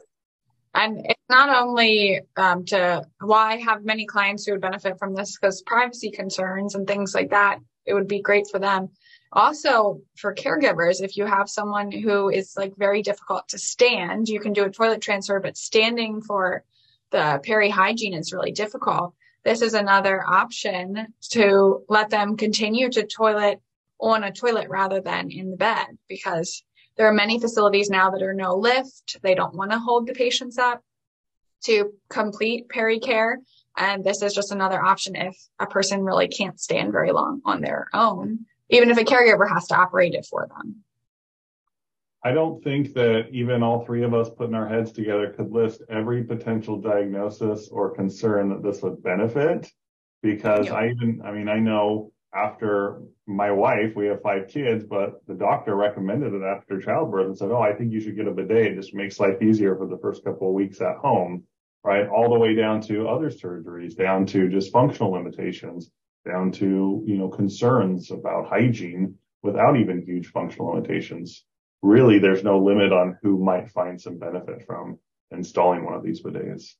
And 0.75 1.05
it's 1.05 1.19
not 1.29 1.49
only 1.49 2.21
um, 2.37 2.63
to, 2.65 3.03
well, 3.21 3.39
I 3.39 3.57
have 3.57 3.83
many 3.83 4.05
clients 4.05 4.45
who 4.45 4.51
would 4.51 4.61
benefit 4.61 4.99
from 4.99 5.15
this 5.15 5.37
because 5.37 5.61
privacy 5.63 6.11
concerns 6.11 6.75
and 6.75 6.87
things 6.87 7.15
like 7.15 7.31
that, 7.31 7.59
it 7.85 7.93
would 7.93 8.07
be 8.07 8.21
great 8.21 8.47
for 8.47 8.59
them 8.59 8.89
also 9.31 10.01
for 10.15 10.33
caregivers 10.33 11.01
if 11.01 11.15
you 11.15 11.25
have 11.25 11.49
someone 11.49 11.91
who 11.91 12.29
is 12.29 12.53
like 12.57 12.73
very 12.77 13.01
difficult 13.03 13.47
to 13.47 13.59
stand 13.59 14.27
you 14.27 14.39
can 14.39 14.53
do 14.53 14.65
a 14.65 14.71
toilet 14.71 15.01
transfer 15.01 15.39
but 15.39 15.55
standing 15.55 16.21
for 16.21 16.63
the 17.11 17.39
peri 17.43 17.69
hygiene 17.69 18.13
is 18.13 18.33
really 18.33 18.51
difficult. 18.51 19.13
This 19.43 19.61
is 19.61 19.73
another 19.73 20.23
option 20.27 21.13
to 21.31 21.83
let 21.89 22.09
them 22.09 22.37
continue 22.37 22.89
to 22.89 23.05
toilet 23.05 23.61
on 23.99 24.23
a 24.23 24.31
toilet 24.31 24.69
rather 24.69 25.01
than 25.01 25.31
in 25.31 25.51
the 25.51 25.57
bed 25.57 25.87
because 26.07 26.63
there 26.97 27.07
are 27.07 27.13
many 27.13 27.39
facilities 27.39 27.89
now 27.89 28.11
that 28.11 28.21
are 28.21 28.33
no 28.33 28.55
lift. 28.55 29.17
They 29.21 29.35
don't 29.35 29.55
want 29.55 29.71
to 29.71 29.79
hold 29.79 30.07
the 30.07 30.13
patients 30.13 30.57
up 30.57 30.83
to 31.63 31.93
complete 32.09 32.69
peri 32.69 32.99
care 32.99 33.39
and 33.77 34.03
this 34.03 34.21
is 34.21 34.33
just 34.33 34.51
another 34.51 34.81
option 34.81 35.15
if 35.15 35.35
a 35.59 35.65
person 35.65 36.03
really 36.03 36.27
can't 36.27 36.59
stand 36.59 36.91
very 36.91 37.11
long 37.11 37.41
on 37.43 37.61
their 37.61 37.87
own 37.93 38.45
even 38.69 38.89
if 38.89 38.97
a 38.97 39.03
caregiver 39.03 39.47
has 39.47 39.67
to 39.67 39.75
operate 39.75 40.13
it 40.13 40.25
for 40.25 40.47
them. 40.47 40.83
I 42.23 42.31
don't 42.31 42.61
think 42.63 42.93
that 42.93 43.29
even 43.31 43.63
all 43.63 43.85
three 43.85 44.03
of 44.03 44.13
us 44.13 44.29
putting 44.29 44.55
our 44.55 44.67
heads 44.67 44.91
together 44.91 45.33
could 45.35 45.51
list 45.51 45.81
every 45.89 46.23
potential 46.23 46.79
diagnosis 46.79 47.69
or 47.69 47.95
concern 47.95 48.49
that 48.49 48.61
this 48.61 48.81
would 48.81 49.01
benefit 49.01 49.71
because 50.21 50.65
yep. 50.65 50.75
I 50.75 50.89
even, 50.89 51.21
I 51.23 51.31
mean, 51.31 51.47
I 51.47 51.59
know 51.59 52.11
after 52.33 53.01
my 53.25 53.51
wife, 53.51 53.95
we 53.95 54.07
have 54.07 54.21
five 54.21 54.49
kids, 54.49 54.83
but 54.83 55.25
the 55.27 55.33
doctor 55.33 55.75
recommended 55.75 56.33
it 56.33 56.43
after 56.43 56.81
childbirth 56.81 57.27
and 57.27 57.37
said, 57.37 57.51
Oh, 57.51 57.61
I 57.61 57.73
think 57.73 57.93
you 57.93 58.01
should 58.01 58.17
get 58.17 58.27
a 58.27 58.31
bidet. 58.31 58.73
It 58.73 58.75
just 58.75 58.93
makes 58.93 59.19
life 59.19 59.41
easier 59.41 59.77
for 59.77 59.87
the 59.87 59.97
first 59.97 60.25
couple 60.25 60.49
of 60.49 60.53
weeks 60.53 60.81
at 60.81 60.97
home, 60.97 61.45
right? 61.85 62.07
All 62.07 62.29
the 62.29 62.37
way 62.37 62.53
down 62.53 62.81
to 62.81 63.07
other 63.07 63.29
surgeries, 63.29 63.95
down 63.95 64.25
to 64.27 64.49
just 64.49 64.73
functional 64.73 65.11
limitations 65.11 65.89
down 66.25 66.51
to, 66.53 67.03
you 67.05 67.17
know, 67.17 67.29
concerns 67.29 68.11
about 68.11 68.47
hygiene 68.47 69.15
without 69.41 69.77
even 69.77 70.01
huge 70.01 70.27
functional 70.27 70.73
limitations. 70.73 71.45
Really, 71.81 72.19
there's 72.19 72.43
no 72.43 72.59
limit 72.59 72.91
on 72.91 73.17
who 73.21 73.43
might 73.43 73.69
find 73.69 73.99
some 73.99 74.17
benefit 74.17 74.65
from 74.65 74.99
installing 75.31 75.85
one 75.85 75.93
of 75.93 76.03
these 76.03 76.21
bidets. 76.21 76.73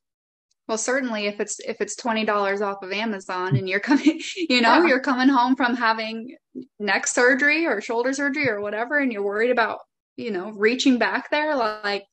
Well, 0.68 0.78
certainly 0.78 1.26
if 1.26 1.40
it's 1.40 1.58
if 1.60 1.80
it's 1.80 1.96
twenty 1.96 2.24
dollars 2.24 2.60
off 2.60 2.82
of 2.82 2.92
Amazon 2.92 3.56
and 3.56 3.68
you're 3.68 3.80
coming, 3.80 4.20
you 4.36 4.60
know, 4.60 4.82
yeah. 4.82 4.86
you're 4.86 5.00
coming 5.00 5.28
home 5.28 5.56
from 5.56 5.74
having 5.74 6.36
neck 6.78 7.06
surgery 7.06 7.66
or 7.66 7.80
shoulder 7.80 8.12
surgery 8.12 8.48
or 8.48 8.60
whatever, 8.60 8.98
and 8.98 9.12
you're 9.12 9.22
worried 9.22 9.50
about, 9.50 9.80
you 10.16 10.30
know, 10.30 10.50
reaching 10.50 10.98
back 10.98 11.30
there, 11.30 11.56
like 11.56 12.04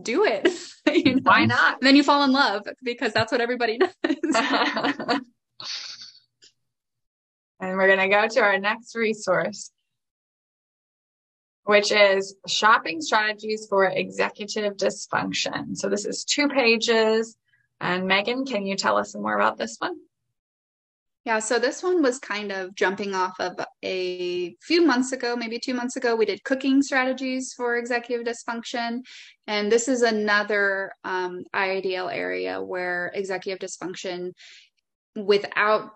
do 0.00 0.24
it. 0.24 0.48
you 0.92 1.16
know? 1.16 1.20
Why 1.22 1.44
not? 1.44 1.74
And 1.74 1.86
then 1.86 1.96
you 1.96 2.02
fall 2.02 2.24
in 2.24 2.32
love 2.32 2.66
because 2.82 3.12
that's 3.12 3.30
what 3.30 3.40
everybody 3.40 3.78
does. 4.02 5.20
And 7.62 7.76
we're 7.76 7.86
going 7.86 8.00
to 8.00 8.08
go 8.08 8.26
to 8.26 8.40
our 8.40 8.58
next 8.58 8.96
resource, 8.96 9.70
which 11.62 11.92
is 11.92 12.34
shopping 12.48 13.00
strategies 13.00 13.68
for 13.70 13.84
executive 13.84 14.76
dysfunction. 14.76 15.76
So 15.76 15.88
this 15.88 16.04
is 16.04 16.24
two 16.24 16.48
pages. 16.48 17.36
And 17.80 18.08
Megan, 18.08 18.44
can 18.46 18.66
you 18.66 18.74
tell 18.74 18.98
us 18.98 19.14
more 19.14 19.36
about 19.36 19.58
this 19.58 19.76
one? 19.78 19.94
Yeah, 21.24 21.38
so 21.38 21.60
this 21.60 21.84
one 21.84 22.02
was 22.02 22.18
kind 22.18 22.50
of 22.50 22.74
jumping 22.74 23.14
off 23.14 23.38
of 23.38 23.52
a 23.84 24.56
few 24.60 24.84
months 24.84 25.12
ago, 25.12 25.36
maybe 25.36 25.60
two 25.60 25.72
months 25.72 25.94
ago. 25.94 26.16
We 26.16 26.26
did 26.26 26.42
cooking 26.42 26.82
strategies 26.82 27.52
for 27.52 27.76
executive 27.76 28.26
dysfunction. 28.26 29.02
And 29.46 29.70
this 29.70 29.86
is 29.86 30.02
another 30.02 30.90
um, 31.04 31.44
area 31.54 32.60
where 32.60 33.12
executive 33.14 33.60
dysfunction, 33.60 34.32
without 35.14 35.92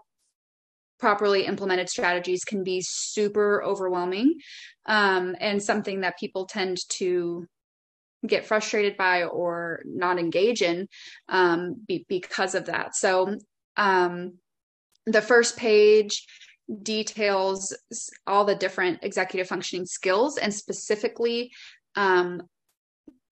properly 0.99 1.47
implemented 1.47 1.89
strategies, 1.89 2.45
can 2.45 2.65
be 2.65 2.83
super 2.83 3.63
overwhelming 3.63 4.35
um, 4.87 5.37
and 5.41 5.63
something 5.63 6.01
that 6.01 6.19
people 6.19 6.47
tend 6.47 6.79
to 6.89 7.47
get 8.27 8.47
frustrated 8.47 8.97
by 8.97 9.25
or 9.25 9.83
not 9.85 10.19
engage 10.19 10.63
in 10.63 10.89
um, 11.29 11.77
be- 11.87 12.07
because 12.09 12.55
of 12.55 12.67
that. 12.67 12.95
So, 12.97 13.37
um, 13.77 14.35
the 15.07 15.23
first 15.23 15.57
page 15.57 16.27
details 16.83 17.77
all 18.27 18.45
the 18.45 18.55
different 18.55 18.99
executive 19.03 19.47
functioning 19.47 19.87
skills 19.87 20.37
and 20.37 20.53
specifically 20.53 21.53
um, 21.95 22.43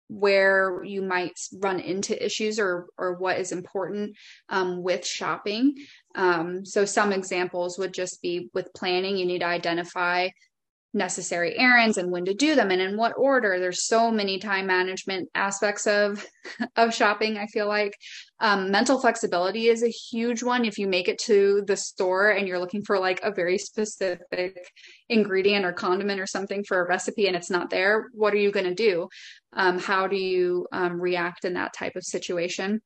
where 0.09 0.85
you 0.85 1.03
might 1.03 1.39
run 1.61 1.81
into 1.81 2.25
issues 2.25 2.59
or 2.59 2.87
or 2.99 3.15
what 3.15 3.39
is 3.39 3.53
important 3.53 4.17
um, 4.49 4.83
with 4.83 5.07
shopping. 5.07 5.75
Um, 6.15 6.65
so 6.65 6.85
some 6.85 7.13
examples 7.13 7.79
would 7.79 7.95
just 7.95 8.23
be 8.23 8.51
with 8.55 8.73
planning, 8.75 9.17
you 9.17 9.27
need 9.27 9.41
to 9.41 9.47
identify 9.47 10.29
necessary 10.95 11.59
errands 11.59 11.99
and 11.99 12.11
when 12.11 12.25
to 12.25 12.35
do 12.35 12.55
them 12.55 12.71
and 12.71 12.81
in 12.81 12.97
what 12.97 13.15
order. 13.17 13.59
There's 13.59 13.87
so 13.87 14.11
many 14.11 14.39
time 14.39 14.67
management 14.67 15.29
aspects 15.35 15.87
of 15.87 16.25
of 16.77 16.95
shopping 16.95 17.39
i 17.39 17.47
feel 17.47 17.67
like. 17.67 17.95
Um, 18.41 18.71
mental 18.71 19.01
flexibility 19.01 19.69
is 19.69 19.83
a 19.83 19.89
huge 19.89 20.43
one. 20.43 20.65
If 20.65 20.79
you 20.79 20.87
make 20.87 21.09
it 21.09 21.19
to 21.21 21.63
the 21.67 21.77
store 21.77 22.31
and 22.31 22.47
you're 22.47 22.59
looking 22.59 22.83
for 22.83 22.99
like 22.99 23.21
a 23.23 23.33
very 23.33 23.59
specific 23.59 24.57
ingredient 25.09 25.65
or 25.65 25.73
condiment 25.73 26.21
or 26.21 26.27
something 26.27 26.65
for 26.65 26.81
a 26.81 26.89
recipe 26.89 27.27
and 27.27 27.37
it's 27.37 27.51
not 27.51 27.71
there 27.71 28.09
what 28.13 28.35
are 28.35 28.39
you 28.39 28.51
going 28.51 28.67
to 28.67 28.75
do? 28.75 29.09
Um, 29.53 29.79
how 29.79 30.07
do 30.07 30.17
you 30.17 30.67
um, 30.73 31.01
react 31.01 31.45
in 31.45 31.55
that 31.55 31.73
type 31.73 31.97
of 31.97 32.05
situation 32.05 32.81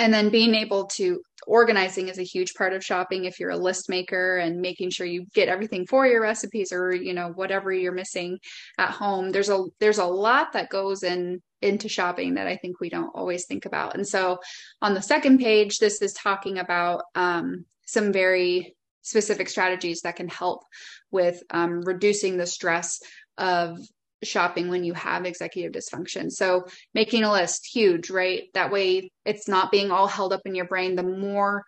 and 0.00 0.14
then 0.14 0.30
being 0.30 0.54
able 0.54 0.86
to 0.86 1.20
organizing 1.46 2.08
is 2.08 2.18
a 2.18 2.22
huge 2.22 2.54
part 2.54 2.72
of 2.72 2.82
shopping 2.82 3.26
if 3.26 3.38
you're 3.38 3.50
a 3.50 3.56
list 3.56 3.90
maker 3.90 4.38
and 4.38 4.58
making 4.58 4.88
sure 4.88 5.06
you 5.06 5.26
get 5.34 5.48
everything 5.48 5.86
for 5.86 6.06
your 6.06 6.22
recipes 6.22 6.72
or 6.72 6.94
you 6.94 7.12
know 7.12 7.28
whatever 7.34 7.70
you're 7.70 7.92
missing 7.92 8.38
at 8.78 8.90
home. 8.90 9.30
There's 9.30 9.50
a 9.50 9.64
there's 9.78 9.98
a 9.98 10.04
lot 10.06 10.54
that 10.54 10.70
goes 10.70 11.02
in 11.02 11.42
into 11.62 11.90
shopping 11.90 12.34
that 12.34 12.46
i 12.46 12.56
think 12.56 12.80
we 12.80 12.88
don't 12.88 13.14
always 13.14 13.44
think 13.44 13.66
about. 13.66 13.94
And 13.94 14.08
so 14.08 14.38
on 14.80 14.94
the 14.94 15.02
second 15.02 15.38
page 15.38 15.78
this 15.78 16.00
is 16.00 16.14
talking 16.14 16.58
about 16.58 17.02
um, 17.14 17.66
some 17.86 18.10
very 18.10 18.74
specific 19.02 19.50
strategies 19.50 20.00
that 20.00 20.16
can 20.16 20.28
help 20.28 20.62
with 21.10 21.42
um, 21.50 21.82
reducing 21.82 22.38
the 22.38 22.46
stress 22.46 23.00
of 23.36 23.78
shopping 24.22 24.68
when 24.68 24.84
you 24.84 24.92
have 24.94 25.24
executive 25.24 25.72
dysfunction. 25.72 26.30
So 26.30 26.66
making 26.94 27.24
a 27.24 27.32
list, 27.32 27.66
huge, 27.72 28.10
right? 28.10 28.44
That 28.54 28.72
way 28.72 29.10
it's 29.24 29.48
not 29.48 29.70
being 29.70 29.90
all 29.90 30.06
held 30.06 30.32
up 30.32 30.42
in 30.44 30.54
your 30.54 30.66
brain. 30.66 30.96
The 30.96 31.02
more 31.02 31.64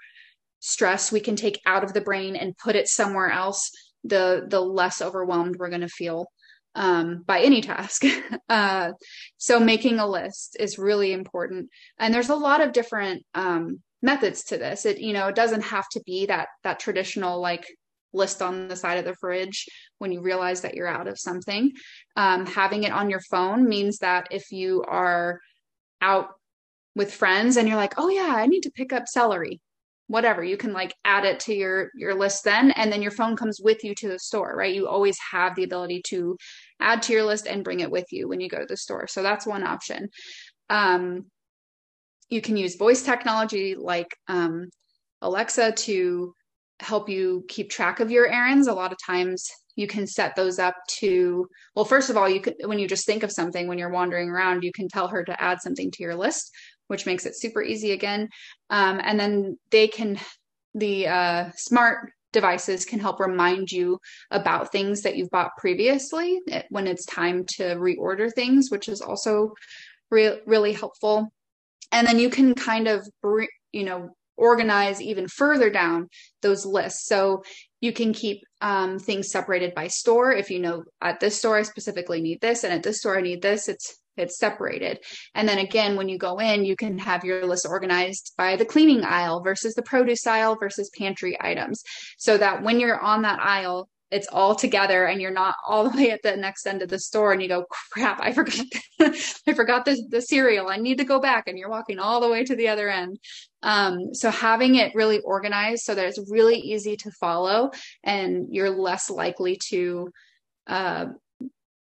stress 0.60 1.10
we 1.10 1.20
can 1.20 1.36
take 1.36 1.60
out 1.66 1.84
of 1.84 1.92
the 1.92 2.00
brain 2.00 2.36
and 2.36 2.56
put 2.56 2.76
it 2.76 2.88
somewhere 2.88 3.30
else, 3.30 3.70
the 4.04 4.46
the 4.48 4.60
less 4.60 5.00
overwhelmed 5.00 5.56
we're 5.56 5.68
going 5.68 5.80
to 5.80 5.88
feel 5.88 6.26
um, 6.74 7.22
by 7.26 7.40
any 7.40 7.60
task. 7.60 8.04
uh, 8.48 8.92
so 9.36 9.60
making 9.60 9.98
a 9.98 10.06
list 10.06 10.56
is 10.58 10.78
really 10.78 11.12
important. 11.12 11.68
And 11.98 12.12
there's 12.12 12.30
a 12.30 12.34
lot 12.34 12.60
of 12.60 12.72
different 12.72 13.24
um, 13.34 13.80
methods 14.02 14.44
to 14.44 14.58
this. 14.58 14.86
It 14.86 14.98
you 14.98 15.12
know 15.12 15.28
it 15.28 15.34
doesn't 15.34 15.62
have 15.62 15.88
to 15.90 16.02
be 16.04 16.26
that 16.26 16.48
that 16.64 16.80
traditional 16.80 17.40
like 17.40 17.66
list 18.12 18.42
on 18.42 18.68
the 18.68 18.76
side 18.76 18.98
of 18.98 19.04
the 19.04 19.14
fridge 19.14 19.66
when 19.98 20.12
you 20.12 20.20
realize 20.20 20.60
that 20.62 20.74
you're 20.74 20.88
out 20.88 21.08
of 21.08 21.18
something. 21.18 21.72
Um, 22.16 22.46
having 22.46 22.84
it 22.84 22.92
on 22.92 23.10
your 23.10 23.20
phone 23.30 23.68
means 23.68 23.98
that 23.98 24.28
if 24.30 24.50
you 24.50 24.84
are 24.86 25.40
out 26.00 26.30
with 26.94 27.14
friends 27.14 27.56
and 27.56 27.66
you're 27.66 27.76
like, 27.76 27.94
oh 27.96 28.08
yeah, 28.08 28.34
I 28.36 28.46
need 28.46 28.62
to 28.62 28.70
pick 28.70 28.92
up 28.92 29.08
celery, 29.08 29.60
whatever, 30.08 30.44
you 30.44 30.56
can 30.56 30.72
like 30.72 30.94
add 31.04 31.24
it 31.24 31.40
to 31.40 31.54
your 31.54 31.90
your 31.94 32.14
list 32.14 32.44
then, 32.44 32.70
and 32.72 32.92
then 32.92 33.02
your 33.02 33.10
phone 33.10 33.36
comes 33.36 33.60
with 33.62 33.82
you 33.82 33.94
to 33.94 34.08
the 34.08 34.18
store, 34.18 34.54
right? 34.54 34.74
You 34.74 34.88
always 34.88 35.18
have 35.30 35.54
the 35.54 35.64
ability 35.64 36.02
to 36.08 36.36
add 36.80 37.02
to 37.02 37.12
your 37.12 37.24
list 37.24 37.46
and 37.46 37.64
bring 37.64 37.80
it 37.80 37.90
with 37.90 38.06
you 38.10 38.28
when 38.28 38.40
you 38.40 38.48
go 38.48 38.58
to 38.58 38.66
the 38.66 38.76
store. 38.76 39.06
So 39.06 39.22
that's 39.22 39.46
one 39.46 39.64
option. 39.64 40.10
Um, 40.68 41.26
you 42.28 42.40
can 42.40 42.56
use 42.56 42.76
voice 42.76 43.02
technology 43.02 43.74
like 43.74 44.16
um, 44.26 44.68
Alexa 45.20 45.72
to 45.72 46.34
help 46.82 47.08
you 47.08 47.44
keep 47.48 47.70
track 47.70 48.00
of 48.00 48.10
your 48.10 48.26
errands. 48.26 48.66
A 48.66 48.74
lot 48.74 48.92
of 48.92 48.98
times 49.04 49.48
you 49.76 49.86
can 49.86 50.06
set 50.06 50.36
those 50.36 50.58
up 50.58 50.76
to 50.86 51.48
well 51.74 51.84
first 51.84 52.10
of 52.10 52.16
all 52.16 52.28
you 52.28 52.40
can 52.40 52.54
when 52.64 52.78
you 52.78 52.86
just 52.86 53.06
think 53.06 53.22
of 53.22 53.32
something 53.32 53.66
when 53.66 53.78
you're 53.78 53.90
wandering 53.90 54.28
around 54.28 54.62
you 54.62 54.72
can 54.72 54.88
tell 54.88 55.08
her 55.08 55.24
to 55.24 55.42
add 55.42 55.60
something 55.60 55.90
to 55.90 56.02
your 56.02 56.14
list 56.14 56.50
which 56.88 57.06
makes 57.06 57.26
it 57.26 57.36
super 57.36 57.62
easy 57.62 57.92
again 57.92 58.28
um, 58.70 59.00
and 59.02 59.18
then 59.18 59.56
they 59.70 59.88
can 59.88 60.18
the 60.74 61.06
uh, 61.06 61.50
smart 61.56 62.10
devices 62.32 62.84
can 62.84 62.98
help 62.98 63.20
remind 63.20 63.70
you 63.70 63.98
about 64.30 64.72
things 64.72 65.02
that 65.02 65.16
you've 65.16 65.30
bought 65.30 65.56
previously 65.58 66.40
eh, 66.50 66.62
when 66.70 66.86
it's 66.86 67.04
time 67.06 67.44
to 67.46 67.64
reorder 67.76 68.32
things 68.32 68.70
which 68.70 68.88
is 68.88 69.00
also 69.00 69.52
re- 70.10 70.40
really 70.46 70.72
helpful 70.72 71.32
and 71.92 72.06
then 72.06 72.18
you 72.18 72.30
can 72.30 72.54
kind 72.54 72.88
of 72.88 73.06
you 73.72 73.84
know 73.84 74.10
organize 74.36 75.00
even 75.00 75.28
further 75.28 75.70
down 75.70 76.08
those 76.40 76.64
lists. 76.64 77.06
So 77.06 77.42
you 77.80 77.92
can 77.92 78.12
keep 78.12 78.42
um, 78.60 78.98
things 78.98 79.30
separated 79.30 79.74
by 79.74 79.88
store. 79.88 80.32
If 80.32 80.50
you 80.50 80.60
know 80.60 80.84
at 81.00 81.20
this 81.20 81.38
store 81.38 81.58
I 81.58 81.62
specifically 81.62 82.20
need 82.20 82.40
this, 82.40 82.64
and 82.64 82.72
at 82.72 82.82
this 82.82 83.00
store 83.00 83.18
I 83.18 83.22
need 83.22 83.42
this, 83.42 83.68
it's 83.68 83.98
it's 84.16 84.38
separated. 84.38 84.98
And 85.34 85.48
then 85.48 85.58
again, 85.58 85.96
when 85.96 86.08
you 86.08 86.18
go 86.18 86.38
in, 86.38 86.66
you 86.66 86.76
can 86.76 86.98
have 86.98 87.24
your 87.24 87.46
list 87.46 87.66
organized 87.66 88.34
by 88.36 88.56
the 88.56 88.64
cleaning 88.64 89.04
aisle 89.04 89.42
versus 89.42 89.74
the 89.74 89.82
produce 89.82 90.26
aisle 90.26 90.56
versus 90.60 90.90
pantry 90.96 91.36
items, 91.40 91.82
so 92.18 92.36
that 92.38 92.62
when 92.62 92.78
you're 92.78 93.00
on 93.00 93.22
that 93.22 93.40
aisle, 93.40 93.88
it's 94.12 94.28
all 94.28 94.54
together 94.54 95.06
and 95.06 95.20
you're 95.20 95.30
not 95.30 95.56
all 95.66 95.84
the 95.90 95.96
way 95.96 96.10
at 96.10 96.22
the 96.22 96.36
next 96.36 96.66
end 96.66 96.82
of 96.82 96.88
the 96.88 96.98
store 96.98 97.32
and 97.32 97.42
you 97.42 97.48
go 97.48 97.64
crap 97.90 98.20
i 98.20 98.32
forgot 98.32 98.64
i 99.00 99.52
forgot 99.54 99.84
the, 99.84 100.00
the 100.10 100.20
cereal. 100.20 100.68
I 100.68 100.76
need 100.76 100.98
to 100.98 101.04
go 101.04 101.20
back. 101.20 101.48
And 101.48 101.58
you're 101.58 101.70
walking 101.70 101.98
all 101.98 102.20
the 102.20 102.28
way 102.28 102.44
to 102.44 102.54
the 102.54 102.68
other 102.68 102.88
end. 102.88 103.18
Um, 103.62 104.14
so 104.14 104.30
having 104.30 104.76
it 104.76 104.94
really 104.94 105.20
organized 105.20 105.84
so 105.84 105.94
that 105.94 106.06
it's 106.06 106.30
really 106.30 106.56
easy 106.56 106.96
to 106.98 107.10
follow 107.12 107.70
and 108.04 108.46
you're 108.50 108.70
less 108.70 109.10
likely 109.10 109.58
to 109.68 110.10
uh, 110.66 111.06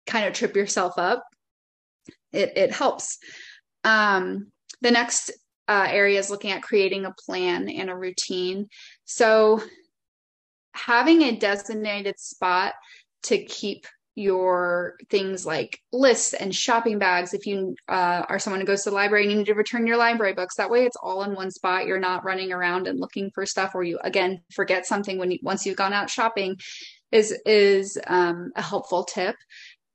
kind 0.08 0.26
of 0.26 0.34
trip 0.34 0.56
yourself 0.56 0.98
up 0.98 1.24
it, 2.34 2.54
it 2.58 2.72
helps. 2.72 3.18
Um, 3.84 4.52
the 4.82 4.92
next 4.92 5.32
uh, 5.68 5.88
area 5.90 6.20
is 6.20 6.30
looking 6.30 6.52
at 6.52 6.64
creating 6.64 7.06
a 7.06 7.14
plan 7.26 7.70
and 7.70 7.90
a 7.90 7.96
routine. 7.96 8.68
So 9.06 9.62
having 10.74 11.24
a 11.24 11.38
designated 11.38 12.20
spot 12.20 12.74
to 13.24 13.44
keep 13.46 13.86
your 14.16 14.98
things 15.10 15.46
like 15.46 15.80
lists 15.94 16.34
and 16.34 16.54
shopping 16.54 17.00
bags 17.00 17.34
if 17.34 17.46
you 17.46 17.76
uh, 17.88 18.24
are 18.28 18.40
someone 18.40 18.60
who 18.60 18.68
goes 18.68 18.84
to 18.84 18.90
the 18.90 18.96
library 18.96 19.24
and 19.24 19.32
you 19.32 19.38
need 19.38 19.46
to 19.46 19.54
return 19.54 19.88
your 19.88 19.98
library 19.98 20.34
books 20.34 20.56
that 20.56 20.70
way 20.70 20.84
it's 20.84 20.98
all 21.02 21.24
in 21.24 21.34
one 21.34 21.50
spot. 21.50 21.86
You're 21.86 22.00
not 22.00 22.26
running 22.26 22.52
around 22.52 22.88
and 22.88 23.00
looking 23.00 23.32
for 23.32 23.46
stuff 23.46 23.74
or 23.74 23.84
you 23.84 24.00
again 24.04 24.42
forget 24.54 24.86
something 24.86 25.18
when 25.18 25.32
you 25.32 25.40
once 25.42 25.66
you've 25.66 25.78
gone 25.78 25.94
out 25.94 26.10
shopping 26.10 26.58
is 27.12 27.38
is 27.46 27.98
um, 28.08 28.52
a 28.56 28.62
helpful 28.62 29.04
tip. 29.04 29.36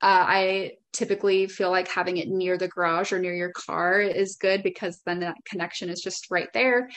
Uh, 0.02 0.24
i 0.28 0.72
typically 0.92 1.46
feel 1.46 1.70
like 1.70 1.88
having 1.88 2.16
it 2.16 2.28
near 2.28 2.56
the 2.56 2.68
garage 2.68 3.12
or 3.12 3.18
near 3.18 3.34
your 3.34 3.52
car 3.52 4.00
is 4.00 4.36
good 4.36 4.62
because 4.62 5.00
then 5.04 5.20
that 5.20 5.36
connection 5.44 5.90
is 5.90 6.00
just 6.00 6.30
right 6.30 6.48
there 6.54 6.88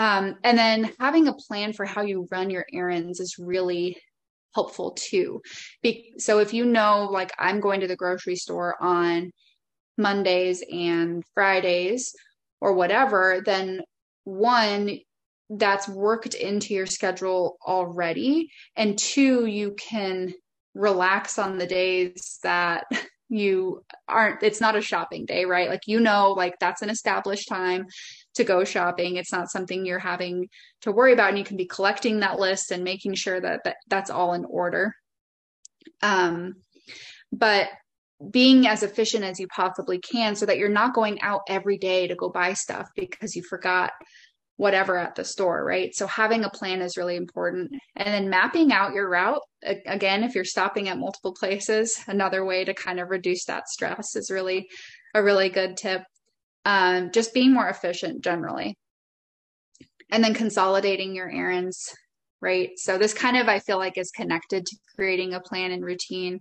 um, 0.00 0.36
and 0.42 0.56
then 0.56 0.90
having 0.98 1.28
a 1.28 1.34
plan 1.34 1.74
for 1.74 1.84
how 1.84 2.00
you 2.00 2.26
run 2.30 2.48
your 2.48 2.64
errands 2.72 3.20
is 3.20 3.36
really 3.38 3.98
helpful 4.54 4.92
too. 4.92 5.42
Be- 5.82 6.14
so 6.16 6.38
if 6.38 6.54
you 6.54 6.64
know, 6.64 7.10
like, 7.12 7.32
I'm 7.38 7.60
going 7.60 7.80
to 7.80 7.86
the 7.86 7.96
grocery 7.96 8.36
store 8.36 8.82
on 8.82 9.30
Mondays 9.98 10.64
and 10.72 11.22
Fridays 11.34 12.14
or 12.62 12.72
whatever, 12.72 13.42
then 13.44 13.82
one, 14.24 15.00
that's 15.50 15.86
worked 15.86 16.32
into 16.32 16.72
your 16.72 16.86
schedule 16.86 17.58
already. 17.66 18.48
And 18.76 18.98
two, 18.98 19.44
you 19.44 19.76
can 19.78 20.32
relax 20.74 21.38
on 21.38 21.58
the 21.58 21.66
days 21.66 22.38
that 22.42 22.84
you 23.28 23.84
aren't 24.08 24.42
it's 24.42 24.60
not 24.60 24.74
a 24.74 24.80
shopping 24.80 25.24
day 25.24 25.44
right 25.44 25.68
like 25.68 25.82
you 25.86 26.00
know 26.00 26.32
like 26.32 26.54
that's 26.58 26.82
an 26.82 26.90
established 26.90 27.48
time 27.48 27.86
to 28.34 28.44
go 28.44 28.64
shopping 28.64 29.16
it's 29.16 29.32
not 29.32 29.50
something 29.50 29.84
you're 29.84 29.98
having 29.98 30.48
to 30.82 30.92
worry 30.92 31.12
about 31.12 31.30
and 31.30 31.38
you 31.38 31.44
can 31.44 31.56
be 31.56 31.66
collecting 31.66 32.20
that 32.20 32.38
list 32.38 32.70
and 32.70 32.84
making 32.84 33.14
sure 33.14 33.40
that, 33.40 33.60
that 33.64 33.76
that's 33.88 34.10
all 34.10 34.34
in 34.34 34.44
order 34.44 34.94
um 36.02 36.54
but 37.32 37.68
being 38.30 38.66
as 38.66 38.82
efficient 38.82 39.24
as 39.24 39.40
you 39.40 39.46
possibly 39.48 39.98
can 39.98 40.36
so 40.36 40.44
that 40.44 40.58
you're 40.58 40.68
not 40.68 40.94
going 40.94 41.20
out 41.22 41.40
every 41.48 41.78
day 41.78 42.06
to 42.06 42.14
go 42.14 42.28
buy 42.28 42.52
stuff 42.52 42.88
because 42.94 43.34
you 43.34 43.42
forgot 43.42 43.92
whatever 44.60 44.98
at 44.98 45.14
the 45.14 45.24
store, 45.24 45.64
right? 45.64 45.94
So 45.94 46.06
having 46.06 46.44
a 46.44 46.50
plan 46.50 46.82
is 46.82 46.98
really 46.98 47.16
important. 47.16 47.70
And 47.96 48.08
then 48.08 48.28
mapping 48.28 48.72
out 48.72 48.92
your 48.92 49.08
route, 49.08 49.40
again, 49.62 50.22
if 50.22 50.34
you're 50.34 50.44
stopping 50.44 50.90
at 50.90 50.98
multiple 50.98 51.32
places, 51.32 51.98
another 52.06 52.44
way 52.44 52.66
to 52.66 52.74
kind 52.74 53.00
of 53.00 53.08
reduce 53.08 53.46
that 53.46 53.70
stress 53.70 54.14
is 54.16 54.30
really 54.30 54.68
a 55.14 55.22
really 55.22 55.48
good 55.48 55.78
tip. 55.78 56.02
Um, 56.64 57.10
just 57.12 57.34
being 57.34 57.52
more 57.52 57.68
efficient 57.68 58.22
generally. 58.22 58.76
And 60.10 60.22
then 60.22 60.34
consolidating 60.34 61.14
your 61.14 61.30
errands, 61.30 61.94
right? 62.40 62.70
So 62.76 62.98
this 62.98 63.14
kind 63.14 63.36
of, 63.36 63.48
I 63.48 63.60
feel 63.60 63.78
like, 63.78 63.96
is 63.96 64.10
connected 64.10 64.66
to 64.66 64.76
creating 64.96 65.34
a 65.34 65.40
plan 65.40 65.70
and 65.70 65.84
routine. 65.84 66.40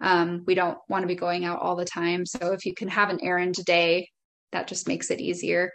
Um, 0.00 0.42
we 0.46 0.54
don't 0.54 0.78
want 0.88 1.02
to 1.04 1.08
be 1.08 1.14
going 1.14 1.44
out 1.44 1.60
all 1.60 1.76
the 1.76 1.84
time. 1.84 2.26
So 2.26 2.52
if 2.52 2.66
you 2.66 2.74
can 2.74 2.88
have 2.88 3.10
an 3.10 3.20
errand 3.22 3.54
today 3.54 4.08
that 4.54 4.68
just 4.68 4.88
makes 4.88 5.10
it 5.10 5.20
easier. 5.20 5.70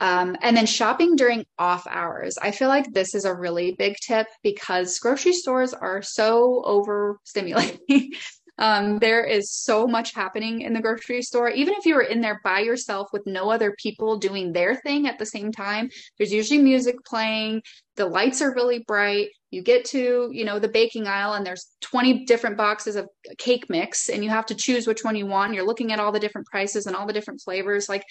Um, 0.00 0.36
and 0.42 0.56
then 0.56 0.66
shopping 0.66 1.16
during 1.16 1.46
off 1.58 1.86
hours. 1.86 2.36
I 2.42 2.50
feel 2.50 2.68
like 2.68 2.92
this 2.92 3.14
is 3.14 3.24
a 3.24 3.34
really 3.34 3.76
big 3.78 3.96
tip 4.04 4.26
because 4.42 4.98
grocery 4.98 5.32
stores 5.32 5.72
are 5.72 6.02
so 6.02 6.62
overstimulating. 6.66 7.78
um, 8.58 8.98
there 8.98 9.24
is 9.24 9.50
so 9.50 9.86
much 9.86 10.14
happening 10.14 10.62
in 10.62 10.72
the 10.72 10.80
grocery 10.80 11.22
store. 11.22 11.50
Even 11.50 11.74
if 11.74 11.84
you 11.84 11.94
were 11.94 12.02
in 12.02 12.20
there 12.20 12.40
by 12.42 12.60
yourself 12.60 13.08
with 13.12 13.26
no 13.26 13.50
other 13.50 13.74
people 13.78 14.18
doing 14.18 14.52
their 14.52 14.74
thing 14.74 15.06
at 15.06 15.18
the 15.18 15.26
same 15.26 15.52
time, 15.52 15.90
there's 16.16 16.32
usually 16.32 16.60
music 16.60 16.96
playing. 17.04 17.62
The 17.96 18.06
lights 18.06 18.40
are 18.40 18.54
really 18.54 18.84
bright. 18.86 19.28
You 19.50 19.62
get 19.62 19.84
to, 19.86 20.30
you 20.32 20.44
know, 20.44 20.58
the 20.58 20.68
baking 20.68 21.06
aisle 21.06 21.34
and 21.34 21.46
there's 21.46 21.66
20 21.82 22.24
different 22.24 22.56
boxes 22.56 22.96
of 22.96 23.08
cake 23.38 23.66
mix 23.68 24.08
and 24.08 24.24
you 24.24 24.30
have 24.30 24.46
to 24.46 24.54
choose 24.54 24.86
which 24.86 25.04
one 25.04 25.16
you 25.16 25.26
want. 25.26 25.54
You're 25.54 25.66
looking 25.66 25.92
at 25.92 26.00
all 26.00 26.12
the 26.12 26.20
different 26.20 26.46
prices 26.46 26.86
and 26.86 26.96
all 26.96 27.06
the 27.06 27.12
different 27.12 27.42
flavors. 27.42 27.88
Like 27.88 28.04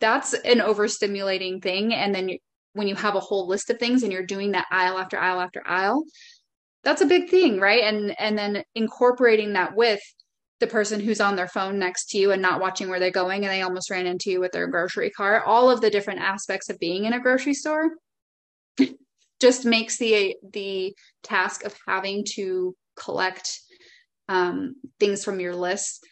that's 0.00 0.34
an 0.34 0.58
overstimulating 0.58 1.62
thing. 1.62 1.94
And 1.94 2.14
then 2.14 2.28
you, 2.28 2.38
when 2.74 2.88
you 2.88 2.94
have 2.94 3.14
a 3.14 3.20
whole 3.20 3.48
list 3.48 3.70
of 3.70 3.78
things 3.78 4.02
and 4.02 4.12
you're 4.12 4.26
doing 4.26 4.52
that 4.52 4.66
aisle 4.70 4.98
after 4.98 5.18
aisle 5.18 5.40
after 5.40 5.62
aisle, 5.66 6.04
that's 6.86 7.02
a 7.02 7.06
big 7.06 7.28
thing, 7.28 7.58
right? 7.58 7.82
And 7.82 8.14
and 8.20 8.38
then 8.38 8.62
incorporating 8.76 9.54
that 9.54 9.74
with 9.74 10.00
the 10.60 10.68
person 10.68 11.00
who's 11.00 11.20
on 11.20 11.34
their 11.34 11.48
phone 11.48 11.80
next 11.80 12.10
to 12.10 12.18
you 12.18 12.30
and 12.30 12.40
not 12.40 12.60
watching 12.60 12.88
where 12.88 13.00
they're 13.00 13.10
going 13.10 13.44
and 13.44 13.52
they 13.52 13.62
almost 13.62 13.90
ran 13.90 14.06
into 14.06 14.30
you 14.30 14.40
with 14.40 14.52
their 14.52 14.68
grocery 14.68 15.10
cart 15.10 15.42
all 15.44 15.68
of 15.68 15.82
the 15.82 15.90
different 15.90 16.20
aspects 16.20 16.70
of 16.70 16.78
being 16.78 17.04
in 17.04 17.12
a 17.12 17.20
grocery 17.20 17.52
store 17.52 17.90
just 19.40 19.66
makes 19.66 19.98
the 19.98 20.34
the 20.54 20.94
task 21.22 21.62
of 21.64 21.74
having 21.86 22.24
to 22.24 22.74
collect 22.98 23.60
um, 24.30 24.76
things 24.98 25.22
from 25.22 25.40
your 25.40 25.54
list 25.54 26.06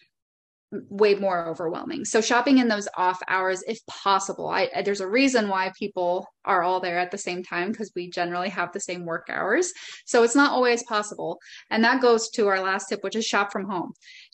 way 0.89 1.15
more 1.15 1.47
overwhelming. 1.47 2.05
So 2.05 2.21
shopping 2.21 2.59
in 2.59 2.69
those 2.69 2.89
off 2.97 3.21
hours, 3.29 3.63
if 3.67 3.79
possible, 3.87 4.49
I, 4.49 4.69
there's 4.85 5.01
a 5.01 5.09
reason 5.09 5.49
why 5.49 5.73
people 5.79 6.27
are 6.45 6.63
all 6.63 6.81
there 6.81 6.99
at 6.99 7.11
the 7.11 7.19
same 7.19 7.43
time 7.43 7.71
because 7.71 7.93
we 7.95 8.11
generally 8.11 8.49
have 8.51 8.73
the 8.73 8.81
same 8.81 9.05
work 9.05 9.27
hours. 9.29 9.73
So 10.07 10.23
it's 10.23 10.37
not 10.37 10.53
always 10.53 10.83
possible. 10.85 11.39
And 11.71 11.85
that 11.85 12.03
goes 12.03 12.31
to 12.31 12.49
our 12.49 12.61
last 12.61 12.89
tip, 12.89 13.03
which 13.03 13.17
is 13.17 13.25
shop 13.25 13.53
from 13.53 13.69
home. 13.69 13.93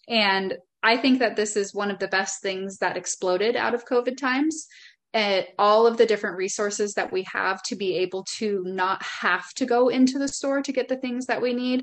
And 0.09 0.57
I 0.83 0.97
think 0.97 1.19
that 1.19 1.37
this 1.37 1.57
is 1.57 1.75
one 1.75 1.91
of 1.91 1.99
the 1.99 2.09
best 2.09 2.43
things 2.43 2.79
that 2.79 2.97
exploded 2.97 3.57
out 3.57 3.75
of 3.75 3.87
COVID 3.87 4.17
times. 4.17 4.67
Uh, 5.13 5.43
all 5.59 5.89
of 5.89 5.97
the 5.97 6.07
different 6.07 6.37
resources 6.37 6.95
that 6.95 7.11
we 7.11 7.25
have 7.25 7.61
to 7.65 7.75
be 7.75 7.97
able 7.97 8.25
to 8.39 8.63
not 8.65 9.03
have 9.03 9.53
to 9.55 9.67
go 9.67 9.89
into 9.89 10.21
the 10.21 10.29
store 10.29 10.63
to 10.63 10.73
get 10.73 10.87
the 10.87 10.97
things 10.97 11.27
that 11.27 11.43
we 11.43 11.53
need. 11.53 11.83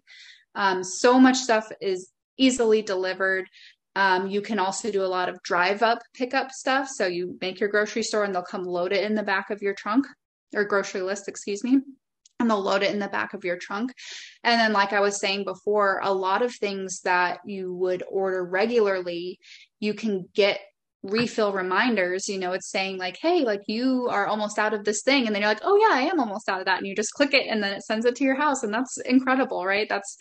Um, 0.55 0.81
so 0.81 1.19
much 1.19 1.35
stuff 1.35 1.69
is 1.81 2.09
easily 2.37 2.81
delivered. 2.81 3.45
Um, 3.97 4.27
you 4.27 4.41
can 4.41 4.59
also 4.59 4.91
do 4.91 5.03
a 5.03 5.07
lot 5.07 5.27
of 5.27 5.41
drive 5.41 5.81
up 5.81 6.03
pickup 6.13 6.51
stuff. 6.51 6.87
So 6.87 7.07
you 7.07 7.35
make 7.41 7.59
your 7.59 7.67
grocery 7.67 8.03
store 8.03 8.25
and 8.25 8.33
they'll 8.33 8.43
come 8.43 8.63
load 8.63 8.93
it 8.93 9.03
in 9.03 9.15
the 9.15 9.23
back 9.23 9.49
of 9.49 9.63
your 9.63 9.73
trunk 9.73 10.05
or 10.53 10.65
grocery 10.65 11.01
list, 11.01 11.27
excuse 11.27 11.63
me. 11.63 11.79
And 12.39 12.47
they'll 12.47 12.61
load 12.61 12.83
it 12.83 12.93
in 12.93 12.99
the 12.99 13.07
back 13.07 13.33
of 13.33 13.43
your 13.43 13.57
trunk. 13.57 13.91
And 14.43 14.61
then, 14.61 14.71
like 14.71 14.93
I 14.93 14.99
was 14.99 15.19
saying 15.19 15.45
before, 15.45 15.99
a 16.03 16.13
lot 16.13 16.43
of 16.43 16.53
things 16.53 17.01
that 17.05 17.39
you 17.43 17.73
would 17.73 18.03
order 18.07 18.45
regularly, 18.45 19.39
you 19.79 19.95
can 19.95 20.29
get 20.35 20.59
refill 21.03 21.53
reminders 21.53 22.27
you 22.27 22.39
know 22.39 22.53
it's 22.53 22.71
saying 22.71 22.97
like 22.97 23.17
hey 23.21 23.43
like 23.43 23.61
you 23.67 24.07
are 24.09 24.25
almost 24.25 24.57
out 24.57 24.73
of 24.73 24.83
this 24.83 25.03
thing 25.03 25.25
and 25.25 25.33
then 25.33 25.41
you're 25.41 25.51
like 25.51 25.61
oh 25.63 25.77
yeah 25.77 25.95
i 25.95 26.01
am 26.01 26.19
almost 26.19 26.49
out 26.49 26.59
of 26.59 26.65
that 26.65 26.79
and 26.79 26.87
you 26.87 26.95
just 26.95 27.13
click 27.13 27.35
it 27.35 27.45
and 27.47 27.63
then 27.63 27.71
it 27.71 27.83
sends 27.83 28.03
it 28.03 28.15
to 28.15 28.23
your 28.23 28.35
house 28.35 28.63
and 28.63 28.73
that's 28.73 28.97
incredible 29.05 29.63
right 29.63 29.87
that's 29.87 30.17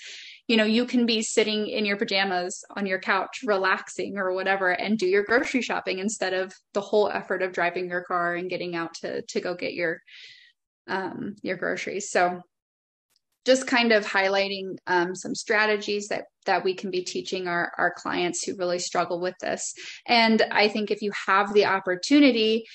you 0.49 0.57
know 0.57 0.65
you 0.65 0.87
can 0.87 1.07
be 1.07 1.23
sitting 1.23 1.67
in 1.67 1.85
your 1.85 1.97
pajamas 1.97 2.65
on 2.77 2.87
your 2.87 3.01
couch 3.01 3.41
relaxing 3.45 4.17
or 4.17 4.33
whatever 4.33 4.71
and 4.71 4.99
do 4.99 5.07
your 5.07 5.25
grocery 5.25 5.63
shopping 5.63 5.99
instead 5.99 6.33
of 6.35 6.53
the 6.73 6.81
whole 6.81 7.09
effort 7.09 7.43
of 7.43 7.53
driving 7.53 7.89
your 7.89 8.03
car 8.03 8.35
and 8.35 8.51
getting 8.51 8.77
out 8.77 8.95
to 8.95 9.23
to 9.23 9.41
go 9.41 9.55
get 9.55 9.75
your 9.75 10.01
um 10.89 11.35
your 11.43 11.57
groceries. 11.57 12.11
So 12.11 12.41
just 13.45 13.69
kind 13.69 13.93
of 13.93 14.05
highlighting 14.05 14.77
um, 14.89 15.15
some 15.15 15.35
strategies 15.35 16.09
that 16.09 16.25
that 16.47 16.65
we 16.65 16.75
can 16.75 16.91
be 16.91 17.03
teaching 17.03 17.47
our, 17.47 17.73
our 17.79 17.93
clients 17.93 18.45
who 18.45 18.57
really 18.57 18.79
struggle 18.79 19.21
with 19.21 19.35
this. 19.41 19.73
And 20.07 20.43
i 20.53 20.69
think 20.69 20.91
if 20.91 21.03
you 21.03 21.13
have 21.27 21.53
the 21.53 21.67
opportunity 21.67 22.67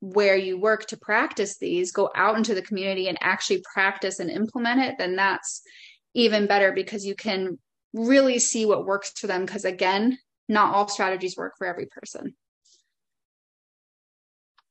where 0.00 0.36
you 0.36 0.58
work 0.58 0.86
to 0.86 0.96
practice 0.96 1.58
these 1.58 1.92
go 1.92 2.10
out 2.14 2.36
into 2.36 2.54
the 2.54 2.62
community 2.62 3.08
and 3.08 3.18
actually 3.20 3.62
practice 3.74 4.18
and 4.18 4.30
implement 4.30 4.80
it 4.80 4.94
then 4.96 5.14
that's 5.14 5.60
even 6.14 6.46
better 6.46 6.72
because 6.72 7.06
you 7.06 7.14
can 7.14 7.58
really 7.92 8.38
see 8.38 8.66
what 8.66 8.86
works 8.86 9.12
for 9.16 9.26
them. 9.26 9.44
Because 9.44 9.64
again, 9.64 10.18
not 10.48 10.74
all 10.74 10.88
strategies 10.88 11.36
work 11.36 11.54
for 11.56 11.66
every 11.66 11.86
person. 11.86 12.34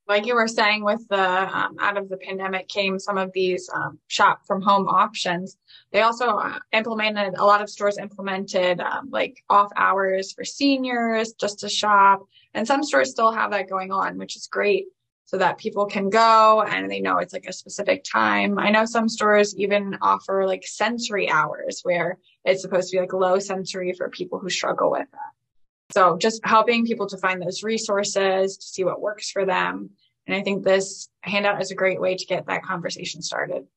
Like 0.07 0.25
you 0.25 0.33
were 0.33 0.47
saying, 0.47 0.83
with 0.83 1.07
the 1.07 1.21
um, 1.21 1.75
out 1.79 1.95
of 1.95 2.09
the 2.09 2.17
pandemic 2.17 2.67
came 2.67 2.97
some 2.97 3.19
of 3.19 3.31
these 3.31 3.69
um, 3.71 3.99
shop 4.07 4.41
from 4.47 4.59
home 4.59 4.87
options. 4.87 5.55
They 5.91 6.01
also 6.01 6.29
uh, 6.29 6.57
implemented 6.71 7.35
a 7.37 7.45
lot 7.45 7.61
of 7.61 7.69
stores 7.69 7.99
implemented 7.99 8.81
um, 8.81 9.09
like 9.11 9.43
off 9.51 9.69
hours 9.75 10.31
for 10.33 10.43
seniors 10.43 11.33
just 11.33 11.59
to 11.59 11.69
shop, 11.69 12.25
and 12.55 12.65
some 12.65 12.83
stores 12.83 13.11
still 13.11 13.31
have 13.31 13.51
that 13.51 13.69
going 13.69 13.91
on, 13.91 14.17
which 14.17 14.35
is 14.35 14.47
great 14.47 14.87
so 15.29 15.37
that 15.37 15.59
people 15.59 15.85
can 15.85 16.09
go 16.09 16.63
and 16.63 16.89
they 16.89 16.99
know 16.99 17.19
it's 17.19 17.33
like 17.33 17.45
a 17.45 17.53
specific 17.53 18.03
time. 18.03 18.57
I 18.57 18.71
know 18.71 18.85
some 18.85 19.07
stores 19.07 19.55
even 19.57 19.95
offer 20.01 20.47
like 20.47 20.65
sensory 20.65 21.29
hours 21.29 21.81
where 21.83 22.17
it's 22.45 22.63
supposed 22.63 22.89
to 22.89 22.97
be 22.97 23.01
like 23.01 23.13
low 23.13 23.37
sensory 23.37 23.93
for 23.93 24.09
people 24.09 24.39
who 24.39 24.49
struggle 24.49 24.89
with 24.89 25.05
that. 25.11 25.93
So 25.93 26.17
just 26.17 26.43
helping 26.43 26.83
people 26.83 27.05
to 27.09 27.17
find 27.17 27.39
those 27.39 27.61
resources 27.61 28.57
to 28.57 28.65
see 28.65 28.83
what 28.83 29.01
works 29.01 29.29
for 29.29 29.45
them. 29.45 29.91
And 30.25 30.35
I 30.35 30.41
think 30.41 30.63
this 30.63 31.09
handout 31.21 31.61
is 31.61 31.69
a 31.69 31.75
great 31.75 32.01
way 32.01 32.15
to 32.15 32.25
get 32.25 32.47
that 32.47 32.63
conversation 32.63 33.21
started. 33.21 33.67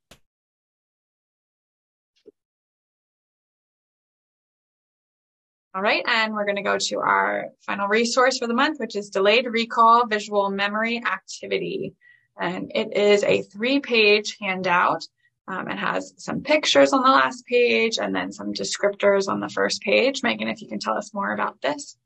All 5.74 5.80
right, 5.80 6.04
and 6.06 6.34
we're 6.34 6.44
going 6.44 6.56
to 6.56 6.62
go 6.62 6.76
to 6.76 6.98
our 6.98 7.46
final 7.64 7.88
resource 7.88 8.36
for 8.36 8.46
the 8.46 8.52
month, 8.52 8.78
which 8.78 8.94
is 8.94 9.08
Delayed 9.08 9.46
Recall 9.46 10.06
Visual 10.06 10.50
Memory 10.50 11.02
Activity. 11.02 11.94
And 12.38 12.70
it 12.74 12.94
is 12.94 13.24
a 13.24 13.40
three 13.40 13.80
page 13.80 14.36
handout. 14.38 15.02
Um, 15.48 15.70
it 15.70 15.78
has 15.78 16.12
some 16.18 16.42
pictures 16.42 16.92
on 16.92 17.02
the 17.02 17.08
last 17.08 17.46
page 17.46 17.96
and 17.98 18.14
then 18.14 18.32
some 18.32 18.52
descriptors 18.52 19.28
on 19.28 19.40
the 19.40 19.48
first 19.48 19.80
page. 19.80 20.22
Megan, 20.22 20.48
if 20.48 20.60
you 20.60 20.68
can 20.68 20.78
tell 20.78 20.98
us 20.98 21.14
more 21.14 21.32
about 21.32 21.58
this. 21.62 21.96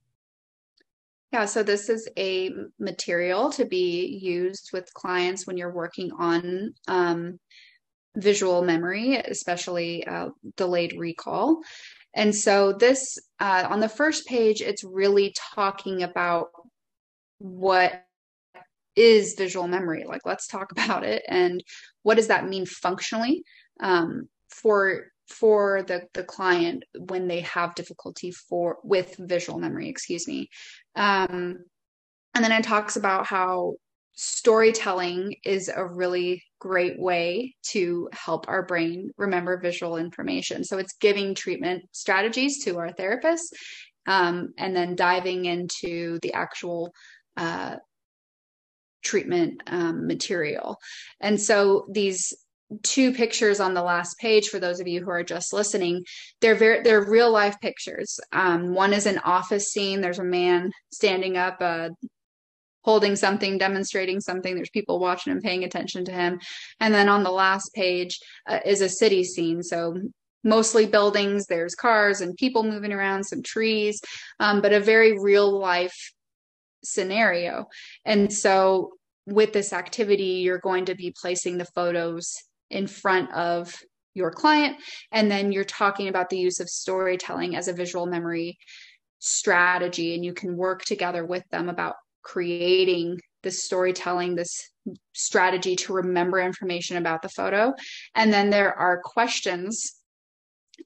Yeah, 1.33 1.47
so 1.47 1.65
this 1.65 1.89
is 1.89 2.09
a 2.17 2.53
material 2.79 3.51
to 3.51 3.65
be 3.65 4.21
used 4.23 4.71
with 4.73 4.95
clients 4.95 5.45
when 5.45 5.57
you're 5.57 5.75
working 5.75 6.13
on 6.17 6.73
um, 6.87 7.41
visual 8.15 8.63
memory, 8.63 9.17
especially 9.17 10.07
uh, 10.07 10.29
delayed 10.57 10.95
recall. 10.97 11.63
And 12.15 12.35
so 12.35 12.73
this 12.73 13.19
uh, 13.39 13.67
on 13.69 13.81
the 13.81 13.89
first 13.89 14.27
page, 14.27 14.61
it's 14.61 14.85
really 14.85 15.35
talking 15.55 16.03
about 16.03 16.49
what 17.39 18.05
is 18.95 19.35
visual 19.35 19.69
memory. 19.69 20.05
Like, 20.05 20.23
let's 20.25 20.47
talk 20.47 20.73
about 20.73 21.05
it 21.05 21.23
and 21.29 21.63
what 22.03 22.17
does 22.17 22.29
that 22.29 22.49
mean 22.49 22.67
functionally 22.67 23.43
um, 23.81 24.29
for 24.49 25.07
for 25.29 25.83
the 25.83 26.03
the 26.15 26.23
client 26.23 26.85
when 26.97 27.27
they 27.27 27.41
have 27.41 27.75
difficulty 27.75 28.31
for 28.31 28.79
with 28.85 29.17
visual 29.19 29.59
memory. 29.59 29.89
Excuse 29.89 30.29
me. 30.29 30.49
Um, 30.95 31.65
and 32.35 32.45
then 32.45 32.53
it 32.53 32.65
talks 32.65 32.97
about 32.97 33.27
how 33.27 33.75
storytelling 34.17 35.37
is 35.45 35.69
a 35.69 35.85
really 35.85 36.43
great 36.59 36.99
way 36.99 37.55
to 37.63 38.09
help 38.13 38.49
our 38.49 38.63
brain 38.63 39.11
remember 39.19 39.59
visual 39.59 39.99
information. 39.99 40.65
So 40.65 40.79
it's 40.79 40.95
giving 40.95 41.35
treatment 41.35 41.85
strategies 41.93 42.65
to 42.65 42.79
our 42.79 42.93
therapists 42.93 43.53
um, 44.07 44.55
and 44.57 44.75
then 44.75 44.97
diving 44.97 45.45
into 45.45 46.19
the 46.23 46.33
actual 46.33 46.93
uh, 47.37 47.77
treatment 49.05 49.63
um, 49.67 50.07
material. 50.07 50.79
And 51.21 51.41
so 51.41 51.87
these 51.91 52.33
two 52.83 53.13
pictures 53.13 53.61
on 53.61 53.75
the 53.75 53.83
last 53.83 54.19
page 54.19 54.49
for 54.49 54.59
those 54.59 54.81
of 54.81 54.89
you 54.89 55.05
who 55.05 55.09
are 55.09 55.23
just 55.23 55.53
listening 55.53 56.05
they're 56.41 56.57
very 56.57 56.83
they're 56.83 57.09
real 57.09 57.31
life 57.31 57.55
pictures 57.61 58.19
um, 58.33 58.75
one 58.75 58.93
is 58.93 59.07
an 59.07 59.19
office 59.19 59.71
scene 59.71 60.01
there's 60.01 60.19
a 60.19 60.25
man 60.25 60.73
standing 60.91 61.37
up 61.37 61.57
uh, 61.61 61.89
holding 62.87 63.15
something 63.15 63.59
demonstrating 63.59 64.21
something 64.21 64.55
there's 64.55 64.71
people 64.71 64.99
watching 64.99 65.33
and 65.33 65.43
paying 65.43 65.65
attention 65.65 66.05
to 66.05 66.13
him 66.13 66.41
and 66.81 66.95
then 66.95 67.09
on 67.09 67.23
the 67.23 67.31
last 67.31 67.71
page 67.75 68.19
uh, 68.49 68.61
is 68.65 68.81
a 68.81 68.89
city 68.89 69.23
scene 69.23 69.63
so 69.63 69.95
mostly 70.45 70.87
buildings 70.87 71.47
there's 71.47 71.75
cars 71.75 72.23
and 72.23 72.37
people 72.37 72.63
moving 72.63 72.93
around 72.93 73.25
some 73.25 73.43
trees 73.43 74.01
um, 74.41 74.63
but 74.63 74.73
a 74.73 74.81
very 74.81 75.19
real 75.19 75.59
life 75.59 76.13
scenario 76.83 77.67
and 78.07 78.33
so 78.33 78.93
with 79.27 79.53
this 79.53 79.75
activity 79.75 80.41
you're 80.45 80.59
going 80.59 80.87
to 80.87 80.95
be 80.95 81.13
placing 81.21 81.59
the 81.59 81.65
photos 81.75 82.33
in 82.71 82.87
front 82.87 83.31
of 83.33 83.75
your 84.17 84.31
client. 84.31 84.79
And 85.13 85.31
then 85.31 85.53
you're 85.53 85.65
talking 85.65 86.09
about 86.09 86.31
the 86.31 86.39
use 86.39 86.59
of 86.59 86.69
storytelling 86.69 87.55
as 87.55 87.69
a 87.69 87.73
visual 87.73 88.07
memory 88.07 88.59
strategy. 89.19 90.15
And 90.15 90.25
you 90.25 90.33
can 90.33 90.57
work 90.57 90.85
together 90.85 91.25
with 91.25 91.45
them 91.51 91.69
about 91.69 91.97
creating 92.27 93.21
this 93.45 93.63
storytelling, 93.63 94.35
this 94.35 94.71
strategy 95.15 95.77
to 95.77 95.93
remember 95.93 96.41
information 96.41 96.97
about 96.97 97.23
the 97.23 97.29
photo. 97.29 97.73
And 98.17 98.33
then 98.33 98.51
there 98.51 98.75
are 98.75 99.01
questions 99.01 99.95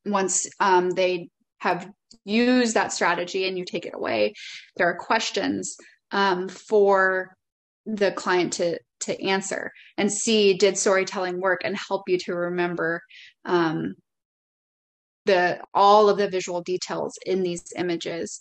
once 0.05 0.47
um, 0.61 0.91
they 0.91 1.30
have 1.59 1.91
used 2.24 2.74
that 2.74 2.93
strategy 2.93 3.49
and 3.49 3.57
you 3.57 3.64
take 3.64 3.86
it 3.86 3.95
away. 3.95 4.34
There 4.76 4.86
are 4.86 4.97
questions 4.97 5.76
um, 6.12 6.49
for 6.49 7.34
the 7.86 8.12
client 8.12 8.53
to 8.55 8.78
to 9.01 9.24
answer 9.24 9.72
and 9.97 10.12
see 10.12 10.53
did 10.53 10.76
storytelling 10.76 11.41
work 11.41 11.62
and 11.64 11.74
help 11.74 12.03
you 12.07 12.18
to 12.18 12.34
remember 12.34 13.01
um, 13.47 13.95
the 15.24 15.59
all 15.72 16.11
of 16.11 16.18
the 16.18 16.28
visual 16.28 16.61
details 16.61 17.18
in 17.24 17.43
these 17.43 17.64
images 17.76 18.41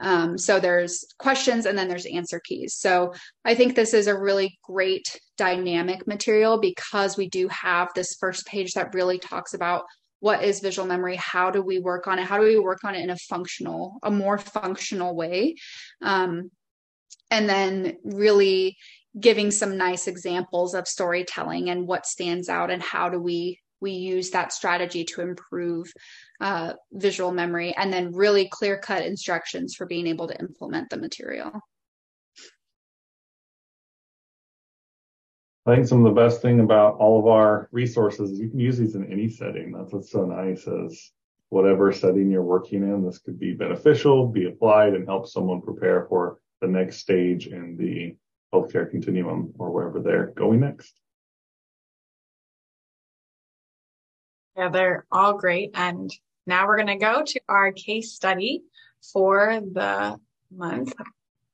um, 0.00 0.38
so 0.38 0.58
there's 0.58 1.04
questions 1.18 1.66
and 1.66 1.76
then 1.76 1.88
there's 1.88 2.06
answer 2.06 2.40
keys. 2.44 2.74
So 2.74 3.12
i 3.44 3.54
think 3.54 3.74
this 3.74 3.94
is 3.94 4.06
a 4.06 4.18
really 4.18 4.58
great 4.62 5.20
dynamic 5.36 6.06
material 6.06 6.58
because 6.60 7.16
we 7.16 7.28
do 7.28 7.48
have 7.48 7.88
this 7.94 8.16
first 8.18 8.46
page 8.46 8.72
that 8.72 8.94
really 8.94 9.18
talks 9.18 9.54
about 9.54 9.84
what 10.20 10.44
is 10.44 10.60
visual 10.60 10.86
memory 10.86 11.16
how 11.16 11.50
do 11.50 11.62
we 11.62 11.78
work 11.78 12.06
on 12.06 12.18
it 12.18 12.24
how 12.24 12.38
do 12.38 12.44
we 12.44 12.58
work 12.58 12.84
on 12.84 12.94
it 12.94 13.02
in 13.02 13.10
a 13.10 13.16
functional 13.16 13.98
a 14.02 14.10
more 14.10 14.38
functional 14.38 15.14
way? 15.14 15.54
Um, 16.02 16.50
and 17.30 17.48
then 17.48 17.96
really 18.04 18.76
giving 19.18 19.50
some 19.50 19.76
nice 19.76 20.06
examples 20.06 20.74
of 20.74 20.86
storytelling 20.86 21.70
and 21.70 21.86
what 21.86 22.06
stands 22.06 22.48
out 22.48 22.70
and 22.70 22.82
how 22.82 23.08
do 23.08 23.18
we 23.18 23.58
we 23.80 23.92
use 23.92 24.30
that 24.30 24.52
strategy 24.52 25.04
to 25.04 25.20
improve 25.20 25.92
uh, 26.40 26.74
visual 26.92 27.32
memory 27.32 27.74
and 27.76 27.92
then 27.92 28.12
really 28.12 28.48
clear 28.48 28.78
cut 28.78 29.04
instructions 29.04 29.74
for 29.74 29.86
being 29.86 30.06
able 30.06 30.28
to 30.28 30.38
implement 30.38 30.90
the 30.90 30.96
material 30.96 31.60
I 35.66 35.74
think 35.74 35.86
some 35.86 36.04
of 36.04 36.14
the 36.14 36.20
best 36.20 36.40
thing 36.40 36.60
about 36.60 36.96
all 36.96 37.20
of 37.20 37.26
our 37.26 37.68
resources 37.70 38.30
is 38.30 38.40
you 38.40 38.48
can 38.48 38.58
use 38.58 38.78
these 38.78 38.94
in 38.94 39.12
any 39.12 39.28
setting. 39.28 39.72
That's 39.72 39.92
what's 39.92 40.10
so 40.10 40.24
nice 40.24 40.66
is 40.66 41.12
whatever 41.50 41.92
setting 41.92 42.30
you're 42.30 42.42
working 42.42 42.82
in, 42.82 43.04
this 43.04 43.18
could 43.18 43.38
be 43.38 43.52
beneficial, 43.52 44.26
be 44.26 44.46
applied 44.46 44.94
and 44.94 45.06
help 45.06 45.28
someone 45.28 45.60
prepare 45.60 46.06
for 46.08 46.38
the 46.60 46.66
next 46.66 46.98
stage 46.98 47.48
in 47.48 47.76
the 47.76 48.16
healthcare 48.54 48.90
continuum 48.90 49.52
or 49.58 49.70
wherever 49.70 50.00
they're 50.00 50.28
going 50.28 50.60
next. 50.60 50.98
Yeah, 54.60 54.68
they're 54.68 55.06
all 55.10 55.38
great. 55.38 55.70
And 55.72 56.14
now 56.46 56.66
we're 56.66 56.76
going 56.76 56.88
to 56.88 56.96
go 56.96 57.22
to 57.24 57.40
our 57.48 57.72
case 57.72 58.12
study 58.12 58.62
for 59.10 59.58
the 59.58 60.20
month. 60.54 60.92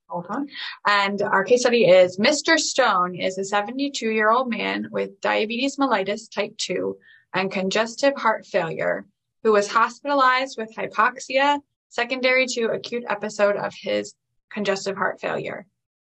Hold 0.09 0.25
on. 0.27 0.49
And 0.85 1.21
our 1.21 1.45
case 1.45 1.61
study 1.61 1.85
is 1.85 2.17
Mr. 2.17 2.59
Stone 2.59 3.15
is 3.15 3.37
a 3.37 3.45
72 3.45 4.09
year 4.09 4.29
old 4.29 4.49
man 4.49 4.89
with 4.91 5.21
diabetes 5.21 5.77
mellitus 5.77 6.29
type 6.29 6.57
2 6.57 6.97
and 7.33 7.49
congestive 7.49 8.13
heart 8.17 8.45
failure 8.45 9.05
who 9.41 9.53
was 9.53 9.69
hospitalized 9.71 10.57
with 10.57 10.75
hypoxia 10.75 11.61
secondary 11.87 12.45
to 12.47 12.65
acute 12.65 13.05
episode 13.07 13.55
of 13.55 13.73
his 13.73 14.15
congestive 14.51 14.97
heart 14.97 15.21
failure. 15.21 15.65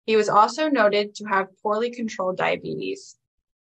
He 0.06 0.16
was 0.16 0.30
also 0.30 0.70
noted 0.70 1.16
to 1.16 1.26
have 1.26 1.48
poorly 1.64 1.90
controlled 1.90 2.38
diabetes. 2.38 3.18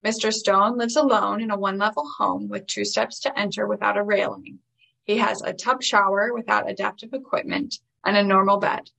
Mr. 0.04 0.32
Stone 0.32 0.78
lives 0.78 0.96
alone 0.96 1.42
in 1.42 1.50
a 1.50 1.58
one 1.58 1.76
level 1.76 2.08
home 2.18 2.48
with 2.48 2.66
two 2.66 2.86
steps 2.86 3.20
to 3.20 3.38
enter 3.38 3.66
without 3.66 3.98
a 3.98 4.02
railing. 4.02 4.58
He 5.04 5.18
has 5.18 5.42
a 5.42 5.52
tub 5.52 5.82
shower 5.82 6.32
without 6.32 6.70
adaptive 6.70 7.12
equipment 7.12 7.80
and 8.06 8.16
a 8.16 8.22
normal 8.22 8.56
bed. 8.56 8.90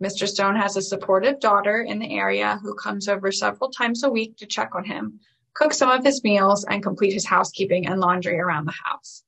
Mr. 0.00 0.28
Stone 0.28 0.54
has 0.54 0.76
a 0.76 0.82
supportive 0.82 1.40
daughter 1.40 1.82
in 1.82 1.98
the 1.98 2.16
area 2.16 2.60
who 2.62 2.74
comes 2.74 3.08
over 3.08 3.32
several 3.32 3.70
times 3.70 4.04
a 4.04 4.10
week 4.10 4.36
to 4.36 4.46
check 4.46 4.76
on 4.76 4.84
him, 4.84 5.18
cook 5.54 5.72
some 5.72 5.90
of 5.90 6.04
his 6.04 6.22
meals, 6.22 6.64
and 6.64 6.84
complete 6.84 7.12
his 7.12 7.26
housekeeping 7.26 7.86
and 7.86 8.00
laundry 8.00 8.38
around 8.38 8.66
the 8.66 8.74
house. 8.84 9.24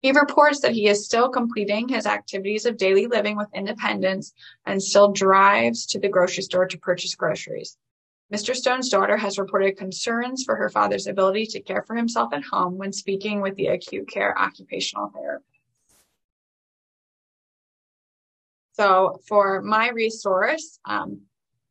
He 0.00 0.12
reports 0.12 0.60
that 0.60 0.74
he 0.74 0.86
is 0.86 1.04
still 1.04 1.28
completing 1.28 1.88
his 1.88 2.06
activities 2.06 2.66
of 2.66 2.76
daily 2.76 3.08
living 3.08 3.36
with 3.36 3.48
independence 3.52 4.32
and 4.64 4.80
still 4.80 5.10
drives 5.10 5.86
to 5.86 5.98
the 5.98 6.08
grocery 6.08 6.44
store 6.44 6.66
to 6.66 6.78
purchase 6.78 7.16
groceries. 7.16 7.76
Mr. 8.32 8.54
Stone's 8.54 8.90
daughter 8.90 9.16
has 9.16 9.38
reported 9.38 9.78
concerns 9.78 10.44
for 10.44 10.54
her 10.56 10.68
father's 10.68 11.06
ability 11.06 11.46
to 11.46 11.60
care 11.60 11.82
for 11.86 11.96
himself 11.96 12.32
at 12.34 12.44
home 12.44 12.76
when 12.76 12.92
speaking 12.92 13.40
with 13.40 13.54
the 13.56 13.68
acute 13.68 14.08
care 14.08 14.38
occupational 14.38 15.10
therapist. 15.14 15.48
So 18.72 19.18
for 19.26 19.62
my 19.62 19.88
resource 19.90 20.78
um, 20.84 21.22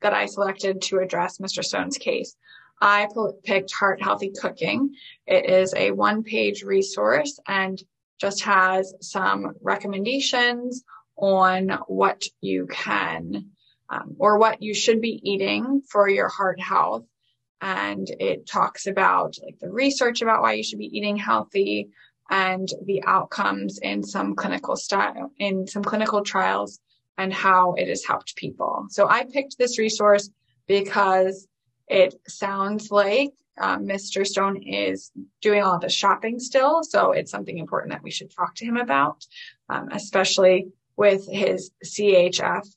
that 0.02 0.14
I 0.14 0.26
selected 0.26 0.82
to 0.84 1.00
address 1.00 1.38
Mr. 1.38 1.64
Stone's 1.64 1.98
case, 1.98 2.36
I 2.82 3.08
picked 3.44 3.72
Heart 3.72 4.02
Healthy 4.02 4.34
Cooking. 4.40 4.94
It 5.26 5.50
is 5.50 5.74
a 5.76 5.92
one 5.92 6.24
page 6.24 6.64
resource 6.64 7.40
and 7.48 7.82
just 8.20 8.42
has 8.44 8.94
some 9.00 9.54
recommendations 9.62 10.84
on 11.16 11.70
what 11.88 12.24
you 12.42 12.68
can 12.68 13.52
um, 13.90 14.16
or 14.20 14.38
what 14.38 14.62
you 14.62 14.74
should 14.74 15.02
be 15.02 15.20
eating 15.24 15.82
for 15.90 16.10
your 16.10 16.28
heart 16.28 16.60
health. 16.60 17.06
And 17.62 18.08
it 18.20 18.48
talks 18.48 18.86
about 18.86 19.36
like 19.44 19.60
the 19.60 19.70
research 19.70 20.22
about 20.22 20.42
why 20.42 20.54
you 20.54 20.64
should 20.64 20.80
be 20.80 20.98
eating 20.98 21.18
healthy 21.18 21.90
and 22.30 22.68
the 22.86 23.04
outcomes 23.06 23.80
in 23.80 24.04
some 24.04 24.36
clinical 24.36 24.76
style, 24.76 25.32
in 25.40 25.66
some 25.66 25.84
clinical 25.84 26.24
trials 26.24 26.80
and 27.18 27.34
how 27.34 27.74
it 27.74 27.88
has 27.88 28.06
helped 28.06 28.36
people. 28.36 28.86
So 28.90 29.10
I 29.10 29.26
picked 29.26 29.58
this 29.58 29.80
resource 29.80 30.30
because 30.68 31.48
it 31.88 32.14
sounds 32.28 32.92
like 32.92 33.32
um, 33.60 33.86
Mr. 33.86 34.26
Stone 34.26 34.62
is 34.64 35.12
doing 35.42 35.64
all 35.64 35.80
the 35.80 35.90
shopping 35.90 36.40
still, 36.40 36.84
so 36.84 37.12
it's 37.12 37.32
something 37.32 37.58
important 37.58 37.92
that 37.92 38.04
we 38.04 38.12
should 38.12 38.30
talk 38.30 38.54
to 38.56 38.66
him 38.66 38.78
about, 38.78 39.26
um, 39.70 39.90
especially 39.92 40.68
with 40.96 41.28
his 41.28 41.72
CHF 41.84 42.68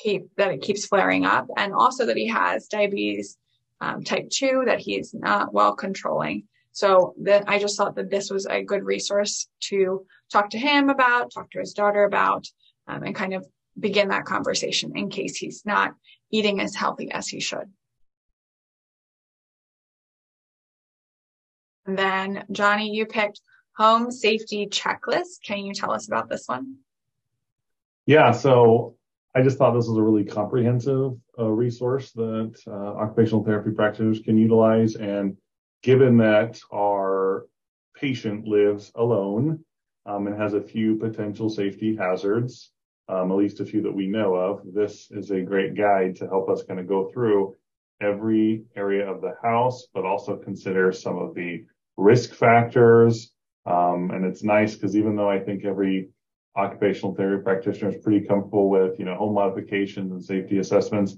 he, 0.00 0.24
that 0.36 0.52
it 0.52 0.62
keeps 0.62 0.86
flaring 0.86 1.24
up, 1.24 1.46
and 1.56 1.72
also 1.72 2.06
that 2.06 2.16
he 2.16 2.28
has 2.28 2.66
diabetes 2.66 3.36
um, 3.80 4.02
type 4.02 4.30
two 4.30 4.62
that 4.66 4.80
he's 4.80 5.14
not 5.14 5.52
well 5.52 5.74
controlling. 5.74 6.44
So 6.72 7.14
that 7.22 7.44
I 7.48 7.58
just 7.58 7.76
thought 7.76 7.96
that 7.96 8.10
this 8.10 8.30
was 8.30 8.46
a 8.46 8.62
good 8.62 8.84
resource 8.84 9.48
to 9.64 10.06
talk 10.32 10.50
to 10.50 10.58
him 10.58 10.88
about, 10.88 11.32
talk 11.32 11.50
to 11.50 11.58
his 11.58 11.74
daughter 11.74 12.04
about, 12.04 12.46
um, 12.86 13.02
and 13.02 13.14
kind 13.14 13.34
of 13.34 13.46
begin 13.78 14.08
that 14.08 14.24
conversation 14.24 14.96
in 14.96 15.10
case 15.10 15.36
he's 15.36 15.62
not 15.64 15.94
eating 16.30 16.60
as 16.60 16.74
healthy 16.74 17.10
as 17.10 17.28
he 17.28 17.40
should. 17.40 17.70
And 21.86 21.98
then 21.98 22.44
Johnny, 22.52 22.90
you 22.90 23.06
picked 23.06 23.40
home 23.76 24.10
safety 24.10 24.66
checklist. 24.66 25.42
Can 25.44 25.58
you 25.58 25.74
tell 25.74 25.90
us 25.90 26.06
about 26.06 26.28
this 26.28 26.44
one? 26.46 26.76
Yeah, 28.06 28.30
so 28.32 28.96
I 29.34 29.42
just 29.42 29.58
thought 29.58 29.74
this 29.74 29.86
was 29.86 29.96
a 29.96 30.02
really 30.02 30.24
comprehensive 30.24 31.12
uh, 31.38 31.44
resource 31.44 32.10
that 32.12 32.54
uh, 32.66 32.70
occupational 32.70 33.44
therapy 33.44 33.70
practitioners 33.70 34.20
can 34.20 34.36
utilize. 34.36 34.96
And 34.96 35.36
given 35.82 36.16
that 36.18 36.60
our 36.72 37.46
patient 37.94 38.46
lives 38.46 38.90
alone 38.96 39.64
um, 40.04 40.26
and 40.26 40.40
has 40.40 40.54
a 40.54 40.60
few 40.60 40.96
potential 40.96 41.48
safety 41.48 41.94
hazards, 41.94 42.72
um, 43.08 43.30
at 43.30 43.38
least 43.38 43.60
a 43.60 43.64
few 43.64 43.82
that 43.82 43.94
we 43.94 44.08
know 44.08 44.34
of, 44.34 44.62
this 44.74 45.08
is 45.12 45.30
a 45.30 45.40
great 45.40 45.76
guide 45.76 46.16
to 46.16 46.26
help 46.26 46.48
us 46.48 46.64
kind 46.64 46.80
of 46.80 46.88
go 46.88 47.10
through 47.12 47.56
every 48.00 48.64
area 48.74 49.08
of 49.08 49.20
the 49.20 49.34
house, 49.42 49.86
but 49.94 50.04
also 50.04 50.36
consider 50.36 50.90
some 50.90 51.18
of 51.18 51.34
the 51.34 51.64
risk 51.96 52.34
factors. 52.34 53.32
Um, 53.66 54.10
and 54.10 54.24
it's 54.24 54.42
nice 54.42 54.74
because 54.74 54.96
even 54.96 55.14
though 55.14 55.30
I 55.30 55.38
think 55.38 55.64
every 55.64 56.08
occupational 56.56 57.14
therapy 57.14 57.42
practitioners 57.42 57.94
pretty 58.02 58.26
comfortable 58.26 58.68
with, 58.68 58.98
you 58.98 59.04
know, 59.04 59.14
home 59.14 59.34
modifications 59.34 60.10
and 60.12 60.24
safety 60.24 60.58
assessments, 60.58 61.16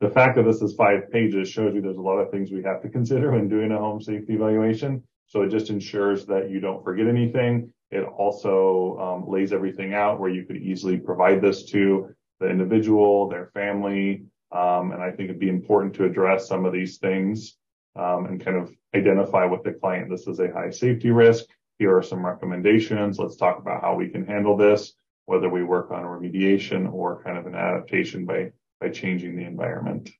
the 0.00 0.10
fact 0.10 0.36
that 0.36 0.44
this 0.44 0.62
is 0.62 0.74
five 0.74 1.10
pages 1.10 1.48
shows 1.48 1.74
you 1.74 1.80
there's 1.80 1.96
a 1.96 2.00
lot 2.00 2.18
of 2.18 2.30
things 2.30 2.52
we 2.52 2.62
have 2.62 2.80
to 2.82 2.88
consider 2.88 3.32
when 3.32 3.48
doing 3.48 3.72
a 3.72 3.78
home 3.78 4.00
safety 4.00 4.34
evaluation. 4.34 5.02
So 5.26 5.42
it 5.42 5.50
just 5.50 5.70
ensures 5.70 6.24
that 6.26 6.50
you 6.50 6.60
don't 6.60 6.82
forget 6.84 7.06
anything. 7.06 7.72
It 7.90 8.04
also 8.04 8.98
um, 8.98 9.30
lays 9.30 9.52
everything 9.52 9.94
out 9.94 10.20
where 10.20 10.30
you 10.30 10.44
could 10.44 10.56
easily 10.56 10.98
provide 10.98 11.40
this 11.40 11.64
to 11.70 12.14
the 12.38 12.48
individual, 12.48 13.28
their 13.28 13.50
family. 13.54 14.24
Um, 14.52 14.92
and 14.92 15.02
I 15.02 15.10
think 15.10 15.28
it'd 15.28 15.40
be 15.40 15.48
important 15.48 15.94
to 15.94 16.04
address 16.04 16.46
some 16.46 16.64
of 16.64 16.72
these 16.72 16.98
things 16.98 17.56
um, 17.96 18.26
and 18.26 18.42
kind 18.42 18.56
of 18.56 18.72
identify 18.94 19.44
with 19.44 19.64
the 19.64 19.72
client 19.72 20.08
this 20.08 20.26
is 20.26 20.38
a 20.38 20.52
high 20.52 20.70
safety 20.70 21.10
risk. 21.10 21.44
Here 21.78 21.96
are 21.96 22.02
some 22.02 22.26
recommendations. 22.26 23.18
Let's 23.18 23.36
talk 23.36 23.58
about 23.58 23.82
how 23.82 23.94
we 23.94 24.08
can 24.08 24.26
handle 24.26 24.56
this, 24.56 24.94
whether 25.26 25.48
we 25.48 25.62
work 25.62 25.90
on 25.90 26.02
remediation 26.02 26.92
or 26.92 27.22
kind 27.22 27.38
of 27.38 27.46
an 27.46 27.54
adaptation 27.54 28.26
by 28.26 28.52
by 28.80 28.88
changing 28.90 29.36
the 29.36 29.44
environment. 29.44 30.10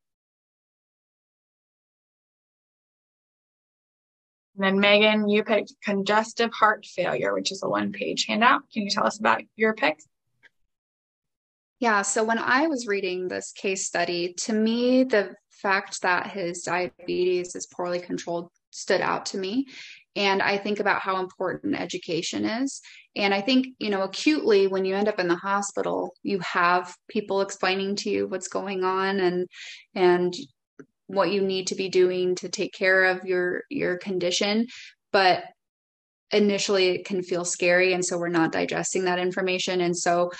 And 4.56 4.64
then 4.64 4.80
Megan, 4.80 5.28
you 5.28 5.44
picked 5.44 5.74
congestive 5.84 6.52
heart 6.52 6.84
failure, 6.84 7.32
which 7.32 7.52
is 7.52 7.62
a 7.62 7.68
one 7.68 7.92
page 7.92 8.26
handout. 8.26 8.62
Can 8.72 8.82
you 8.82 8.90
tell 8.90 9.06
us 9.06 9.20
about 9.20 9.42
your 9.54 9.74
pick? 9.74 10.00
Yeah, 11.78 12.02
so 12.02 12.24
when 12.24 12.38
I 12.38 12.66
was 12.66 12.88
reading 12.88 13.28
this 13.28 13.52
case 13.52 13.86
study, 13.86 14.34
to 14.38 14.52
me, 14.52 15.04
the 15.04 15.36
fact 15.50 16.02
that 16.02 16.32
his 16.32 16.62
diabetes 16.62 17.54
is 17.54 17.66
poorly 17.66 18.00
controlled 18.00 18.50
stood 18.70 19.00
out 19.00 19.26
to 19.26 19.38
me. 19.38 19.66
And 20.16 20.42
I 20.42 20.58
think 20.58 20.80
about 20.80 21.00
how 21.00 21.20
important 21.20 21.78
education 21.78 22.44
is. 22.44 22.80
And 23.14 23.32
I 23.32 23.40
think, 23.40 23.68
you 23.78 23.90
know, 23.90 24.02
acutely, 24.02 24.66
when 24.66 24.84
you 24.84 24.94
end 24.94 25.08
up 25.08 25.20
in 25.20 25.28
the 25.28 25.36
hospital, 25.36 26.14
you 26.22 26.38
have 26.40 26.94
people 27.08 27.40
explaining 27.40 27.96
to 27.96 28.10
you 28.10 28.26
what's 28.26 28.48
going 28.48 28.84
on 28.84 29.20
and, 29.20 29.46
and, 29.94 30.34
what 31.08 31.32
you 31.32 31.40
need 31.40 31.66
to 31.66 31.74
be 31.74 31.88
doing 31.88 32.34
to 32.36 32.48
take 32.48 32.72
care 32.72 33.06
of 33.06 33.24
your 33.24 33.62
your 33.70 33.96
condition 33.96 34.66
but 35.10 35.42
initially 36.30 36.88
it 36.88 37.06
can 37.06 37.22
feel 37.22 37.44
scary 37.44 37.94
and 37.94 38.04
so 38.04 38.18
we're 38.18 38.28
not 38.28 38.52
digesting 38.52 39.04
that 39.04 39.18
information 39.18 39.80
and 39.80 39.96
so 39.96 40.30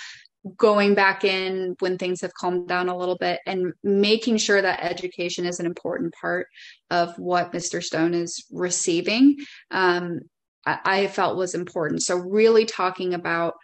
going 0.57 0.95
back 0.95 1.23
in 1.23 1.75
when 1.79 1.97
things 1.97 2.21
have 2.21 2.33
calmed 2.33 2.67
down 2.67 2.89
a 2.89 2.97
little 2.97 3.17
bit 3.17 3.39
and 3.45 3.73
making 3.83 4.37
sure 4.37 4.61
that 4.61 4.83
education 4.83 5.45
is 5.45 5.59
an 5.59 5.65
important 5.65 6.13
part 6.19 6.47
of 6.89 7.17
what 7.17 7.51
Mr. 7.51 7.83
Stone 7.83 8.13
is 8.13 8.45
receiving, 8.51 9.37
um, 9.71 10.19
I, 10.65 10.79
I 10.83 11.07
felt 11.07 11.37
was 11.37 11.55
important. 11.55 12.03
So, 12.03 12.15
really 12.15 12.65
talking 12.65 13.13
about 13.13 13.55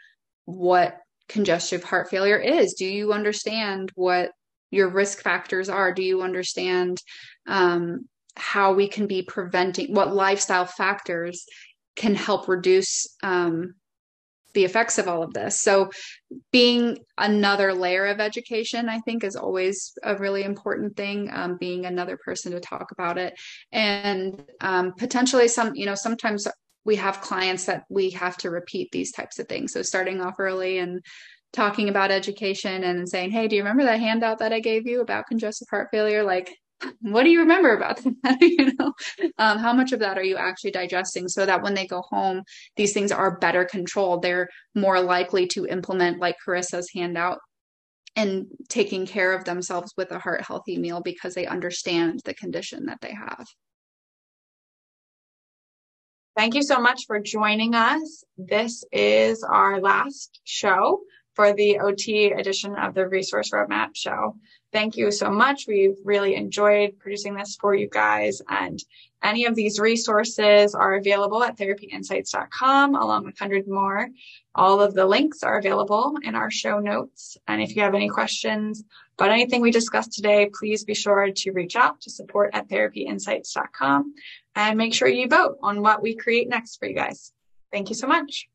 what 0.45 0.97
congestive 1.27 1.83
heart 1.83 2.09
failure 2.09 2.37
is. 2.37 2.73
Do 2.73 2.85
you 2.85 3.13
understand 3.13 3.91
what 3.95 4.31
your 4.71 4.89
risk 4.89 5.21
factors 5.21 5.69
are? 5.69 5.93
Do 5.93 6.03
you 6.03 6.21
understand 6.21 7.01
um, 7.47 8.07
how 8.35 8.73
we 8.73 8.87
can 8.87 9.07
be 9.07 9.21
preventing 9.23 9.93
what 9.93 10.13
lifestyle 10.13 10.65
factors 10.65 11.45
can 11.95 12.13
help 12.13 12.47
reduce 12.47 13.07
um, 13.23 13.75
the 14.55 14.65
effects 14.65 14.97
of 14.97 15.07
all 15.07 15.21
of 15.21 15.33
this. 15.33 15.61
So, 15.61 15.91
being 16.51 16.97
another 17.19 17.73
layer 17.73 18.07
of 18.07 18.19
education, 18.19 18.89
I 18.89 18.99
think, 19.01 19.23
is 19.23 19.35
always 19.35 19.93
a 20.01 20.15
really 20.15 20.43
important 20.43 20.97
thing. 20.97 21.29
Um, 21.31 21.57
being 21.57 21.85
another 21.85 22.17
person 22.17 22.51
to 22.53 22.59
talk 22.59 22.91
about 22.91 23.19
it, 23.19 23.35
and 23.71 24.41
um, 24.61 24.93
potentially 24.97 25.47
some, 25.47 25.75
you 25.75 25.85
know, 25.85 25.93
sometimes 25.93 26.47
we 26.85 26.95
have 26.95 27.21
clients 27.21 27.65
that 27.65 27.83
we 27.89 28.09
have 28.11 28.37
to 28.37 28.49
repeat 28.49 28.89
these 28.91 29.11
types 29.11 29.37
of 29.37 29.47
things. 29.47 29.73
So, 29.73 29.83
starting 29.83 30.21
off 30.21 30.39
early 30.39 30.79
and 30.79 31.01
talking 31.53 31.89
about 31.89 32.11
education 32.11 32.83
and 32.83 33.07
saying, 33.07 33.31
"Hey, 33.31 33.47
do 33.47 33.55
you 33.55 33.61
remember 33.61 33.83
that 33.83 33.99
handout 33.99 34.39
that 34.39 34.53
I 34.53 34.59
gave 34.59 34.87
you 34.87 35.01
about 35.01 35.27
congestive 35.27 35.67
heart 35.69 35.89
failure?" 35.91 36.23
Like, 36.23 36.49
what 37.01 37.23
do 37.23 37.29
you 37.29 37.39
remember 37.39 37.75
about 37.75 37.97
that? 38.23 38.37
you 38.41 38.71
know, 38.77 38.93
um, 39.37 39.57
how 39.57 39.73
much 39.73 39.91
of 39.91 39.99
that 39.99 40.17
are 40.17 40.23
you 40.23 40.37
actually 40.37 40.71
digesting 40.71 41.27
so 41.27 41.45
that 41.45 41.61
when 41.61 41.73
they 41.73 41.87
go 41.87 42.01
home, 42.09 42.43
these 42.75 42.93
things 42.93 43.11
are 43.11 43.37
better 43.39 43.65
controlled. 43.65 44.21
They're 44.21 44.49
more 44.73 45.01
likely 45.01 45.47
to 45.47 45.65
implement, 45.65 46.19
like 46.19 46.35
Carissa's 46.45 46.89
handout, 46.93 47.39
and 48.15 48.47
taking 48.69 49.05
care 49.05 49.33
of 49.33 49.45
themselves 49.45 49.93
with 49.97 50.11
a 50.11 50.19
heart 50.19 50.41
healthy 50.41 50.77
meal 50.77 51.01
because 51.01 51.33
they 51.33 51.45
understand 51.45 52.21
the 52.25 52.33
condition 52.33 52.85
that 52.85 52.99
they 53.01 53.13
have. 53.13 53.45
Thank 56.37 56.53
you 56.53 56.63
so 56.63 56.79
much 56.79 57.05
for 57.07 57.19
joining 57.19 57.75
us. 57.75 58.23
This 58.37 58.83
is 58.91 59.41
our 59.43 59.79
last 59.79 60.41
show 60.43 60.99
for 61.35 61.53
the 61.53 61.79
OT 61.79 62.31
edition 62.31 62.75
of 62.75 62.93
the 62.93 63.07
Resource 63.07 63.51
Roadmap 63.51 63.89
show. 63.93 64.35
Thank 64.71 64.97
you 64.97 65.11
so 65.11 65.29
much. 65.29 65.67
We've 65.67 65.97
really 66.03 66.35
enjoyed 66.35 66.99
producing 66.99 67.35
this 67.35 67.55
for 67.55 67.75
you 67.75 67.87
guys. 67.89 68.41
And 68.49 68.83
any 69.23 69.45
of 69.45 69.55
these 69.55 69.79
resources 69.79 70.75
are 70.75 70.95
available 70.95 71.43
at 71.43 71.57
therapyinsights.com 71.57 72.95
along 72.95 73.25
with 73.25 73.39
100 73.39 73.67
more. 73.67 74.09
All 74.53 74.81
of 74.81 74.93
the 74.93 75.05
links 75.05 75.43
are 75.43 75.57
available 75.57 76.17
in 76.23 76.35
our 76.35 76.51
show 76.51 76.79
notes. 76.79 77.37
And 77.47 77.61
if 77.61 77.75
you 77.75 77.81
have 77.81 77.95
any 77.95 78.09
questions 78.09 78.83
about 79.17 79.31
anything 79.31 79.61
we 79.61 79.71
discussed 79.71 80.13
today, 80.13 80.49
please 80.53 80.83
be 80.83 80.93
sure 80.93 81.31
to 81.31 81.51
reach 81.51 81.75
out 81.75 82.01
to 82.01 82.09
support 82.09 82.51
at 82.53 82.67
therapyinsights.com 82.69 84.13
and 84.55 84.77
make 84.77 84.93
sure 84.93 85.07
you 85.07 85.27
vote 85.27 85.57
on 85.61 85.81
what 85.81 86.01
we 86.01 86.15
create 86.15 86.47
next 86.47 86.77
for 86.77 86.87
you 86.87 86.95
guys. 86.95 87.33
Thank 87.71 87.89
you 87.89 87.95
so 87.95 88.07
much. 88.07 88.47